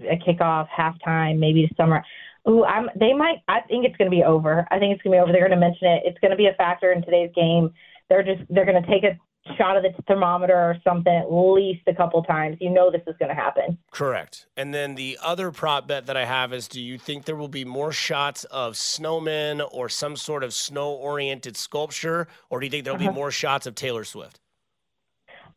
a 0.00 0.16
kickoff, 0.26 0.66
halftime, 0.76 1.38
maybe 1.38 1.68
the 1.68 1.74
summer. 1.76 2.04
Ooh, 2.48 2.64
I'm. 2.64 2.88
They 2.98 3.12
might. 3.12 3.38
I 3.46 3.60
think 3.60 3.86
it's 3.86 3.96
going 3.96 4.10
to 4.10 4.16
be 4.16 4.24
over. 4.24 4.66
I 4.70 4.78
think 4.78 4.94
it's 4.94 5.02
going 5.02 5.12
to 5.12 5.18
be 5.18 5.22
over. 5.22 5.32
They're 5.32 5.46
going 5.48 5.58
to 5.58 5.64
mention 5.64 5.86
it. 5.86 6.02
It's 6.04 6.18
going 6.18 6.32
to 6.32 6.36
be 6.36 6.46
a 6.46 6.54
factor 6.54 6.92
in 6.92 7.02
today's 7.02 7.30
game. 7.34 7.72
They're 8.08 8.24
just. 8.24 8.42
They're 8.50 8.66
going 8.66 8.82
to 8.82 8.90
take 8.90 9.04
a 9.04 9.16
shot 9.56 9.76
of 9.76 9.82
the 9.82 9.90
thermometer 10.06 10.54
or 10.54 10.76
something 10.84 11.12
at 11.12 11.32
least 11.32 11.82
a 11.86 11.94
couple 11.94 12.22
times. 12.22 12.56
You 12.60 12.70
know 12.70 12.90
this 12.90 13.02
is 13.06 13.14
going 13.18 13.28
to 13.28 13.34
happen. 13.34 13.78
Correct. 13.90 14.46
And 14.56 14.72
then 14.72 14.94
the 14.94 15.18
other 15.22 15.50
prop 15.50 15.88
bet 15.88 16.06
that 16.06 16.16
I 16.16 16.24
have 16.24 16.52
is 16.52 16.68
do 16.68 16.80
you 16.80 16.98
think 16.98 17.24
there 17.24 17.36
will 17.36 17.48
be 17.48 17.64
more 17.64 17.92
shots 17.92 18.44
of 18.44 18.74
snowmen 18.74 19.66
or 19.72 19.88
some 19.88 20.16
sort 20.16 20.44
of 20.44 20.54
snow 20.54 20.90
oriented 20.92 21.56
sculpture, 21.56 22.28
or 22.50 22.60
do 22.60 22.66
you 22.66 22.70
think 22.70 22.84
there'll 22.84 22.98
be 22.98 23.08
more 23.08 23.30
shots 23.30 23.66
of 23.66 23.74
Taylor 23.74 24.04
Swift? 24.04 24.40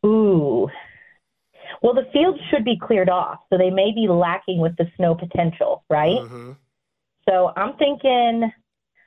Ooh. 0.04 0.68
Well, 1.82 1.94
the 1.94 2.06
field 2.12 2.38
should 2.50 2.64
be 2.64 2.78
cleared 2.78 3.08
off, 3.08 3.38
so 3.50 3.58
they 3.58 3.70
may 3.70 3.92
be 3.92 4.08
lacking 4.08 4.60
with 4.60 4.76
the 4.76 4.86
snow 4.96 5.14
potential, 5.14 5.84
right? 5.88 6.18
hmm 6.20 6.52
So 7.28 7.52
I'm 7.56 7.76
thinking, 7.76 8.50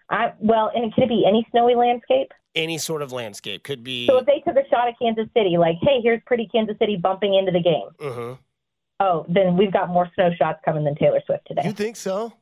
I 0.09 0.33
well, 0.39 0.71
and 0.73 0.93
could 0.93 1.03
it 1.05 1.09
be 1.09 1.23
any 1.27 1.47
snowy 1.51 1.75
landscape? 1.75 2.31
Any 2.55 2.77
sort 2.79 3.01
of 3.01 3.11
landscape 3.11 3.63
could 3.63 3.83
be. 3.83 4.07
So 4.07 4.17
if 4.17 4.25
they 4.25 4.39
took 4.45 4.55
a 4.55 4.67
shot 4.69 4.87
at 4.87 4.95
Kansas 4.99 5.27
City, 5.37 5.57
like, 5.57 5.75
hey, 5.83 5.99
here's 6.01 6.21
pretty 6.25 6.47
Kansas 6.51 6.75
City 6.79 6.97
bumping 6.97 7.35
into 7.35 7.51
the 7.51 7.61
game. 7.61 7.89
hmm 7.99 8.33
Oh, 9.01 9.25
then 9.29 9.55
we've 9.55 9.71
got 9.71 9.87
more 9.87 10.09
snow 10.15 10.31
shots 10.37 10.59
coming 10.65 10.83
than 10.83 10.93
Taylor 10.95 11.21
Swift 11.25 11.47
today. 11.47 11.61
You 11.63 11.71
think 11.71 11.95
so? 11.95 12.33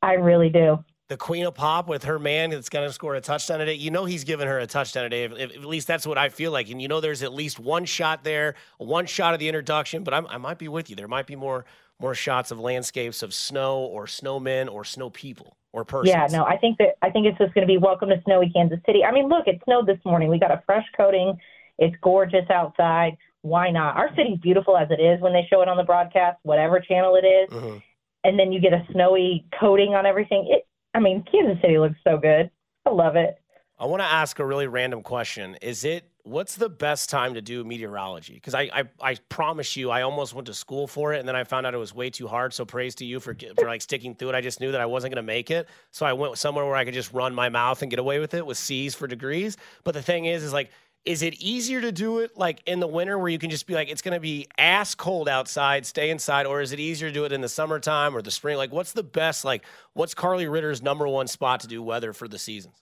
I 0.00 0.12
really 0.14 0.48
do. 0.48 0.82
The 1.08 1.16
Queen 1.18 1.44
of 1.44 1.54
Pop 1.54 1.86
with 1.88 2.04
her 2.04 2.18
man 2.18 2.50
that's 2.50 2.68
going 2.70 2.86
to 2.88 2.92
score 2.92 3.14
a 3.14 3.20
touchdown 3.20 3.58
today. 3.58 3.74
You 3.74 3.90
know 3.90 4.04
he's 4.06 4.24
giving 4.24 4.46
her 4.46 4.58
a 4.58 4.66
touchdown 4.66 5.02
today. 5.04 5.24
If, 5.24 5.32
if- 5.32 5.50
at 5.56 5.64
least 5.64 5.86
that's 5.86 6.06
what 6.06 6.16
I 6.16 6.28
feel 6.30 6.50
like. 6.52 6.70
And 6.70 6.80
you 6.80 6.88
know 6.88 7.00
there's 7.00 7.22
at 7.22 7.34
least 7.34 7.58
one 7.58 7.84
shot 7.84 8.24
there, 8.24 8.54
one 8.78 9.04
shot 9.06 9.34
of 9.34 9.40
the 9.40 9.48
introduction. 9.48 10.02
But 10.04 10.14
I'm, 10.14 10.26
I 10.28 10.38
might 10.38 10.58
be 10.58 10.68
with 10.68 10.88
you. 10.88 10.96
There 10.96 11.08
might 11.08 11.26
be 11.26 11.36
more 11.36 11.64
more 12.00 12.14
shots 12.14 12.50
of 12.50 12.60
landscapes 12.60 13.22
of 13.22 13.34
snow 13.34 13.78
or 13.78 14.06
snowmen 14.06 14.70
or 14.72 14.84
snow 14.84 15.10
people 15.10 15.56
or 15.72 15.84
persons. 15.84 16.10
Yeah, 16.10 16.26
no, 16.30 16.44
I 16.44 16.56
think 16.56 16.78
that 16.78 16.96
I 17.02 17.10
think 17.10 17.26
it's 17.26 17.38
just 17.38 17.54
going 17.54 17.66
to 17.66 17.72
be 17.72 17.78
welcome 17.78 18.08
to 18.10 18.20
snowy 18.24 18.50
Kansas 18.54 18.78
City. 18.86 19.04
I 19.04 19.12
mean, 19.12 19.28
look, 19.28 19.46
it 19.46 19.60
snowed 19.64 19.86
this 19.86 19.98
morning. 20.04 20.28
We 20.28 20.38
got 20.38 20.50
a 20.50 20.62
fresh 20.64 20.86
coating. 20.96 21.36
It's 21.78 21.94
gorgeous 22.02 22.48
outside. 22.50 23.16
Why 23.42 23.70
not? 23.70 23.96
Our 23.96 24.14
city's 24.16 24.38
beautiful 24.38 24.76
as 24.76 24.88
it 24.90 25.00
is 25.00 25.20
when 25.20 25.32
they 25.32 25.46
show 25.50 25.62
it 25.62 25.68
on 25.68 25.76
the 25.76 25.84
broadcast, 25.84 26.38
whatever 26.42 26.80
channel 26.80 27.16
it 27.16 27.26
is. 27.26 27.50
Mhm. 27.50 27.82
and 28.24 28.36
then 28.38 28.50
you 28.50 28.60
get 28.60 28.72
a 28.72 28.84
snowy 28.92 29.46
coating 29.60 29.94
on 29.94 30.04
everything. 30.04 30.48
It, 30.50 30.66
I 30.92 30.98
mean, 30.98 31.22
Kansas 31.30 31.60
City 31.62 31.78
looks 31.78 31.94
so 32.02 32.18
good. 32.18 32.50
I 32.84 32.90
love 32.90 33.14
it. 33.14 33.36
I 33.78 33.86
want 33.86 34.02
to 34.02 34.06
ask 34.06 34.40
a 34.40 34.44
really 34.44 34.66
random 34.66 35.02
question. 35.04 35.56
Is 35.62 35.84
it 35.84 36.04
what's 36.28 36.56
the 36.56 36.68
best 36.68 37.10
time 37.10 37.34
to 37.34 37.40
do 37.40 37.64
meteorology? 37.64 38.34
Because 38.34 38.54
I, 38.54 38.70
I 38.72 38.84
I 39.00 39.14
promise 39.28 39.76
you, 39.76 39.90
I 39.90 40.02
almost 40.02 40.34
went 40.34 40.46
to 40.46 40.54
school 40.54 40.86
for 40.86 41.14
it, 41.14 41.20
and 41.20 41.28
then 41.28 41.36
I 41.36 41.44
found 41.44 41.66
out 41.66 41.74
it 41.74 41.78
was 41.78 41.94
way 41.94 42.10
too 42.10 42.28
hard. 42.28 42.52
So 42.54 42.64
praise 42.64 42.94
to 42.96 43.04
you 43.04 43.20
for 43.20 43.36
for 43.58 43.66
like 43.66 43.82
sticking 43.82 44.14
through 44.14 44.30
it. 44.30 44.34
I 44.34 44.40
just 44.40 44.60
knew 44.60 44.72
that 44.72 44.80
I 44.80 44.86
wasn't 44.86 45.14
going 45.14 45.24
to 45.24 45.26
make 45.26 45.50
it, 45.50 45.68
so 45.90 46.06
I 46.06 46.12
went 46.12 46.38
somewhere 46.38 46.64
where 46.64 46.76
I 46.76 46.84
could 46.84 46.94
just 46.94 47.12
run 47.12 47.34
my 47.34 47.48
mouth 47.48 47.82
and 47.82 47.90
get 47.90 47.98
away 47.98 48.18
with 48.18 48.34
it 48.34 48.46
with 48.46 48.58
C's 48.58 48.94
for 48.94 49.06
degrees. 49.06 49.56
But 49.84 49.94
the 49.94 50.02
thing 50.02 50.26
is, 50.26 50.42
is 50.42 50.52
like. 50.52 50.70
Is 51.04 51.22
it 51.22 51.34
easier 51.40 51.80
to 51.80 51.90
do 51.90 52.18
it 52.18 52.36
like 52.36 52.60
in 52.66 52.80
the 52.80 52.86
winter 52.86 53.16
where 53.16 53.28
you 53.28 53.38
can 53.38 53.48
just 53.48 53.66
be 53.66 53.72
like, 53.72 53.88
it's 53.88 54.02
going 54.02 54.12
to 54.12 54.20
be 54.20 54.46
ass 54.58 54.94
cold 54.94 55.26
outside, 55.26 55.86
stay 55.86 56.10
inside, 56.10 56.44
or 56.44 56.60
is 56.60 56.72
it 56.72 56.80
easier 56.80 57.08
to 57.08 57.14
do 57.14 57.24
it 57.24 57.32
in 57.32 57.40
the 57.40 57.48
summertime 57.48 58.14
or 58.14 58.20
the 58.20 58.32
spring? 58.32 58.58
Like, 58.58 58.72
what's 58.72 58.92
the 58.92 59.04
best? 59.04 59.42
Like, 59.42 59.64
what's 59.94 60.12
Karli 60.12 60.48
Ritter's 60.48 60.82
number 60.82 61.08
one 61.08 61.26
spot 61.26 61.60
to 61.60 61.66
do 61.66 61.82
weather 61.82 62.12
for 62.12 62.28
the 62.28 62.38
seasons? 62.38 62.74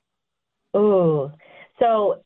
Ooh. 0.75 1.31
So 1.79 2.25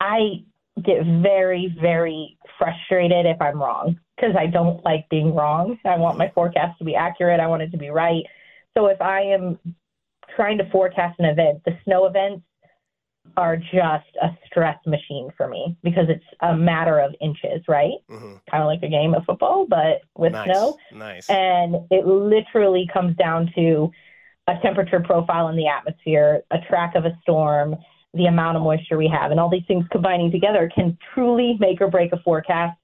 I 0.00 0.44
get 0.82 1.04
very, 1.22 1.74
very 1.80 2.38
frustrated 2.58 3.26
if 3.26 3.40
I'm 3.40 3.60
wrong 3.60 3.98
because 4.16 4.36
I 4.36 4.46
don't 4.46 4.84
like 4.84 5.08
being 5.08 5.34
wrong. 5.34 5.78
I 5.84 5.96
want 5.96 6.18
my 6.18 6.30
forecast 6.34 6.78
to 6.78 6.84
be 6.84 6.94
accurate. 6.94 7.40
I 7.40 7.46
want 7.46 7.62
it 7.62 7.70
to 7.72 7.78
be 7.78 7.90
right. 7.90 8.24
So 8.76 8.86
if 8.86 9.00
I 9.00 9.22
am 9.22 9.58
trying 10.36 10.58
to 10.58 10.70
forecast 10.70 11.18
an 11.18 11.24
event, 11.24 11.62
the 11.64 11.76
snow 11.84 12.06
events 12.06 12.44
are 13.36 13.56
just 13.56 14.08
a 14.22 14.28
stress 14.46 14.78
machine 14.86 15.30
for 15.36 15.48
me 15.48 15.76
because 15.82 16.06
it's 16.08 16.24
a 16.40 16.56
matter 16.56 16.98
of 16.98 17.14
inches, 17.20 17.62
right? 17.68 17.98
Mm-hmm. 18.10 18.36
Kind 18.50 18.62
of 18.62 18.66
like 18.66 18.82
a 18.82 18.88
game 18.88 19.14
of 19.14 19.24
football, 19.24 19.66
but 19.68 20.02
with 20.16 20.32
Nice. 20.32 20.46
snow. 20.46 20.76
Nice. 20.92 21.28
And 21.28 21.76
it 21.90 22.06
literally 22.06 22.88
comes 22.92 23.16
down 23.16 23.52
to 23.54 23.90
a 24.46 24.54
temperature 24.62 25.00
profile 25.00 25.48
in 25.48 25.56
the 25.56 25.68
atmosphere, 25.68 26.42
a 26.50 26.58
track 26.68 26.94
of 26.94 27.04
a 27.04 27.16
storm, 27.22 27.76
the 28.14 28.26
amount 28.26 28.56
of 28.56 28.62
moisture 28.62 28.96
we 28.96 29.08
have, 29.08 29.30
and 29.30 29.38
all 29.38 29.50
these 29.50 29.66
things 29.68 29.84
combining 29.90 30.30
together 30.30 30.70
can 30.74 30.96
truly 31.14 31.56
make 31.60 31.80
or 31.80 31.88
break 31.88 32.12
a 32.12 32.18
forecast 32.20 32.78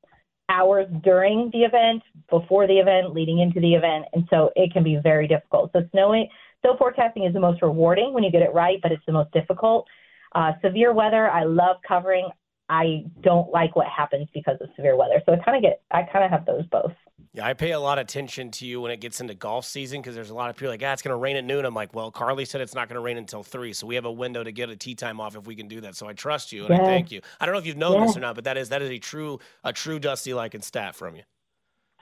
hours 0.50 0.86
during 1.02 1.50
the 1.52 1.62
event, 1.62 2.02
before 2.28 2.66
the 2.66 2.78
event, 2.78 3.14
leading 3.14 3.38
into 3.38 3.60
the 3.60 3.74
event. 3.74 4.04
And 4.12 4.24
so 4.28 4.50
it 4.54 4.72
can 4.72 4.82
be 4.82 4.98
very 5.02 5.26
difficult. 5.26 5.70
So 5.72 5.80
snowing, 5.92 6.28
snow 6.60 6.76
forecasting 6.76 7.24
is 7.24 7.32
the 7.32 7.40
most 7.40 7.62
rewarding 7.62 8.12
when 8.12 8.22
you 8.22 8.30
get 8.30 8.42
it 8.42 8.52
right, 8.52 8.78
but 8.82 8.92
it's 8.92 9.04
the 9.06 9.12
most 9.12 9.32
difficult. 9.32 9.86
Uh, 10.34 10.52
severe 10.62 10.92
weather, 10.92 11.30
I 11.30 11.44
love 11.44 11.76
covering. 11.86 12.28
I 12.68 13.04
don't 13.22 13.50
like 13.50 13.76
what 13.76 13.86
happens 13.86 14.28
because 14.34 14.58
of 14.60 14.68
severe 14.76 14.96
weather. 14.96 15.22
So 15.24 15.32
I 15.32 15.36
kind 15.36 15.56
of 15.56 15.62
get, 15.62 15.82
I 15.90 16.02
kind 16.02 16.24
of 16.24 16.30
have 16.30 16.44
those 16.44 16.66
both. 16.66 16.92
Yeah, 17.32 17.46
I 17.46 17.54
pay 17.54 17.72
a 17.72 17.80
lot 17.80 17.98
of 17.98 18.02
attention 18.02 18.50
to 18.52 18.66
you 18.66 18.80
when 18.80 18.90
it 18.92 19.00
gets 19.00 19.20
into 19.20 19.34
golf 19.34 19.64
season 19.64 20.00
because 20.00 20.14
there's 20.14 20.30
a 20.30 20.34
lot 20.34 20.50
of 20.50 20.56
people 20.56 20.70
like, 20.70 20.82
ah, 20.84 20.92
it's 20.92 21.02
going 21.02 21.10
to 21.12 21.16
rain 21.16 21.36
at 21.36 21.44
noon. 21.44 21.64
I'm 21.64 21.74
like, 21.74 21.94
well, 21.94 22.10
Karli 22.10 22.44
said 22.44 22.60
it's 22.60 22.74
not 22.74 22.88
going 22.88 22.94
to 22.94 23.00
rain 23.00 23.16
until 23.16 23.42
three, 23.42 23.72
so 23.72 23.86
we 23.86 23.94
have 23.96 24.04
a 24.04 24.12
window 24.12 24.44
to 24.44 24.52
get 24.52 24.68
a 24.70 24.76
tea 24.76 24.94
time 24.94 25.20
off 25.20 25.36
if 25.36 25.46
we 25.46 25.56
can 25.56 25.66
do 25.68 25.80
that. 25.80 25.96
So 25.96 26.08
I 26.08 26.12
trust 26.12 26.52
you 26.52 26.66
and 26.66 26.74
I 26.74 26.84
thank 26.84 27.10
you. 27.10 27.20
I 27.40 27.46
don't 27.46 27.52
know 27.52 27.58
if 27.58 27.66
you've 27.66 27.76
known 27.76 27.94
Yeah. 27.94 28.06
this 28.06 28.16
or 28.16 28.20
not, 28.20 28.34
but 28.34 28.44
that 28.44 28.56
is 28.56 28.68
that 28.68 28.82
is 28.82 28.90
a 28.90 28.98
true 28.98 29.38
a 29.64 29.72
true 29.72 29.98
Dusty 29.98 30.34
like 30.34 30.54
and 30.54 30.62
stat 30.62 30.94
from 30.94 31.16
you. 31.16 31.22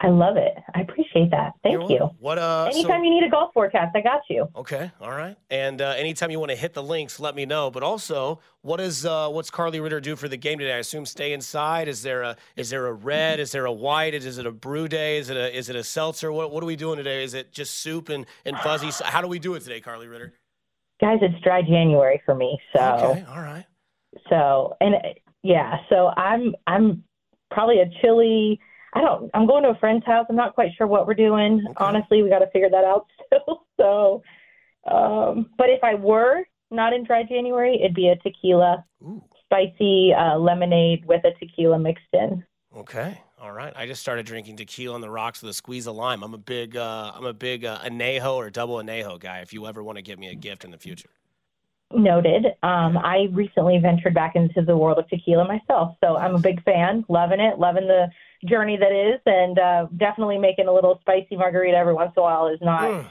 I 0.04 0.08
love 0.08 0.36
it. 0.36 0.54
I 0.74 0.80
appreciate 0.80 1.30
that. 1.30 1.52
Thank 1.62 1.88
you. 1.88 2.10
What 2.18 2.36
uh? 2.36 2.70
so- 2.70 2.76
Anytime 2.78 3.04
you 3.04 3.10
need 3.10 3.22
a 3.22 3.30
golf 3.30 3.52
forecast, 3.54 3.94
I 3.94 4.00
got 4.00 4.22
you. 4.28 4.48
Okay, 4.56 4.90
all 5.00 5.12
right. 5.12 5.36
And 5.48 5.80
uh, 5.80 5.94
anytime 5.96 6.30
you 6.32 6.40
want 6.40 6.50
to 6.50 6.56
hit 6.56 6.74
the 6.74 6.82
links, 6.82 7.20
let 7.20 7.36
me 7.36 7.46
know. 7.46 7.70
But 7.70 7.84
also, 7.84 8.40
what 8.62 8.80
is 8.80 9.06
uh, 9.06 9.28
what's 9.28 9.48
Karli 9.50 9.78
Ritter 9.78 10.00
do 10.00 10.16
for 10.16 10.26
the 10.28 10.36
game 10.36 10.58
today? 10.58 10.72
I 10.74 10.78
assume 10.78 11.06
stay 11.06 11.32
inside. 11.32 11.86
Is 11.86 12.02
there 12.02 12.22
a 12.22 12.36
is 12.56 12.68
there 12.70 12.86
a 12.88 12.92
red? 12.92 13.38
Is 13.38 13.52
there 13.52 13.66
a 13.66 13.72
white? 13.72 14.12
Is 14.14 14.38
it 14.38 14.46
a 14.46 14.50
brew 14.52 14.88
day? 14.88 15.18
Is 15.18 15.30
it 15.30 15.36
a 15.36 15.56
is 15.56 15.68
it 15.68 15.76
a 15.76 15.84
seltzer? 15.84 16.32
What 16.32 16.50
what 16.50 16.62
are 16.64 16.66
we 16.66 16.76
doing 16.76 16.96
today? 16.96 17.22
Is 17.22 17.34
it 17.34 17.52
just 17.52 17.78
soup 17.78 18.08
and 18.08 18.26
and 18.44 18.58
fuzzy? 18.58 18.90
How 19.04 19.20
do 19.20 19.28
we 19.28 19.38
do 19.38 19.54
it 19.54 19.60
today, 19.60 19.80
Karli 19.80 20.08
Ritter? 20.08 20.32
Guys, 21.00 21.18
it's 21.22 21.40
dry 21.42 21.62
January 21.62 22.20
for 22.24 22.34
me. 22.34 22.58
So, 22.74 22.80
Okay, 22.80 23.24
all 23.28 23.40
right. 23.42 23.64
so, 24.28 24.76
and 24.80 24.94
uh, 24.94 24.98
yeah, 25.42 25.78
so 25.88 26.08
I'm, 26.16 26.54
I'm 26.68 27.02
probably 27.50 27.80
a 27.80 27.90
chilly, 28.00 28.60
I 28.94 29.00
don't, 29.00 29.30
I'm 29.34 29.46
going 29.46 29.62
to 29.62 29.70
a 29.70 29.78
friend's 29.78 30.04
house. 30.04 30.26
I'm 30.28 30.36
not 30.36 30.54
quite 30.54 30.72
sure 30.76 30.86
what 30.86 31.06
we're 31.06 31.14
doing. 31.14 31.64
Okay. 31.64 31.74
Honestly, 31.78 32.22
we 32.22 32.28
got 32.28 32.40
to 32.40 32.50
figure 32.50 32.70
that 32.70 32.84
out 32.84 33.06
still. 33.26 33.66
So, 33.78 34.22
um, 34.90 35.50
but 35.56 35.70
if 35.70 35.82
I 35.82 35.94
were 35.94 36.44
not 36.70 36.92
in 36.92 37.04
dry 37.04 37.22
January, 37.22 37.78
it'd 37.80 37.94
be 37.94 38.08
a 38.08 38.16
tequila, 38.16 38.84
Ooh, 39.02 39.22
spicy 39.44 40.12
uh, 40.12 40.36
lemonade 40.38 41.04
with 41.06 41.24
a 41.24 41.32
tequila 41.38 41.78
mixed 41.78 42.04
in. 42.12 42.44
okay, 42.76 43.20
all 43.40 43.52
right. 43.52 43.72
I 43.76 43.86
just 43.86 44.00
started 44.00 44.26
drinking 44.26 44.56
tequila 44.56 44.94
on 44.94 45.00
the 45.00 45.10
rocks 45.10 45.42
with 45.42 45.50
a 45.50 45.54
squeeze 45.54 45.86
of 45.86 45.94
lime. 45.96 46.22
I'm 46.22 46.34
a 46.34 46.38
big 46.38 46.76
uh, 46.76 47.12
I'm 47.14 47.24
a 47.24 47.32
big 47.34 47.64
uh, 47.64 47.78
anejo 47.80 48.34
or 48.36 48.50
double 48.50 48.76
anejo 48.76 49.18
guy. 49.20 49.40
If 49.40 49.52
you 49.52 49.66
ever 49.66 49.82
want 49.82 49.96
to 49.96 50.02
give 50.02 50.18
me 50.18 50.28
a 50.28 50.34
gift 50.34 50.64
in 50.64 50.70
the 50.70 50.78
future. 50.78 51.10
Noted. 51.94 52.46
Um, 52.62 52.96
I 52.96 53.28
recently 53.32 53.78
ventured 53.78 54.14
back 54.14 54.34
into 54.34 54.62
the 54.62 54.74
world 54.76 54.98
of 54.98 55.06
tequila 55.08 55.46
myself, 55.46 55.96
so 56.02 56.16
I'm 56.16 56.34
a 56.34 56.38
big 56.38 56.62
fan, 56.64 57.04
loving 57.10 57.38
it, 57.40 57.58
loving 57.58 57.86
the 57.86 58.08
journey 58.48 58.76
that 58.76 58.92
is, 58.92 59.20
and 59.26 59.58
uh, 59.58 59.86
definitely 59.96 60.38
making 60.38 60.68
a 60.68 60.72
little 60.72 60.98
spicy 61.00 61.36
margarita 61.36 61.76
every 61.76 61.94
once 61.94 62.12
in 62.16 62.20
a 62.20 62.22
while 62.24 62.48
is 62.48 62.58
not 62.60 62.82
Mm. 62.82 63.06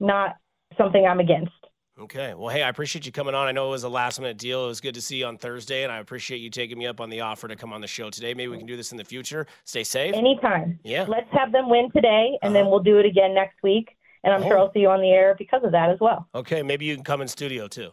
not 0.00 0.36
something 0.76 1.06
I'm 1.06 1.20
against. 1.20 1.52
Okay. 2.00 2.32
Well, 2.34 2.48
hey, 2.48 2.62
I 2.62 2.68
appreciate 2.70 3.04
you 3.06 3.12
coming 3.12 3.34
on. 3.34 3.46
I 3.46 3.52
know 3.52 3.68
it 3.68 3.70
was 3.70 3.84
a 3.84 3.88
last 3.88 4.18
minute 4.18 4.38
deal. 4.38 4.64
It 4.64 4.68
was 4.68 4.80
good 4.80 4.94
to 4.94 5.02
see 5.02 5.18
you 5.18 5.26
on 5.26 5.36
Thursday, 5.36 5.82
and 5.84 5.92
I 5.92 5.98
appreciate 5.98 6.38
you 6.38 6.48
taking 6.50 6.78
me 6.78 6.86
up 6.86 7.00
on 7.00 7.10
the 7.10 7.20
offer 7.20 7.46
to 7.48 7.54
come 7.54 7.72
on 7.72 7.80
the 7.82 7.86
show 7.86 8.08
today. 8.10 8.32
Maybe 8.34 8.48
we 8.48 8.56
can 8.58 8.66
do 8.66 8.76
this 8.76 8.92
in 8.92 8.98
the 8.98 9.04
future. 9.04 9.46
Stay 9.64 9.84
safe. 9.84 10.14
Anytime. 10.14 10.80
Yeah. 10.84 11.04
Let's 11.06 11.28
have 11.32 11.52
them 11.52 11.68
win 11.68 11.90
today, 11.94 12.38
and 12.42 12.54
then 12.54 12.62
Uh-huh. 12.62 12.70
we'll 12.70 12.82
do 12.82 12.98
it 12.98 13.04
again 13.06 13.34
next 13.34 13.62
week. 13.62 13.96
And 14.24 14.32
I'm 14.32 14.42
sure 14.42 14.56
Oh. 14.56 14.62
I'll 14.66 14.72
see 14.72 14.80
you 14.80 14.88
on 14.88 15.00
the 15.02 15.10
air 15.10 15.34
because 15.38 15.62
of 15.64 15.72
that 15.72 15.90
as 15.90 15.98
well. 16.00 16.28
Okay. 16.34 16.62
Maybe 16.62 16.84
you 16.86 16.94
can 16.94 17.04
come 17.04 17.20
in 17.20 17.28
studio 17.28 17.68
too. 17.68 17.90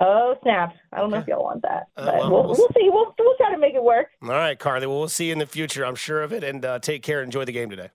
Oh 0.00 0.36
snap! 0.42 0.74
I 0.92 0.98
don't 0.98 1.10
know 1.10 1.18
if 1.18 1.26
y'all 1.26 1.42
want 1.42 1.62
that, 1.62 1.88
Uh, 1.96 2.04
but 2.06 2.14
well, 2.16 2.30
we'll, 2.30 2.42
we'll 2.44 2.56
we'll 2.56 2.68
see. 2.68 2.88
We'll 2.88 3.14
we'll 3.18 3.36
try 3.36 3.50
to 3.52 3.58
make 3.58 3.74
it 3.74 3.82
work. 3.82 4.08
All 4.22 4.28
right, 4.28 4.56
Karli. 4.58 4.86
Well, 4.86 4.98
we'll 5.00 5.08
see 5.08 5.26
you 5.26 5.32
in 5.32 5.38
the 5.40 5.46
future. 5.46 5.84
I'm 5.84 5.96
sure 5.96 6.22
of 6.22 6.32
it. 6.32 6.44
And 6.44 6.64
uh, 6.64 6.78
take 6.78 7.02
care. 7.02 7.22
Enjoy 7.22 7.44
the 7.44 7.52
game 7.52 7.68
today. 7.68 7.90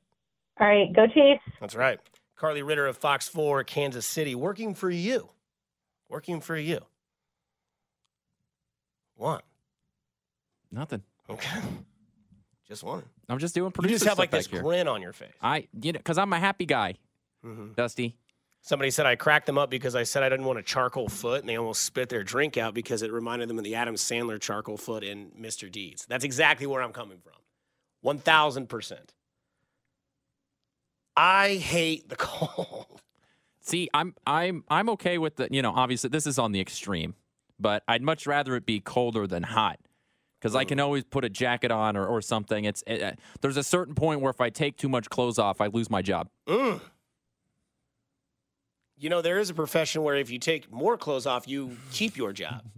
All 0.60 0.68
right, 0.68 0.94
go 0.94 1.08
Chiefs. 1.08 1.42
That's 1.62 1.76
right. 1.76 2.00
Karli 2.36 2.62
Ritter 2.62 2.86
of 2.88 2.98
Fox 2.98 3.28
4, 3.30 3.64
Kansas 3.64 4.06
City, 4.06 4.36
working 4.36 4.76
for 4.76 4.90
you. 4.90 5.30
Working 6.10 6.42
for 6.42 6.58
you. 6.58 6.80
What? 9.16 9.44
Nothing. 10.72 11.04
Okay. 11.30 11.60
Just 12.68 12.84
one. 12.84 13.04
I'm 13.30 13.40
just 13.40 13.56
doing 13.56 13.72
You 13.82 13.88
just 13.88 14.06
have 14.06 14.18
like 14.20 14.32
this 14.32 14.48
here. 14.48 14.62
grin 14.62 14.88
on 14.88 15.02
your 15.02 15.14
face. 15.14 15.32
I, 15.42 15.68
you 15.82 15.94
know, 15.94 16.00
because 16.00 16.18
I'm 16.18 16.34
a 16.34 16.40
happy 16.40 16.66
guy, 16.66 16.96
hmm 17.42 17.72
Dusty. 17.74 18.16
Somebody 18.66 18.92
said 18.92 19.06
I 19.06 19.18
cracked 19.18 19.46
them 19.46 19.58
up 19.58 19.70
because 19.70 19.94
I 19.94 20.04
said 20.04 20.24
I 20.24 20.30
didn't 20.30 20.46
want 20.46 20.58
a 20.58 20.64
charcoal 20.64 21.10
foot, 21.10 21.42
and 21.42 21.50
they 21.50 21.58
almost 21.58 21.82
spit 21.82 22.08
their 22.08 22.24
drink 22.24 22.56
out 22.58 22.74
because 22.74 23.02
it 23.02 23.12
reminded 23.12 23.50
them 23.50 23.58
of 23.58 23.66
the 23.66 23.76
Adam 23.76 23.96
Sandler 23.96 24.40
charcoal 24.40 24.78
foot 24.78 25.04
in 25.04 25.32
Mr. 25.38 25.70
Deeds. 25.70 26.06
That's 26.08 26.24
exactly 26.24 26.66
where 26.66 26.82
I'm 26.82 26.94
coming 26.94 27.20
from. 27.20 27.34
1000%. 28.06 29.00
I 31.18 31.56
hate 31.56 32.08
the 32.08 32.16
cold. 32.18 33.02
See, 33.60 33.90
I'm 33.94 34.16
I'm 34.26 34.64
I'm 34.70 34.90
okay 34.92 35.18
with 35.18 35.36
the 35.36 35.48
you 35.52 35.62
know 35.62 35.74
obviously 35.76 36.10
this 36.10 36.26
is 36.26 36.40
on 36.40 36.54
the 36.54 36.62
extreme, 36.62 37.16
but 37.60 37.84
I'd 37.88 38.02
much 38.02 38.26
rather 38.26 38.56
it 38.56 38.66
be 38.66 38.80
colder 38.80 39.28
than 39.28 39.44
hot 39.44 39.80
because 40.40 40.56
I 40.56 40.66
can 40.66 40.80
always 40.80 41.04
put 41.04 41.24
a 41.24 41.30
jacket 41.30 41.72
on 41.72 41.96
or, 41.96 42.06
or 42.06 42.22
something. 42.22 42.66
It's 42.66 42.84
it, 42.88 43.02
uh, 43.02 43.12
there's 43.42 43.58
a 43.58 43.64
certain 43.64 43.94
point 43.96 44.22
where 44.22 44.32
if 44.32 44.42
I 44.42 44.50
take 44.50 44.78
too 44.78 44.90
much 44.90 45.10
clothes 45.10 45.38
off, 45.38 45.62
I 45.62 45.68
lose 45.68 45.90
my 45.90 46.02
job. 46.02 46.30
Mm. 46.48 46.82
You 49.04 49.10
know, 49.10 49.22
there 49.22 49.38
is 49.38 49.50
a 49.50 49.54
profession 49.54 50.02
where 50.02 50.16
if 50.16 50.30
you 50.30 50.40
take 50.40 50.72
more 50.72 50.98
clothes 50.98 51.26
off, 51.26 51.46
you 51.46 51.76
keep 51.92 52.16
your 52.18 52.32
job. 52.34 52.64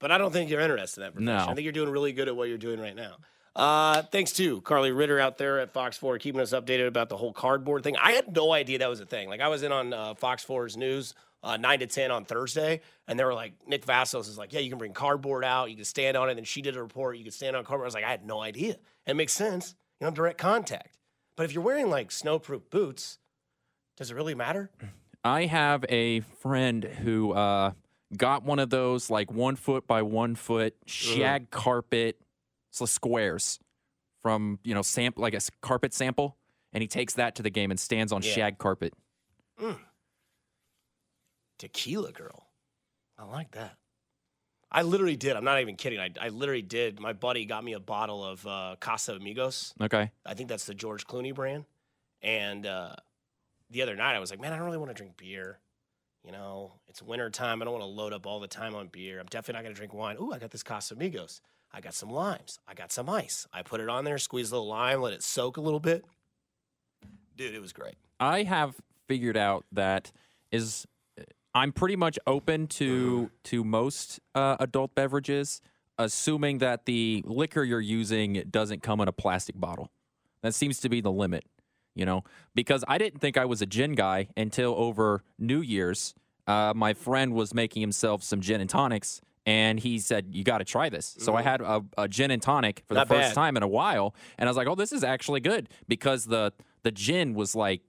But 0.00 0.12
I 0.12 0.18
don't 0.18 0.32
think 0.32 0.48
you're 0.48 0.60
interested 0.60 1.00
in 1.00 1.06
that 1.06 1.12
profession. 1.12 1.46
No. 1.46 1.50
I 1.50 1.54
think 1.54 1.64
you're 1.64 1.72
doing 1.72 1.90
really 1.90 2.12
good 2.12 2.28
at 2.28 2.36
what 2.36 2.48
you're 2.48 2.56
doing 2.56 2.78
right 2.78 2.94
now. 2.94 3.16
Uh, 3.56 4.02
thanks 4.02 4.30
to 4.34 4.60
Karli 4.60 4.92
Ritter 4.92 5.18
out 5.18 5.38
there 5.38 5.58
at 5.58 5.72
Fox 5.72 5.96
4 5.96 6.18
keeping 6.18 6.40
us 6.40 6.52
updated 6.52 6.86
about 6.86 7.08
the 7.08 7.16
whole 7.16 7.32
cardboard 7.32 7.82
thing. 7.82 7.96
I 7.96 8.12
had 8.12 8.32
no 8.32 8.52
idea 8.52 8.78
that 8.78 8.88
was 8.88 9.00
a 9.00 9.06
thing. 9.06 9.28
Like, 9.28 9.40
I 9.40 9.48
was 9.48 9.64
in 9.64 9.72
on 9.72 9.92
uh, 9.92 10.14
Fox 10.14 10.44
4's 10.44 10.76
news 10.76 11.14
uh, 11.42 11.56
9 11.56 11.80
to 11.80 11.88
10 11.88 12.12
on 12.12 12.24
Thursday, 12.26 12.80
and 13.08 13.18
they 13.18 13.24
were 13.24 13.34
like, 13.34 13.54
Nick 13.66 13.84
Vasos 13.84 14.28
is 14.28 14.38
like, 14.38 14.52
yeah, 14.52 14.60
you 14.60 14.68
can 14.68 14.78
bring 14.78 14.92
cardboard 14.92 15.44
out, 15.44 15.68
you 15.68 15.74
can 15.74 15.84
stand 15.84 16.16
on 16.16 16.30
it. 16.30 16.38
And 16.38 16.46
she 16.46 16.62
did 16.62 16.76
a 16.76 16.80
report, 16.80 17.18
you 17.18 17.24
can 17.24 17.32
stand 17.32 17.56
on 17.56 17.64
cardboard. 17.64 17.86
I 17.86 17.88
was 17.88 17.94
like, 17.94 18.04
I 18.04 18.10
had 18.10 18.24
no 18.24 18.40
idea. 18.40 18.76
And 19.04 19.14
it 19.14 19.14
makes 19.16 19.32
sense, 19.32 19.74
you 20.00 20.06
know, 20.06 20.12
direct 20.12 20.38
contact. 20.38 20.96
But 21.36 21.42
if 21.42 21.52
you're 21.52 21.64
wearing 21.64 21.90
like 21.90 22.10
snowproof 22.10 22.70
boots, 22.70 23.18
does 23.96 24.12
it 24.12 24.14
really 24.14 24.36
matter? 24.36 24.70
I 25.28 25.44
have 25.44 25.84
a 25.90 26.20
friend 26.20 26.82
who 26.82 27.32
uh, 27.32 27.72
got 28.16 28.44
one 28.44 28.58
of 28.58 28.70
those 28.70 29.10
like 29.10 29.30
one 29.30 29.56
foot 29.56 29.86
by 29.86 30.00
one 30.02 30.34
foot 30.34 30.74
shag 30.86 31.50
carpet 31.50 32.18
so 32.70 32.86
squares 32.86 33.58
from 34.22 34.58
you 34.64 34.74
know 34.74 34.82
sample 34.82 35.22
like 35.22 35.34
a 35.34 35.40
carpet 35.60 35.92
sample, 35.92 36.36
and 36.72 36.80
he 36.82 36.88
takes 36.88 37.14
that 37.14 37.34
to 37.36 37.42
the 37.42 37.50
game 37.50 37.70
and 37.70 37.78
stands 37.78 38.10
on 38.10 38.22
Yeah. 38.22 38.32
shag 38.32 38.58
carpet. 38.58 38.94
Tequila 41.58 42.12
girl. 42.12 42.46
I 43.18 43.24
like 43.24 43.50
that. 43.52 43.76
I 44.70 44.82
literally 44.82 45.16
did. 45.16 45.34
I'm 45.36 45.44
not 45.44 45.60
even 45.60 45.76
kidding. 45.76 45.98
I, 45.98 46.10
I 46.20 46.28
literally 46.28 46.62
did. 46.62 47.00
My 47.00 47.12
buddy 47.12 47.44
got 47.46 47.64
me 47.64 47.72
a 47.72 47.80
bottle 47.80 48.24
of 48.24 48.46
uh, 48.46 48.76
Casamigos. 48.80 49.72
Okay, 49.80 50.10
I 50.24 50.34
think 50.34 50.48
that's 50.48 50.66
the 50.66 50.74
George 50.74 51.06
Clooney 51.06 51.34
brand. 51.34 51.64
And 52.22 52.64
uh, 52.66 52.94
the 53.70 53.82
other 53.82 53.96
night 53.96 54.14
I 54.14 54.18
was 54.18 54.30
like, 54.30 54.40
man, 54.40 54.52
I 54.52 54.56
don't 54.56 54.66
really 54.66 54.78
want 54.78 54.90
to 54.90 54.94
drink 54.94 55.16
beer. 55.16 55.58
You 56.24 56.32
know, 56.32 56.72
it's 56.88 57.02
winter 57.02 57.30
time. 57.30 57.62
I 57.62 57.64
don't 57.64 57.72
want 57.72 57.84
to 57.84 57.88
load 57.88 58.12
up 58.12 58.26
all 58.26 58.40
the 58.40 58.48
time 58.48 58.74
on 58.74 58.88
beer. 58.88 59.20
I'm 59.20 59.26
definitely 59.26 59.58
not 59.58 59.62
going 59.62 59.74
to 59.74 59.78
drink 59.78 59.94
wine. 59.94 60.16
Ooh, 60.20 60.32
I 60.32 60.38
got 60.38 60.50
this 60.50 60.62
Casamigos. 60.62 61.40
I 61.72 61.80
got 61.80 61.94
some 61.94 62.10
limes. 62.10 62.58
I 62.66 62.74
got 62.74 62.92
some 62.92 63.08
ice. 63.08 63.46
I 63.52 63.62
put 63.62 63.80
it 63.80 63.88
on 63.88 64.04
there, 64.04 64.18
squeeze 64.18 64.50
a 64.50 64.54
little 64.54 64.68
lime, 64.68 65.00
let 65.00 65.12
it 65.12 65.22
soak 65.22 65.56
a 65.56 65.60
little 65.60 65.80
bit. 65.80 66.04
Dude, 67.36 67.54
it 67.54 67.60
was 67.60 67.72
great. 67.72 67.94
I 68.18 68.42
have 68.42 68.76
figured 69.06 69.36
out 69.36 69.64
that 69.72 70.12
is 70.50 70.86
I'm 71.54 71.72
pretty 71.72 71.96
much 71.96 72.18
open 72.26 72.66
to 72.68 73.30
to 73.44 73.64
most 73.64 74.20
uh, 74.34 74.56
adult 74.60 74.94
beverages, 74.94 75.60
assuming 75.98 76.58
that 76.58 76.84
the 76.86 77.22
liquor 77.26 77.64
you're 77.64 77.80
using 77.80 78.44
doesn't 78.50 78.82
come 78.82 79.00
in 79.00 79.08
a 79.08 79.12
plastic 79.12 79.58
bottle. 79.58 79.90
That 80.42 80.54
seems 80.54 80.78
to 80.80 80.88
be 80.88 81.00
the 81.00 81.10
limit, 81.10 81.44
you 81.98 82.06
know, 82.06 82.22
because 82.54 82.84
I 82.88 82.96
didn't 82.96 83.20
think 83.20 83.36
I 83.36 83.44
was 83.44 83.60
a 83.60 83.66
gin 83.66 83.92
guy 83.92 84.28
until 84.36 84.74
over 84.76 85.22
New 85.38 85.60
Year's. 85.60 86.14
Uh, 86.46 86.72
my 86.74 86.94
friend 86.94 87.34
was 87.34 87.52
making 87.52 87.82
himself 87.82 88.22
some 88.22 88.40
gin 88.40 88.60
and 88.62 88.70
tonics. 88.70 89.20
And 89.46 89.80
he 89.80 89.98
said, 89.98 90.26
"You 90.32 90.44
got 90.44 90.58
to 90.58 90.64
try 90.64 90.90
this." 90.90 91.16
So 91.20 91.34
I 91.34 91.40
had 91.40 91.62
a, 91.62 91.80
a 91.96 92.06
gin 92.06 92.30
and 92.30 92.42
tonic 92.42 92.82
for 92.86 92.92
Not 92.94 93.08
the 93.08 93.14
first 93.14 93.28
bad. 93.30 93.34
time 93.34 93.56
in 93.56 93.62
a 93.62 93.68
while, 93.68 94.14
and 94.36 94.46
I 94.46 94.50
was 94.50 94.58
like, 94.58 94.68
"Oh, 94.68 94.74
this 94.74 94.92
is 94.92 95.02
actually 95.02 95.40
good," 95.40 95.70
because 95.88 96.26
the 96.26 96.52
the 96.82 96.90
gin 96.90 97.32
was 97.32 97.54
like 97.54 97.80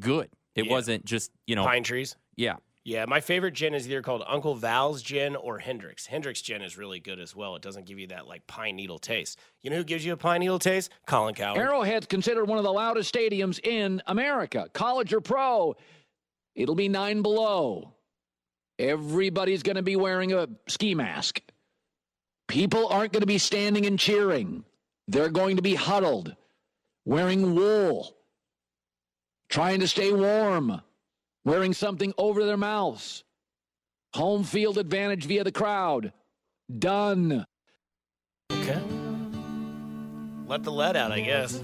good. 0.00 0.30
It 0.56 0.64
Yeah. 0.66 0.72
wasn't 0.72 1.04
just 1.04 1.30
you 1.46 1.54
know, 1.54 1.64
Pine 1.64 1.84
trees. 1.84 2.16
yeah. 2.36 2.56
Yeah, 2.86 3.04
my 3.06 3.20
favorite 3.20 3.54
gin 3.54 3.74
is 3.74 3.88
either 3.88 4.00
called 4.00 4.22
Uncle 4.28 4.54
Val's 4.54 5.02
gin 5.02 5.34
or 5.34 5.58
Hendrick's. 5.58 6.06
Hendrick's 6.06 6.40
gin 6.40 6.62
is 6.62 6.78
really 6.78 7.00
good 7.00 7.18
as 7.18 7.34
well. 7.34 7.56
It 7.56 7.62
doesn't 7.62 7.84
give 7.84 7.98
you 7.98 8.06
that 8.06 8.28
like 8.28 8.46
pine 8.46 8.76
needle 8.76 9.00
taste. 9.00 9.40
You 9.60 9.70
know 9.70 9.76
who 9.78 9.82
gives 9.82 10.06
you 10.06 10.12
a 10.12 10.16
pine 10.16 10.38
needle 10.38 10.60
taste? 10.60 10.92
Colin 11.04 11.34
Cowherd. 11.34 11.60
Arrowhead's 11.60 12.06
considered 12.06 12.44
one 12.44 12.58
of 12.58 12.64
the 12.64 12.72
loudest 12.72 13.12
stadiums 13.12 13.58
in 13.58 14.02
America. 14.06 14.68
College 14.72 15.12
or 15.12 15.20
pro, 15.20 15.74
it'll 16.54 16.76
be 16.76 16.88
nine 16.88 17.22
below. 17.22 17.92
Everybody's 18.78 19.64
going 19.64 19.74
to 19.74 19.82
be 19.82 19.96
wearing 19.96 20.32
a 20.32 20.46
ski 20.68 20.94
mask. 20.94 21.40
People 22.46 22.86
aren't 22.86 23.12
going 23.12 23.22
to 23.22 23.26
be 23.26 23.38
standing 23.38 23.84
and 23.86 23.98
cheering. 23.98 24.64
They're 25.08 25.28
going 25.28 25.56
to 25.56 25.62
be 25.62 25.74
huddled, 25.74 26.36
wearing 27.04 27.56
wool, 27.56 28.14
trying 29.48 29.80
to 29.80 29.88
stay 29.88 30.12
warm, 30.12 30.82
wearing 31.46 31.72
something 31.72 32.12
over 32.18 32.44
their 32.44 32.58
mouths. 32.58 33.24
Home 34.14 34.44
field 34.44 34.76
advantage 34.76 35.24
via 35.24 35.44
the 35.44 35.52
crowd. 35.52 36.12
Done. 36.78 37.46
Okay. 38.52 38.82
Let 40.48 40.62
the 40.62 40.72
lead 40.72 40.96
out, 40.96 41.12
I 41.12 41.20
guess. 41.20 41.56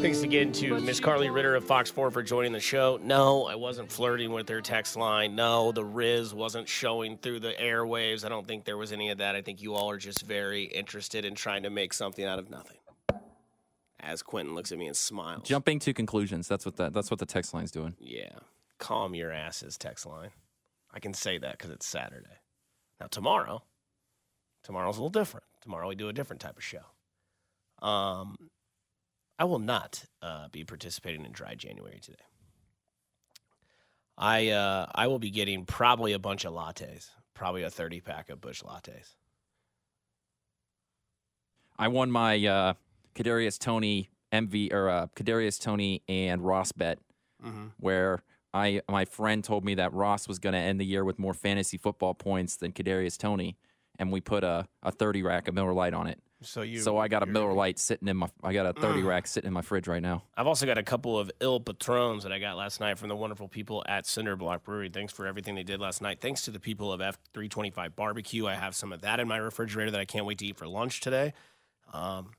Thanks 0.00 0.22
again 0.22 0.52
to 0.52 0.80
Miss 0.80 1.00
Karli 1.00 1.28
Ritter 1.28 1.56
of 1.56 1.64
Fox 1.64 1.90
4 1.90 2.10
for 2.10 2.22
joining 2.22 2.52
the 2.52 2.60
show. 2.60 2.98
No, 3.02 3.46
I 3.46 3.56
wasn't 3.56 3.90
flirting 3.90 4.30
with 4.32 4.46
their 4.46 4.60
text 4.60 4.96
line. 4.96 5.34
No, 5.34 5.72
the 5.72 5.84
Riz 5.84 6.32
wasn't 6.32 6.68
showing 6.68 7.18
through 7.18 7.40
the 7.40 7.52
airwaves. 7.60 8.24
I 8.24 8.28
don't 8.28 8.46
think 8.46 8.64
there 8.64 8.76
was 8.76 8.92
any 8.92 9.10
of 9.10 9.18
that. 9.18 9.34
I 9.34 9.42
think 9.42 9.60
you 9.60 9.74
all 9.74 9.90
are 9.90 9.98
just 9.98 10.22
very 10.22 10.64
interested 10.64 11.24
in 11.24 11.34
trying 11.34 11.64
to 11.64 11.70
make 11.70 11.92
something 11.92 12.24
out 12.24 12.38
of 12.38 12.48
nothing. 12.48 12.78
As 14.00 14.22
Quentin 14.22 14.54
looks 14.54 14.70
at 14.70 14.78
me 14.78 14.86
and 14.86 14.96
smiles. 14.96 15.46
Jumping 15.46 15.80
to 15.80 15.92
conclusions. 15.92 16.46
That's 16.46 16.64
what 16.64 16.76
that. 16.76 16.92
That's 16.92 17.10
what 17.10 17.18
the 17.18 17.26
text 17.26 17.52
line's 17.52 17.70
doing. 17.70 17.94
Yeah. 17.98 18.38
Calm 18.78 19.14
your 19.14 19.32
asses, 19.32 19.76
text 19.76 20.06
line. 20.06 20.30
I 20.92 21.00
can 21.00 21.14
say 21.14 21.38
that 21.38 21.58
because 21.58 21.70
it's 21.70 21.86
Saturday. 21.86 22.38
Now, 23.00 23.06
tomorrow, 23.06 23.62
tomorrow's 24.62 24.96
a 24.96 25.00
little 25.00 25.10
different. 25.10 25.46
Tomorrow, 25.62 25.88
we 25.88 25.96
do 25.96 26.08
a 26.08 26.12
different 26.12 26.40
type 26.40 26.56
of 26.56 26.64
show. 26.64 26.84
Um, 27.86 28.36
I 29.38 29.44
will 29.44 29.58
not 29.58 30.04
uh, 30.22 30.48
be 30.48 30.64
participating 30.64 31.24
in 31.24 31.32
Dry 31.32 31.54
January 31.54 32.00
today. 32.00 32.18
I 34.16 34.48
uh, 34.48 34.86
I 34.94 35.06
will 35.06 35.20
be 35.20 35.30
getting 35.30 35.64
probably 35.64 36.12
a 36.12 36.18
bunch 36.18 36.44
of 36.44 36.52
lattes, 36.52 37.10
probably 37.34 37.62
a 37.62 37.70
30 37.70 38.00
pack 38.00 38.30
of 38.30 38.40
Busch 38.40 38.62
lattes. 38.62 39.14
I 41.78 41.86
won 41.86 42.10
my 42.10 42.44
uh, 42.44 42.74
Kadarius 43.18 43.58
Toney 43.58 44.08
MV 44.32 44.72
or 44.72 44.88
uh, 44.88 45.06
Kadarius 45.16 45.60
Toney 45.60 46.02
and 46.08 46.40
Ross 46.42 46.72
bet, 46.72 46.98
Mm-hmm. 47.44 47.66
where 47.78 48.22
I 48.52 48.82
my 48.90 49.04
friend 49.04 49.44
told 49.44 49.64
me 49.64 49.74
that 49.76 49.92
Ross 49.92 50.26
was 50.26 50.38
going 50.38 50.54
to 50.54 50.58
end 50.58 50.80
the 50.80 50.84
year 50.84 51.04
with 51.04 51.18
more 51.18 51.34
fantasy 51.34 51.76
football 51.78 52.14
points 52.14 52.56
than 52.56 52.72
Kadarius 52.72 53.16
Toney, 53.16 53.56
and 53.98 54.10
we 54.10 54.20
put 54.20 54.42
a, 54.42 54.66
a 54.82 54.90
30 54.90 55.22
rack 55.22 55.46
of 55.48 55.54
Miller 55.54 55.72
Lite 55.72 55.94
on 55.94 56.06
it. 56.08 56.18
So 56.42 56.62
you. 56.62 56.80
so 56.80 56.98
I 56.98 57.06
got 57.08 57.22
a 57.22 57.26
Miller 57.26 57.52
Lite 57.52 57.78
sitting 57.78 58.08
in 58.08 58.16
my. 58.16 58.28
I 58.42 58.52
got 58.52 58.66
a 58.66 58.72
30 58.72 59.02
Mm. 59.02 59.06
rack 59.06 59.26
sitting 59.28 59.46
in 59.48 59.54
my 59.54 59.62
fridge 59.62 59.86
right 59.88 60.02
now. 60.02 60.24
I've 60.36 60.46
also 60.48 60.66
got 60.66 60.78
a 60.78 60.82
couple 60.82 61.16
of 61.18 61.30
ill 61.40 61.60
patrons 61.60 62.22
that 62.24 62.32
I 62.32 62.38
got 62.40 62.56
last 62.56 62.80
night 62.80 62.98
from 62.98 63.08
the 63.08 63.16
wonderful 63.16 63.46
people 63.48 63.84
at 63.88 64.04
Cinder 64.06 64.34
Block 64.36 64.64
Brewery. 64.64 64.88
Thanks 64.88 65.12
for 65.12 65.26
everything 65.26 65.54
they 65.54 65.62
did 65.64 65.80
last 65.80 66.00
night. 66.02 66.20
Thanks 66.20 66.42
to 66.42 66.50
the 66.50 66.60
people 66.60 66.92
of 66.92 67.00
F325 67.00 67.94
Barbecue. 67.94 68.46
I 68.46 68.54
have 68.54 68.74
some 68.74 68.92
of 68.92 69.00
that 69.02 69.20
in 69.20 69.28
my 69.28 69.36
refrigerator 69.36 69.90
that 69.92 70.00
I 70.00 70.04
can't 70.04 70.26
wait 70.26 70.38
to 70.38 70.46
eat 70.46 70.56
for 70.56 70.66
lunch 70.66 71.00
today. 71.00 71.34
Um, 71.92 72.30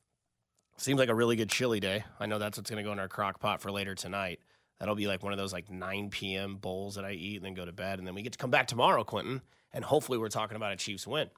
seems 0.82 1.00
like 1.00 1.10
a 1.10 1.16
really 1.16 1.36
good 1.36 1.50
chili 1.50 1.80
day. 1.80 2.04
I 2.20 2.26
know 2.26 2.40
that's 2.40 2.58
what's 2.58 2.70
going 2.70 2.84
to 2.84 2.88
go 2.88 2.94
in 2.94 3.00
our 3.00 3.08
crock 3.08 3.40
pot 3.40 3.62
for 3.62 3.72
later 3.72 3.96
tonight. 3.96 4.40
That'll 4.80 4.96
be 4.96 5.08
like 5.08 5.24
one 5.24 5.34
of 5.34 5.40
those 5.40 5.52
like 5.52 5.70
9 5.70 6.10
p.m. 6.10 6.56
bowls 6.56 6.96
that 6.96 7.04
I 7.06 7.12
eat 7.12 7.38
and 7.38 7.46
then 7.46 7.54
go 7.54 7.66
to 7.66 7.72
bed. 7.72 8.00
And 8.00 8.08
then 8.08 8.16
we 8.16 8.22
get 8.22 8.34
to 8.34 8.38
come 8.38 8.50
back 8.50 8.68
tomorrow, 8.68 9.04
Quentin, 9.04 9.42
and 9.74 9.84
hopefully 9.84 10.18
we're 10.18 10.30
talking 10.30 10.56
about 10.56 10.72
a 10.72 10.78
Chiefs 10.78 11.06
win. 11.06 11.30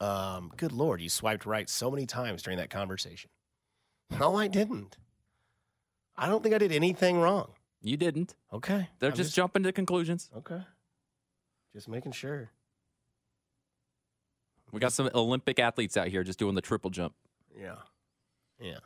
Um, 0.00 0.52
good 0.56 0.72
Lord, 0.72 1.00
you 1.00 1.08
swiped 1.08 1.46
right 1.46 1.68
so 1.68 1.90
many 1.90 2.04
times 2.04 2.42
during 2.42 2.58
that 2.58 2.68
conversation. 2.68 3.30
No, 4.18 4.36
I 4.36 4.48
didn't. 4.48 4.98
I 6.16 6.28
don't 6.28 6.42
think 6.42 6.54
I 6.54 6.58
did 6.58 6.72
anything 6.72 7.18
wrong. 7.18 7.52
You 7.80 7.96
didn't. 7.96 8.34
Okay. 8.52 8.88
They're 8.98 9.10
I'm 9.10 9.16
just, 9.16 9.34
jumping 9.34 9.62
to 9.62 9.72
conclusions. 9.72 10.30
Okay. 10.36 10.60
Just 11.72 11.88
making 11.88 12.12
sure. 12.12 12.50
We 14.72 14.80
got 14.80 14.92
some 14.92 15.08
Olympic 15.14 15.58
athletes 15.58 15.96
out 15.96 16.08
here 16.08 16.22
just 16.24 16.38
doing 16.38 16.54
the 16.54 16.60
triple 16.60 16.90
jump. 16.90 17.14
Yeah. 17.58 17.76
Yeah. 18.64 18.78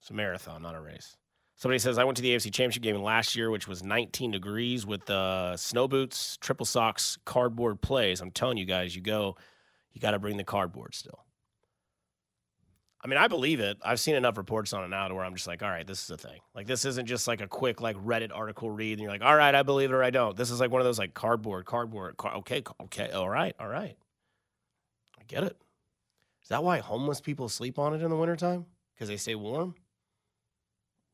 It's 0.00 0.10
a 0.10 0.14
marathon, 0.14 0.62
not 0.62 0.76
a 0.76 0.80
race. 0.80 1.16
Somebody 1.56 1.78
says, 1.80 1.98
I 1.98 2.04
went 2.04 2.16
to 2.18 2.22
the 2.22 2.34
AFC 2.34 2.44
Championship 2.52 2.82
game 2.82 2.96
last 3.02 3.34
year, 3.34 3.50
which 3.50 3.66
was 3.66 3.82
19 3.82 4.30
degrees 4.30 4.86
with 4.86 5.10
uh, 5.10 5.56
snow 5.56 5.88
boots, 5.88 6.36
triple 6.40 6.66
socks, 6.66 7.18
cardboard 7.24 7.80
plays. 7.80 8.20
I'm 8.20 8.30
telling 8.30 8.58
you 8.58 8.66
guys, 8.66 8.94
you 8.94 9.02
go, 9.02 9.36
you 9.92 10.00
got 10.00 10.12
to 10.12 10.18
bring 10.18 10.36
the 10.36 10.44
cardboard 10.44 10.94
still. 10.94 11.24
I 13.02 13.08
mean, 13.08 13.18
I 13.18 13.26
believe 13.26 13.58
it. 13.58 13.78
I've 13.84 13.98
seen 13.98 14.14
enough 14.16 14.36
reports 14.36 14.72
on 14.72 14.84
it 14.84 14.88
now 14.88 15.08
to 15.08 15.14
where 15.14 15.24
I'm 15.24 15.34
just 15.34 15.46
like, 15.46 15.62
all 15.62 15.68
right, 15.68 15.86
this 15.86 16.04
is 16.04 16.10
a 16.10 16.16
thing. 16.16 16.40
Like, 16.54 16.66
this 16.66 16.84
isn't 16.84 17.06
just 17.06 17.26
like 17.26 17.40
a 17.40 17.48
quick, 17.48 17.80
like, 17.80 17.96
Reddit 17.96 18.30
article 18.34 18.70
read, 18.70 18.92
and 18.92 19.00
you're 19.00 19.10
like, 19.10 19.22
all 19.22 19.36
right, 19.36 19.54
I 19.54 19.62
believe 19.62 19.90
it 19.90 19.94
or 19.94 20.04
I 20.04 20.10
don't. 20.10 20.36
This 20.36 20.50
is 20.50 20.60
like 20.60 20.70
one 20.70 20.80
of 20.80 20.84
those, 20.84 20.98
like, 20.98 21.14
cardboard, 21.14 21.64
cardboard, 21.66 22.16
car- 22.16 22.36
okay, 22.36 22.62
okay, 22.82 23.10
all 23.10 23.28
right, 23.28 23.54
all 23.58 23.68
right. 23.68 23.96
I 25.18 25.22
get 25.26 25.42
it. 25.42 25.56
Is 26.42 26.50
that 26.50 26.62
why 26.62 26.78
homeless 26.78 27.20
people 27.20 27.48
sleep 27.48 27.78
on 27.78 27.94
it 27.94 28.02
in 28.02 28.10
the 28.10 28.16
wintertime? 28.16 28.66
Because 28.96 29.08
they 29.08 29.16
stay 29.18 29.34
warm? 29.34 29.74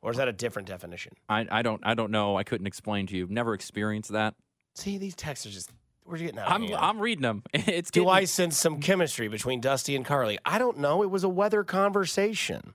Or 0.02 0.10
is 0.10 0.16
that 0.16 0.28
a 0.28 0.32
different 0.32 0.68
definition? 0.68 1.14
I, 1.28 1.46
I 1.50 1.62
don't 1.62 1.80
I 1.84 1.94
don't 1.94 2.10
know. 2.10 2.36
I 2.36 2.44
couldn't 2.44 2.66
explain 2.66 3.06
to 3.08 3.16
you. 3.16 3.26
Never 3.28 3.54
experienced 3.54 4.12
that. 4.12 4.34
See, 4.74 4.98
these 4.98 5.14
texts 5.14 5.46
are 5.46 5.50
just, 5.50 5.70
we're 6.04 6.18
getting 6.18 6.38
out 6.38 6.46
of 6.46 6.52
I'm. 6.52 6.74
I'm 6.74 6.98
reading 7.00 7.22
them. 7.22 7.42
It's 7.52 7.90
Do 7.90 8.00
getting, 8.00 8.14
I 8.14 8.24
sense 8.24 8.56
some 8.56 8.80
chemistry 8.80 9.28
between 9.28 9.60
Dusty 9.60 9.94
and 9.94 10.04
Karli? 10.04 10.38
I 10.44 10.58
don't 10.58 10.78
know. 10.78 11.02
It 11.02 11.10
was 11.10 11.24
a 11.24 11.28
weather 11.28 11.62
conversation. 11.62 12.74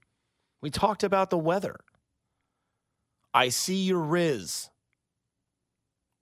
We 0.62 0.70
talked 0.70 1.04
about 1.04 1.30
the 1.30 1.38
weather. 1.38 1.78
I 3.34 3.50
see 3.50 3.76
your 3.84 4.00
Riz. 4.00 4.70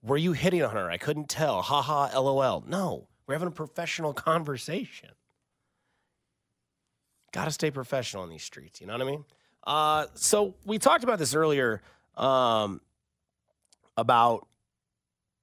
Were 0.03 0.17
you 0.17 0.33
hitting 0.33 0.63
on 0.63 0.75
her? 0.75 0.89
I 0.89 0.97
couldn't 0.97 1.29
tell. 1.29 1.61
Ha 1.61 1.81
ha, 1.81 2.19
lol. 2.19 2.63
No, 2.67 3.07
we're 3.27 3.35
having 3.35 3.47
a 3.47 3.51
professional 3.51 4.13
conversation. 4.29 5.09
Got 7.35 7.45
to 7.45 7.51
stay 7.51 7.69
professional 7.69 8.23
in 8.23 8.29
these 8.29 8.43
streets. 8.43 8.79
You 8.79 8.87
know 8.87 8.93
what 8.93 9.01
I 9.01 9.05
mean? 9.05 9.25
Uh, 9.67 10.05
so 10.13 10.55
we 10.63 10.79
talked 10.79 11.03
about 11.03 11.19
this 11.19 11.35
earlier 11.35 11.81
um, 12.15 12.79
about 13.97 14.47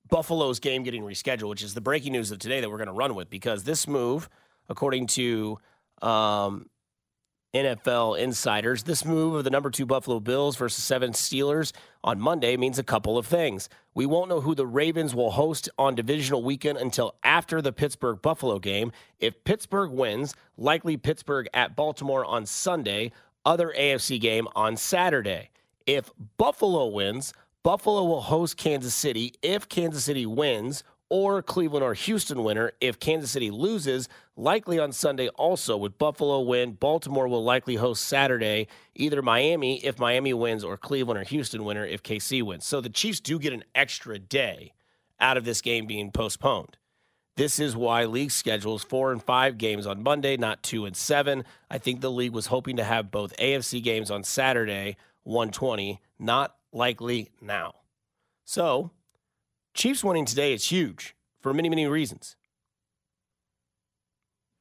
Buffalo's 0.08 0.58
game 0.58 0.84
getting 0.84 1.02
rescheduled, 1.02 1.50
which 1.50 1.62
is 1.62 1.74
the 1.74 1.82
breaking 1.82 2.12
news 2.12 2.30
of 2.30 2.38
today 2.38 2.62
that 2.62 2.70
we're 2.70 2.78
going 2.78 2.86
to 2.86 2.94
run 2.94 3.14
with 3.14 3.28
because 3.28 3.64
this 3.64 3.86
move, 3.86 4.30
according 4.70 5.06
to 5.08 5.58
um, 6.00 6.70
NFL 7.54 8.18
insiders, 8.18 8.84
this 8.84 9.04
move 9.04 9.34
of 9.34 9.44
the 9.44 9.50
number 9.50 9.68
two 9.68 9.84
Buffalo 9.84 10.20
Bills 10.20 10.56
versus 10.56 10.82
seven 10.82 11.12
Steelers 11.12 11.72
on 12.02 12.18
Monday 12.18 12.56
means 12.56 12.78
a 12.78 12.82
couple 12.82 13.18
of 13.18 13.26
things. 13.26 13.68
We 13.94 14.06
won't 14.06 14.30
know 14.30 14.40
who 14.40 14.54
the 14.54 14.66
Ravens 14.66 15.14
will 15.14 15.32
host 15.32 15.68
on 15.76 15.94
divisional 15.94 16.42
weekend 16.42 16.78
until 16.78 17.14
after 17.22 17.60
the 17.60 17.70
Pittsburgh 17.70 18.22
Buffalo 18.22 18.58
game. 18.58 18.90
If 19.20 19.44
Pittsburgh 19.44 19.90
wins, 19.90 20.34
likely 20.56 20.96
Pittsburgh 20.96 21.46
at 21.52 21.76
Baltimore 21.76 22.24
on 22.24 22.46
Sunday, 22.46 23.12
other 23.44 23.74
AFC 23.78 24.18
game 24.18 24.48
on 24.56 24.78
Saturday. 24.78 25.50
If 25.84 26.10
Buffalo 26.38 26.86
wins, 26.86 27.34
Buffalo 27.62 28.02
will 28.04 28.22
host 28.22 28.56
Kansas 28.56 28.94
City 28.94 29.34
if 29.42 29.68
Kansas 29.68 30.04
City 30.04 30.24
wins, 30.24 30.84
or 31.10 31.42
Cleveland 31.42 31.84
or 31.84 31.92
Houston 31.92 32.42
winner. 32.42 32.72
If 32.80 32.98
Kansas 32.98 33.30
City 33.30 33.50
loses, 33.50 34.08
likely 34.36 34.78
on 34.78 34.92
Sunday 34.92 35.28
also 35.28 35.76
with 35.76 35.98
Buffalo 35.98 36.40
win. 36.40 36.72
Baltimore 36.72 37.28
will 37.28 37.44
likely 37.44 37.76
host 37.76 38.04
Saturday, 38.04 38.68
either 38.94 39.22
Miami 39.22 39.84
if 39.84 39.98
Miami 39.98 40.34
wins 40.34 40.64
or 40.64 40.76
Cleveland 40.76 41.20
or 41.20 41.24
Houston 41.24 41.64
winner 41.64 41.84
if 41.84 42.02
KC 42.02 42.42
wins. 42.42 42.64
So 42.64 42.80
the 42.80 42.88
Chiefs 42.88 43.20
do 43.20 43.38
get 43.38 43.52
an 43.52 43.64
extra 43.74 44.18
day 44.18 44.72
out 45.20 45.36
of 45.36 45.44
this 45.44 45.60
game 45.60 45.86
being 45.86 46.10
postponed. 46.10 46.76
This 47.36 47.58
is 47.58 47.74
why 47.74 48.04
league 48.04 48.30
schedules 48.30 48.84
four 48.84 49.10
and 49.10 49.22
five 49.22 49.56
games 49.56 49.86
on 49.86 50.02
Monday, 50.02 50.36
not 50.36 50.62
two 50.62 50.84
and 50.84 50.94
seven. 50.94 51.44
I 51.70 51.78
think 51.78 52.00
the 52.00 52.10
league 52.10 52.34
was 52.34 52.46
hoping 52.46 52.76
to 52.76 52.84
have 52.84 53.10
both 53.10 53.36
AFC 53.38 53.82
games 53.82 54.10
on 54.10 54.22
Saturday, 54.22 54.96
120. 55.22 56.00
Not 56.18 56.54
likely 56.72 57.30
now. 57.40 57.74
So, 58.44 58.90
Chiefs 59.72 60.04
winning 60.04 60.26
today 60.26 60.52
is 60.52 60.66
huge 60.66 61.16
for 61.40 61.54
many, 61.54 61.70
many 61.70 61.86
reasons. 61.86 62.36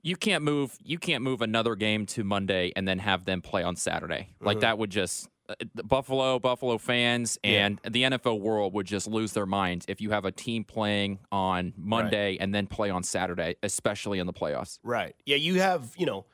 You 0.03 0.15
can't 0.15 0.43
move. 0.43 0.77
You 0.83 0.97
can't 0.97 1.23
move 1.23 1.41
another 1.41 1.75
game 1.75 2.05
to 2.07 2.23
Monday 2.23 2.71
and 2.75 2.87
then 2.87 2.99
have 2.99 3.25
them 3.25 3.41
play 3.41 3.63
on 3.63 3.75
Saturday. 3.75 4.29
Like 4.39 4.57
Mhm. 4.57 4.61
that 4.61 4.77
would 4.77 4.89
just 4.89 5.27
uh, 5.49 5.55
Buffalo 5.83 6.39
Buffalo 6.39 6.77
fans 6.77 7.37
Yeah. 7.43 7.65
and 7.65 7.79
the 7.89 8.03
NFL 8.03 8.39
world 8.39 8.73
would 8.73 8.85
just 8.87 9.05
lose 9.07 9.33
their 9.33 9.45
minds 9.45 9.85
if 9.89 9.99
you 9.99 10.11
have 10.11 10.23
a 10.23 10.31
team 10.31 10.63
playing 10.63 11.19
on 11.31 11.73
Monday 11.75 12.37
and 12.39 12.55
then 12.55 12.67
play 12.67 12.89
on 12.89 13.03
Saturday, 13.03 13.55
especially 13.61 14.19
in 14.19 14.27
the 14.27 14.33
playoffs. 14.33 14.79
Right. 14.81 15.13
Yeah, 15.25 15.35
you 15.35 15.59
have, 15.59 15.93
you 15.97 16.05
know, 16.05 16.25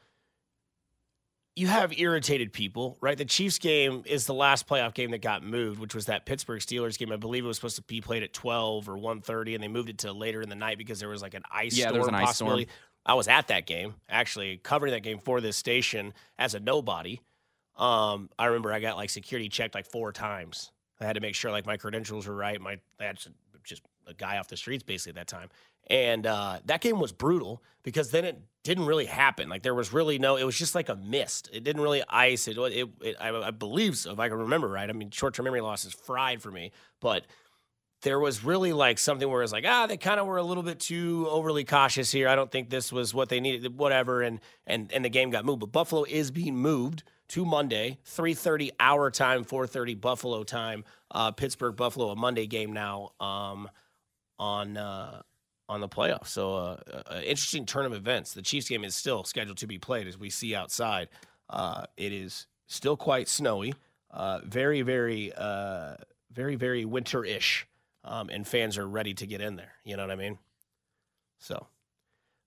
you 1.55 1.65
have 1.65 1.97
irritated 1.97 2.53
people, 2.53 2.97
right? 3.01 3.17
The 3.17 3.25
Chiefs 3.25 3.57
game 3.57 4.03
is 4.05 4.27
the 4.27 4.33
last 4.35 4.67
playoff 4.67 4.93
game 4.93 5.09
that 5.09 5.23
got 5.23 5.41
moved, 5.43 5.79
which 5.79 5.95
was 5.95 6.05
that 6.05 6.27
Pittsburgh 6.27 6.59
Steelers 6.61 6.99
game. 6.99 7.11
I 7.11 7.15
believe 7.15 7.43
it 7.43 7.47
was 7.47 7.57
supposed 7.57 7.77
to 7.77 7.81
be 7.81 7.99
played 7.99 8.21
at 8.21 8.31
12 8.31 8.87
or 8.87 8.95
1:30 8.99 9.55
and 9.55 9.63
they 9.63 9.67
moved 9.67 9.89
it 9.89 9.97
to 9.99 10.13
later 10.13 10.43
in 10.43 10.49
the 10.49 10.55
night 10.55 10.77
because 10.77 10.99
there 10.99 11.09
was 11.09 11.23
like 11.23 11.33
an 11.33 11.41
ice 11.49 11.75
Yeah, 11.75 11.85
storm 11.85 11.93
there 11.93 11.99
was 12.01 12.07
an 12.09 12.15
ice 12.15 12.35
storm. 12.35 12.65
I 13.07 13.13
was 13.13 13.27
at 13.27 13.47
that 13.47 13.65
game, 13.65 13.95
actually 14.09 14.57
covering 14.57 14.91
that 14.91 15.01
game 15.01 15.19
for 15.19 15.39
this 15.39 15.55
station 15.55 16.13
as 16.37 16.53
a 16.53 16.59
nobody. 16.59 17.21
Um, 17.77 18.29
I 18.37 18.47
remember 18.47 18.73
I 18.73 18.79
got 18.79 18.97
like 18.97 19.09
security 19.09 19.49
checked 19.49 19.75
like 19.75 19.85
four 19.85 20.11
times. 20.11 20.71
I 20.99 21.05
had 21.05 21.13
to 21.13 21.21
make 21.21 21.35
sure 21.35 21.51
like 21.51 21.65
my 21.65 21.77
credentials 21.77 22.27
were 22.27 22.35
right. 22.35 22.59
My 22.59 22.79
that's 22.99 23.27
just 23.63 23.81
a 24.07 24.13
guy 24.13 24.37
off 24.37 24.47
the 24.47 24.57
streets 24.57 24.83
basically 24.83 25.11
at 25.19 25.27
that 25.27 25.27
time. 25.27 25.49
And 25.89 26.27
uh, 26.27 26.59
that 26.65 26.81
game 26.81 26.99
was 26.99 27.13
brutal 27.13 27.63
because 27.83 28.11
then 28.11 28.25
it 28.25 28.37
didn't 28.63 28.85
really 28.85 29.05
happen. 29.05 29.47
Like 29.47 29.63
there 29.63 29.75
was 29.75 29.93
really 29.93 30.19
no. 30.19 30.35
It 30.35 30.43
was 30.43 30.57
just 30.57 30.75
like 30.75 30.89
a 30.89 30.95
mist. 30.95 31.49
It 31.53 31.63
didn't 31.63 31.81
really 31.81 32.03
ice. 32.09 32.47
It. 32.47 32.57
It. 32.57 32.89
it 33.01 33.15
I, 33.21 33.29
I 33.29 33.51
believe 33.51 33.97
so, 33.97 34.11
if 34.11 34.19
I 34.19 34.27
can 34.27 34.39
remember 34.39 34.67
right. 34.67 34.89
I 34.89 34.93
mean, 34.93 35.11
short-term 35.11 35.45
memory 35.45 35.61
loss 35.61 35.85
is 35.85 35.93
fried 35.93 36.41
for 36.41 36.51
me, 36.51 36.71
but 36.99 37.25
there 38.01 38.19
was 38.19 38.43
really 38.43 38.73
like 38.73 38.99
something 38.99 39.29
where 39.29 39.41
it's 39.43 39.51
like 39.51 39.65
ah 39.67 39.87
they 39.87 39.97
kind 39.97 40.19
of 40.19 40.27
were 40.27 40.37
a 40.37 40.43
little 40.43 40.63
bit 40.63 40.79
too 40.79 41.27
overly 41.29 41.63
cautious 41.63 42.11
here. 42.11 42.27
I 42.27 42.35
don't 42.35 42.51
think 42.51 42.69
this 42.69 42.91
was 42.91 43.13
what 43.13 43.29
they 43.29 43.39
needed. 43.39 43.77
Whatever, 43.77 44.21
and 44.21 44.39
and 44.65 44.91
and 44.91 45.03
the 45.03 45.09
game 45.09 45.29
got 45.29 45.45
moved. 45.45 45.59
But 45.61 45.71
Buffalo 45.71 46.03
is 46.03 46.31
being 46.31 46.55
moved 46.55 47.03
to 47.29 47.45
Monday, 47.45 47.97
3:30 48.05 48.71
our 48.79 49.11
time, 49.11 49.43
4:30 49.43 49.99
Buffalo 49.99 50.43
time. 50.43 50.83
Uh, 51.11 51.31
Pittsburgh 51.31 51.75
Buffalo 51.75 52.09
a 52.09 52.15
Monday 52.15 52.47
game 52.47 52.73
now 52.73 53.11
um, 53.19 53.69
on 54.39 54.77
uh, 54.77 55.21
on 55.69 55.81
the 55.81 55.89
playoffs. 55.89 56.27
So 56.27 56.55
uh, 56.55 56.77
uh, 57.07 57.21
interesting 57.23 57.65
turn 57.65 57.85
of 57.85 57.93
events. 57.93 58.33
The 58.33 58.41
Chiefs 58.41 58.69
game 58.69 58.83
is 58.83 58.95
still 58.95 59.23
scheduled 59.23 59.57
to 59.57 59.67
be 59.67 59.77
played 59.77 60.07
as 60.07 60.17
we 60.17 60.29
see 60.29 60.55
outside. 60.55 61.09
Uh, 61.49 61.85
it 61.95 62.11
is 62.13 62.47
still 62.67 62.97
quite 62.97 63.27
snowy, 63.27 63.73
uh, 64.11 64.41
very 64.43 64.81
very 64.81 65.33
uh, 65.35 65.95
very 66.31 66.55
very 66.55 66.85
winter-ish, 66.85 67.67
um, 68.07 68.29
and 68.29 68.47
fans 68.47 68.77
are 68.77 68.87
ready 68.87 69.13
to 69.15 69.27
get 69.27 69.41
in 69.41 69.55
there. 69.55 69.73
You 69.83 69.97
know 69.97 70.03
what 70.03 70.11
I 70.11 70.15
mean? 70.15 70.37
So. 71.39 71.67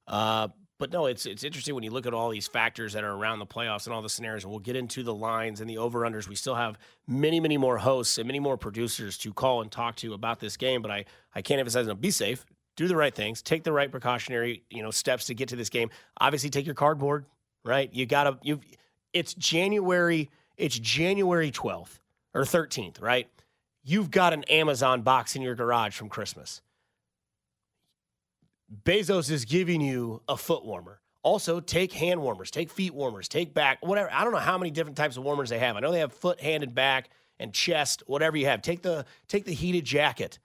Uh, 0.07 0.49
but 0.81 0.91
no, 0.91 1.05
it's 1.07 1.27
it's 1.27 1.45
interesting 1.45 1.75
when 1.75 1.85
you 1.85 1.91
look 1.91 2.07
at 2.07 2.15
all 2.15 2.31
these 2.31 2.49
factors 2.49 2.95
that 2.95 3.05
are 3.05 3.13
around 3.13 3.39
the 3.39 3.47
playoffs 3.47 3.87
and 3.87 3.95
all 3.95 4.01
the 4.01 4.09
scenarios. 4.09 4.45
And 4.45 4.51
we'll 4.51 4.61
get 4.61 4.77
into 4.77 5.03
the 5.03 5.15
lines 5.15 5.61
and 5.61 5.69
the 5.69 5.77
over 5.77 6.01
unders. 6.01 6.27
We 6.27 6.35
still 6.35 6.55
have 6.55 6.79
many, 7.07 7.39
many 7.39 7.59
more 7.59 7.77
hosts 7.77 8.17
and 8.17 8.27
many 8.27 8.41
more 8.41 8.57
producers 8.57 9.19
to 9.19 9.33
call 9.33 9.61
and 9.61 9.71
talk 9.71 9.97
to 9.97 10.15
about 10.15 10.41
this 10.41 10.57
game. 10.57 10.81
But 10.81 10.91
I 10.91 11.05
I 11.35 11.43
can't 11.43 11.61
emphasize 11.61 11.87
enough: 11.87 12.01
be 12.01 12.11
safe, 12.11 12.47
do 12.77 12.89
the 12.89 12.97
right 12.97 13.15
things, 13.15 13.43
take 13.43 13.63
the 13.63 13.73
right 13.73 13.91
precautionary 13.91 14.65
you 14.71 14.83
know 14.83 14.91
steps 14.91 15.27
to 15.27 15.35
get 15.35 15.51
to 15.51 15.57
this 15.57 15.69
game. 15.69 15.91
Obviously, 16.19 16.49
take 16.49 16.65
your 16.65 16.75
cardboard. 16.75 17.27
Right, 17.63 17.93
you 17.93 18.07
gotta 18.07 18.39
you. 18.43 18.61
It's 19.13 19.35
January. 19.35 20.31
It's 20.57 20.79
January 20.79 21.51
twelfth 21.51 22.01
or 22.33 22.47
thirteenth. 22.47 23.01
Right, 23.01 23.29
you've 23.91 24.11
got 24.11 24.32
an 24.32 24.45
Amazon 24.45 25.03
box 25.03 25.34
in 25.34 25.43
your 25.43 25.55
garage 25.55 25.97
from 25.97 26.09
Christmas. 26.09 26.62
Bezos 28.84 29.30
is 29.30 29.45
giving 29.45 29.80
you 29.80 30.22
a 30.28 30.36
foot 30.36 30.64
warmer. 30.64 31.01
Also, 31.22 31.61
take 31.61 31.93
hand 31.93 32.22
warmers, 32.22 32.51
take 32.51 32.70
feet 32.70 32.95
warmers, 32.95 33.28
take 33.28 33.53
back, 33.53 33.78
whatever. 33.84 34.09
I 34.12 34.22
don't 34.24 34.32
know 34.32 34.38
how 34.38 34.57
many 34.57 34.70
different 34.70 34.97
types 34.97 35.16
of 35.16 35.24
warmers 35.24 35.51
they 35.51 35.59
have. 35.59 35.76
I 35.76 35.80
know 35.80 35.93
they 35.93 35.99
have 35.99 36.12
foot, 36.12 36.41
hand, 36.41 36.62
and 36.62 36.74
back, 36.74 37.11
and 37.38 37.53
chest, 37.53 38.03
whatever 38.07 38.36
you 38.36 38.47
have. 38.47 38.62
Take 38.62 38.82
the 38.82 39.05
take 39.28 39.45
the 39.45 39.53
heated 39.53 39.84
jacket. 39.84 40.38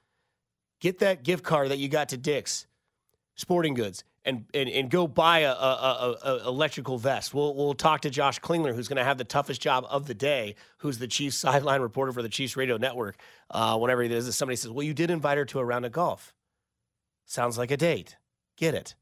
Get 0.82 1.00
that 1.00 1.24
gift 1.24 1.44
card 1.44 1.70
that 1.70 1.78
you 1.78 1.88
got 1.88 2.10
to 2.10 2.18
Dick's 2.18 2.68
Sporting 3.36 3.74
Goods, 3.74 4.04
and 4.26 4.46
and, 4.54 4.68
and 4.68 4.90
go 4.90 5.08
buy 5.08 5.40
a, 5.40 5.52
a, 5.52 5.54
a, 5.54 6.30
a 6.30 6.48
electrical 6.48 6.98
vest. 6.98 7.34
We'll 7.34 7.56
we'll 7.56 7.76
talk 7.76 8.02
to 8.02 8.10
Josh 8.10 8.42
Klingler, 8.42 8.76
who's 8.76 8.88
going 8.90 8.98
to 8.98 9.04
have 9.04 9.18
the 9.18 9.24
toughest 9.24 9.62
job 9.62 9.86
of 9.90 10.08
the 10.08 10.14
day, 10.14 10.56
who's 10.80 10.98
the 10.98 11.08
Chiefs 11.08 11.38
sideline 11.38 11.82
reporter 11.82 12.12
for 12.12 12.22
the 12.22 12.30
Chiefs 12.30 12.58
Radio 12.58 12.78
Network. 12.78 13.18
Uh, 13.50 13.78
whenever 13.78 14.04
it 14.04 14.12
is, 14.12 14.36
somebody 14.36 14.58
says, 14.58 14.72
"Well, 14.72 14.84
you 14.84 14.94
did 14.94 15.10
invite 15.10 15.38
her 15.38 15.46
to 15.46 15.60
a 15.60 15.66
round 15.66 15.86
of 15.86 15.94
golf." 15.94 16.34
Sounds 17.26 17.58
like 17.58 17.72
a 17.72 17.78
date. 17.78 18.18
Get 18.58 18.74
it? 18.74 18.96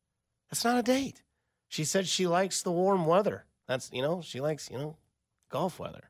That's 0.50 0.64
not 0.64 0.78
a 0.78 0.84
date. 0.84 1.24
She 1.68 1.84
said 1.84 2.08
she 2.08 2.28
likes 2.28 2.62
the 2.62 2.72
warm 2.72 3.06
weather. 3.06 3.46
That's, 3.68 3.90
you 3.92 4.02
know, 4.02 4.22
she 4.22 4.40
likes, 4.40 4.70
you 4.70 4.78
know, 4.78 4.98
golf 5.50 5.80
weather. 5.80 6.10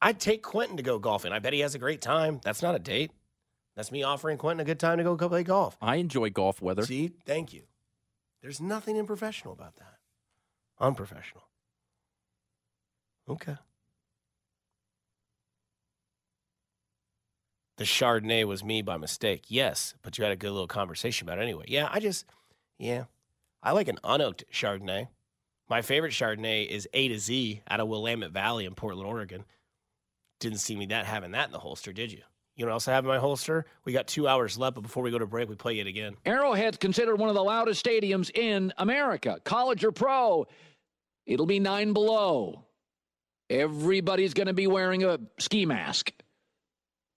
I'd 0.00 0.20
take 0.20 0.42
Quentin 0.42 0.76
to 0.76 0.82
go 0.82 0.98
golfing. 0.98 1.32
I 1.32 1.38
bet 1.38 1.52
he 1.52 1.60
has 1.60 1.74
a 1.74 1.78
great 1.78 2.00
time. 2.00 2.40
That's 2.42 2.62
not 2.62 2.74
a 2.74 2.78
date. 2.78 3.12
That's 3.76 3.90
me 3.90 4.02
offering 4.02 4.38
Quentin 4.38 4.60
a 4.60 4.64
good 4.64 4.80
time 4.80 4.98
to 4.98 5.04
go 5.04 5.16
play 5.28 5.42
golf. 5.42 5.76
I 5.80 5.96
enjoy 5.96 6.30
golf 6.30 6.60
weather. 6.60 6.84
See, 6.84 7.12
thank 7.24 7.52
you. 7.52 7.62
There's 8.42 8.60
nothing 8.60 8.98
unprofessional 8.98 9.54
about 9.54 9.76
that. 9.76 9.98
Unprofessional. 10.78 11.44
Okay. 13.28 13.56
The 17.78 17.84
Chardonnay 17.84 18.44
was 18.44 18.62
me 18.62 18.82
by 18.82 18.96
mistake. 18.96 19.44
Yes, 19.48 19.94
but 20.02 20.18
you 20.18 20.24
had 20.24 20.32
a 20.32 20.36
good 20.36 20.50
little 20.50 20.66
conversation 20.66 21.26
about 21.26 21.38
it 21.38 21.42
anyway. 21.42 21.64
Yeah, 21.68 21.88
I 21.90 22.00
just, 22.00 22.26
yeah. 22.78 23.04
I 23.62 23.72
like 23.72 23.88
an 23.88 23.98
unoaked 24.04 24.44
Chardonnay. 24.52 25.08
My 25.68 25.80
favorite 25.80 26.12
Chardonnay 26.12 26.66
is 26.66 26.88
A 26.92 27.08
to 27.08 27.18
Z 27.18 27.62
out 27.68 27.80
of 27.80 27.88
Willamette 27.88 28.32
Valley 28.32 28.66
in 28.66 28.74
Portland, 28.74 29.08
Oregon. 29.08 29.44
Didn't 30.40 30.58
see 30.58 30.76
me 30.76 30.86
that 30.86 31.06
having 31.06 31.30
that 31.30 31.46
in 31.46 31.52
the 31.52 31.60
holster, 31.60 31.92
did 31.92 32.12
you? 32.12 32.22
You 32.56 32.66
know 32.66 32.70
what 32.70 32.74
else 32.74 32.88
I 32.88 32.92
have 32.92 33.04
in 33.04 33.08
my 33.08 33.18
holster? 33.18 33.64
We 33.84 33.92
got 33.92 34.06
two 34.06 34.28
hours 34.28 34.58
left, 34.58 34.74
but 34.74 34.82
before 34.82 35.02
we 35.02 35.10
go 35.10 35.18
to 35.18 35.26
break, 35.26 35.48
we 35.48 35.54
play 35.54 35.78
it 35.78 35.86
again. 35.86 36.16
Arrowhead's 36.26 36.76
considered 36.76 37.16
one 37.16 37.28
of 37.30 37.34
the 37.34 37.42
loudest 37.42 37.84
stadiums 37.84 38.30
in 38.36 38.72
America, 38.76 39.38
college 39.44 39.84
or 39.84 39.92
pro. 39.92 40.46
It'll 41.24 41.46
be 41.46 41.60
nine 41.60 41.92
below. 41.94 42.64
Everybody's 43.48 44.34
going 44.34 44.48
to 44.48 44.52
be 44.52 44.66
wearing 44.66 45.02
a 45.04 45.18
ski 45.38 45.64
mask. 45.66 46.12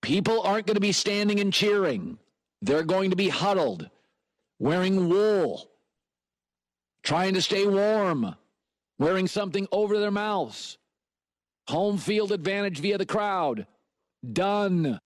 People 0.01 0.41
aren't 0.41 0.67
going 0.67 0.75
to 0.75 0.81
be 0.81 0.91
standing 0.91 1.39
and 1.39 1.51
cheering. 1.51 2.17
They're 2.61 2.83
going 2.83 3.09
to 3.09 3.15
be 3.15 3.29
huddled, 3.29 3.89
wearing 4.59 5.09
wool, 5.09 5.69
trying 7.03 7.33
to 7.33 7.41
stay 7.41 7.65
warm, 7.67 8.35
wearing 8.97 9.27
something 9.27 9.67
over 9.71 9.99
their 9.99 10.11
mouths. 10.11 10.77
Home 11.67 11.97
field 11.97 12.31
advantage 12.31 12.79
via 12.79 12.97
the 12.97 13.05
crowd. 13.05 13.65
Done. 14.31 14.99